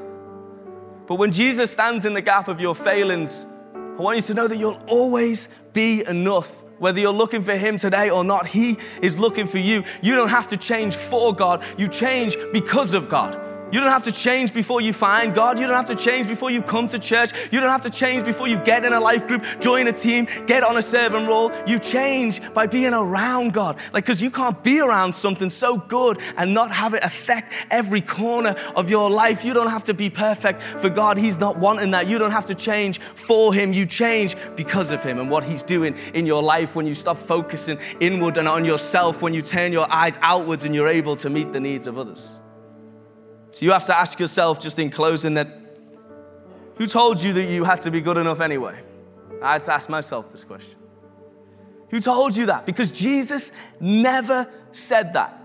But 1.07 1.15
when 1.15 1.33
Jesus 1.33 1.71
stands 1.71 2.05
in 2.05 2.13
the 2.13 2.21
gap 2.21 2.47
of 2.49 2.61
your 2.61 2.75
failings, 2.75 3.43
I 3.75 4.03
want 4.03 4.17
you 4.17 4.23
to 4.23 4.35
know 4.35 4.47
that 4.47 4.59
you'll 4.59 4.81
always 4.87 5.47
be 5.73 6.05
enough. 6.07 6.63
Whether 6.79 7.01
you're 7.01 7.11
looking 7.11 7.43
for 7.43 7.57
Him 7.57 7.79
today 7.79 8.11
or 8.11 8.23
not, 8.23 8.47
He 8.47 8.77
is 9.01 9.19
looking 9.19 9.47
for 9.47 9.59
you. 9.59 9.83
You 10.03 10.15
don't 10.15 10.29
have 10.29 10.49
to 10.49 10.59
change 10.59 10.95
for 10.95 11.35
God, 11.35 11.65
you 11.79 11.89
change 11.89 12.37
because 12.53 12.93
of 12.93 13.09
God. 13.09 13.48
You 13.71 13.81
don't 13.81 13.91
have 13.91 14.05
to 14.05 14.13
change 14.13 14.55
before 14.55 14.81
you 14.81 14.93
find 14.93 15.35
God. 15.35 15.59
You 15.59 15.67
don't 15.67 15.77
have 15.77 15.87
to 15.87 15.95
change 15.95 16.27
before 16.27 16.51
you 16.51 16.63
come 16.63 16.89
to 16.89 16.99
church. 16.99 17.33
You 17.53 17.61
don't 17.61 17.71
have 17.71 17.83
to 17.83 17.91
change 17.91 18.25
before 18.25 18.49
you 18.49 18.57
get 18.65 18.85
in 18.85 18.93
a 18.93 19.01
life 19.01 19.29
group, 19.29 19.45
join 19.61 19.87
a 19.89 19.93
team, 19.93 20.27
get 20.47 20.63
on 20.63 20.77
a 20.79 20.83
servant 20.83 21.29
role. 21.29 21.53
You 21.67 21.79
change 21.79 22.41
by 22.55 22.67
being 22.67 22.95
around 22.95 23.53
God. 23.53 23.77
Like, 23.93 24.05
because 24.05 24.23
you 24.23 24.31
can't 24.31 24.63
be 24.65 24.81
around 24.81 25.13
something 25.15 25.51
so 25.51 25.77
good 25.77 26.19
and 26.39 26.55
not 26.55 26.71
have 26.71 26.95
it 26.95 27.05
affect 27.05 27.53
every 27.71 28.01
corner 28.01 28.55
of 28.75 28.89
your 28.89 29.11
life. 29.11 29.45
You 29.45 29.53
don't 29.53 29.71
have 29.71 29.85
to 29.85 29.95
be 29.95 30.09
perfect 30.09 30.63
for 30.63 30.89
God. 30.89 31.19
He's 31.19 31.39
not 31.39 31.59
wanting 31.59 31.91
that. 31.91 32.07
You 32.07 32.19
don't 32.19 32.31
have 32.31 32.47
to 32.47 32.55
change 32.55 32.99
for 33.01 33.53
Him. 33.53 33.73
You 33.75 33.85
change 33.85 34.35
because 34.57 34.93
of 34.93 35.03
Him 35.03 35.19
and 35.19 35.31
what 35.31 35.45
He's 35.45 35.63
doing 35.63 35.95
in 36.15 36.25
your 36.25 36.43
life 36.43 36.75
when 36.75 36.87
you 36.87 36.95
stop 36.95 37.19
focusing 37.19 37.79
inward 38.01 38.39
and 38.39 38.49
on 38.49 38.65
yourself, 38.65 39.21
when 39.21 39.35
you 39.35 39.43
turn 39.43 39.73
your 39.73 39.87
eyes 39.93 40.19
outwards 40.23 40.65
and 40.65 40.75
you're 40.75 40.89
able 40.89 41.17
to 41.17 41.29
meet 41.29 41.53
the 41.53 41.61
needs 41.61 41.87
of 41.87 41.99
others. 41.99 42.41
So 43.59 43.65
you 43.65 43.73
have 43.73 43.87
to 43.87 43.99
ask 43.99 44.21
yourself, 44.21 44.61
just 44.61 44.79
in 44.79 44.89
closing, 44.89 45.35
that 45.35 45.49
who 46.77 46.87
told 46.87 47.21
you 47.21 47.33
that 47.33 47.47
you 47.47 47.65
had 47.65 47.81
to 47.83 47.91
be 47.91 48.01
good 48.01 48.17
enough 48.17 48.41
anyway? 48.41 48.79
I 49.43 49.55
had 49.55 49.65
to 49.65 49.73
ask 49.73 49.91
myself 49.91 50.31
this 50.31 50.45
question. 50.45 50.79
Who 51.91 51.99
told 51.99 52.37
you 52.37 52.47
that? 52.47 52.67
Because 52.67 52.93
Jesus 52.93 53.51
never 53.81 54.49
said 54.71 55.15
that. 55.15 55.37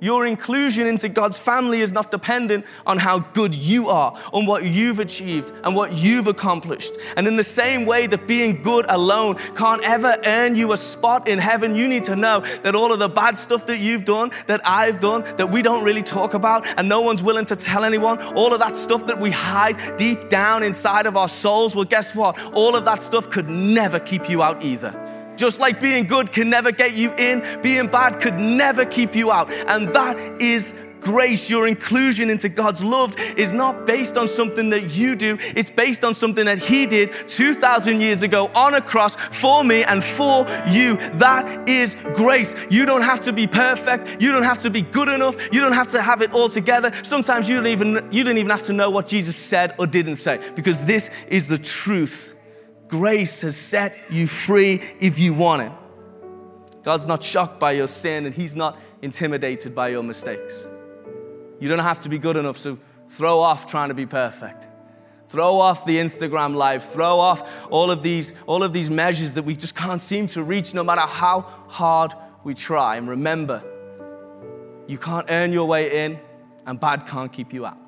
Your 0.00 0.26
inclusion 0.26 0.86
into 0.86 1.08
God's 1.08 1.38
family 1.38 1.80
is 1.80 1.92
not 1.92 2.10
dependent 2.10 2.64
on 2.86 2.96
how 2.96 3.18
good 3.18 3.54
you 3.54 3.88
are, 3.88 4.18
on 4.32 4.46
what 4.46 4.64
you've 4.64 4.98
achieved 4.98 5.52
and 5.62 5.76
what 5.76 5.92
you've 5.92 6.26
accomplished. 6.26 6.92
And 7.16 7.26
in 7.26 7.36
the 7.36 7.44
same 7.44 7.84
way 7.84 8.06
that 8.06 8.26
being 8.26 8.62
good 8.62 8.86
alone 8.88 9.36
can't 9.56 9.82
ever 9.82 10.16
earn 10.24 10.56
you 10.56 10.72
a 10.72 10.76
spot 10.76 11.28
in 11.28 11.38
heaven, 11.38 11.74
you 11.74 11.86
need 11.86 12.04
to 12.04 12.16
know 12.16 12.40
that 12.62 12.74
all 12.74 12.92
of 12.92 12.98
the 12.98 13.08
bad 13.08 13.36
stuff 13.36 13.66
that 13.66 13.78
you've 13.78 14.06
done, 14.06 14.30
that 14.46 14.60
I've 14.64 15.00
done, 15.00 15.22
that 15.36 15.50
we 15.50 15.60
don't 15.60 15.84
really 15.84 16.02
talk 16.02 16.32
about 16.32 16.66
and 16.78 16.88
no 16.88 17.02
one's 17.02 17.22
willing 17.22 17.44
to 17.46 17.56
tell 17.56 17.84
anyone, 17.84 18.18
all 18.34 18.54
of 18.54 18.60
that 18.60 18.76
stuff 18.76 19.06
that 19.06 19.18
we 19.18 19.30
hide 19.30 19.76
deep 19.98 20.30
down 20.30 20.62
inside 20.62 21.04
of 21.06 21.16
our 21.16 21.28
souls, 21.28 21.76
well, 21.76 21.84
guess 21.84 22.16
what? 22.16 22.40
All 22.54 22.74
of 22.74 22.86
that 22.86 23.02
stuff 23.02 23.28
could 23.30 23.48
never 23.48 24.00
keep 24.00 24.30
you 24.30 24.42
out 24.42 24.62
either. 24.64 25.09
Just 25.40 25.58
like 25.58 25.80
being 25.80 26.04
good 26.04 26.34
can 26.34 26.50
never 26.50 26.70
get 26.70 26.94
you 26.98 27.10
in, 27.14 27.42
being 27.62 27.86
bad 27.86 28.20
could 28.20 28.34
never 28.34 28.84
keep 28.84 29.16
you 29.16 29.32
out. 29.32 29.50
And 29.50 29.88
that 29.94 30.18
is 30.38 30.90
grace, 31.00 31.48
your 31.48 31.66
inclusion 31.66 32.28
into 32.28 32.50
God's 32.50 32.84
love 32.84 33.14
is 33.38 33.50
not 33.50 33.86
based 33.86 34.18
on 34.18 34.28
something 34.28 34.68
that 34.68 34.94
you 34.98 35.16
do, 35.16 35.38
it's 35.40 35.70
based 35.70 36.04
on 36.04 36.12
something 36.12 36.44
that 36.44 36.58
He 36.58 36.84
did 36.84 37.10
2,000 37.26 38.02
years 38.02 38.20
ago 38.20 38.50
on 38.54 38.74
a 38.74 38.82
cross 38.82 39.14
for 39.14 39.64
me 39.64 39.82
and 39.82 40.04
for 40.04 40.40
you. 40.68 40.96
That 41.14 41.66
is 41.66 41.94
grace. 42.16 42.70
You 42.70 42.84
don't 42.84 43.00
have 43.00 43.20
to 43.20 43.32
be 43.32 43.46
perfect, 43.46 44.20
you 44.20 44.32
don't 44.32 44.42
have 44.42 44.58
to 44.58 44.68
be 44.68 44.82
good 44.82 45.08
enough, 45.08 45.54
you 45.54 45.60
don't 45.62 45.72
have 45.72 45.88
to 45.88 46.02
have 46.02 46.20
it 46.20 46.34
all 46.34 46.50
together. 46.50 46.92
Sometimes 47.02 47.48
you 47.48 47.56
don't 47.56 47.68
even, 47.68 48.12
you 48.12 48.24
don't 48.24 48.36
even 48.36 48.50
have 48.50 48.64
to 48.64 48.74
know 48.74 48.90
what 48.90 49.06
Jesus 49.06 49.36
said 49.36 49.74
or 49.78 49.86
didn't 49.86 50.16
say 50.16 50.38
because 50.54 50.84
this 50.84 51.08
is 51.28 51.48
the 51.48 51.56
truth. 51.56 52.36
Grace 52.90 53.42
has 53.42 53.56
set 53.56 53.96
you 54.10 54.26
free 54.26 54.80
if 55.00 55.20
you 55.20 55.32
want 55.32 55.62
it. 55.62 55.72
God's 56.82 57.06
not 57.06 57.22
shocked 57.22 57.60
by 57.60 57.72
your 57.72 57.86
sin 57.86 58.26
and 58.26 58.34
He's 58.34 58.56
not 58.56 58.76
intimidated 59.00 59.76
by 59.76 59.90
your 59.90 60.02
mistakes. 60.02 60.66
You 61.60 61.68
don't 61.68 61.78
have 61.78 62.00
to 62.00 62.08
be 62.08 62.18
good 62.18 62.36
enough, 62.36 62.56
so 62.56 62.76
throw 63.06 63.38
off 63.38 63.70
trying 63.70 63.90
to 63.90 63.94
be 63.94 64.06
perfect. 64.06 64.66
Throw 65.26 65.60
off 65.60 65.84
the 65.84 65.98
Instagram 65.98 66.56
life, 66.56 66.82
throw 66.82 67.20
off 67.20 67.70
all 67.70 67.92
of 67.92 68.02
these, 68.02 68.42
all 68.46 68.64
of 68.64 68.72
these 68.72 68.90
measures 68.90 69.34
that 69.34 69.44
we 69.44 69.54
just 69.54 69.76
can't 69.76 70.00
seem 70.00 70.26
to 70.28 70.42
reach 70.42 70.74
no 70.74 70.82
matter 70.82 71.02
how 71.02 71.42
hard 71.68 72.12
we 72.42 72.54
try. 72.54 72.96
And 72.96 73.08
remember, 73.08 73.62
you 74.88 74.98
can't 74.98 75.26
earn 75.30 75.52
your 75.52 75.68
way 75.68 76.04
in, 76.04 76.18
and 76.66 76.80
bad 76.80 77.06
can't 77.06 77.32
keep 77.32 77.52
you 77.52 77.66
out. 77.66 77.78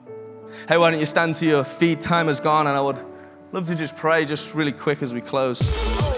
Hey, 0.69 0.79
why 0.79 0.93
don't 0.93 1.01
you 1.01 1.07
stand 1.07 1.35
to 1.37 1.47
your 1.47 1.65
feet? 1.65 2.01
Time 2.01 2.29
has 2.29 2.39
gone, 2.39 2.69
and 2.69 2.77
I 2.77 2.81
would 2.81 3.01
love 3.53 3.67
to 3.67 3.77
just 3.77 3.97
pray 3.97 4.25
just 4.25 4.55
really 4.55 4.73
quick 4.73 5.03
as 5.03 5.13
we 5.13 5.21
close. 5.21 6.12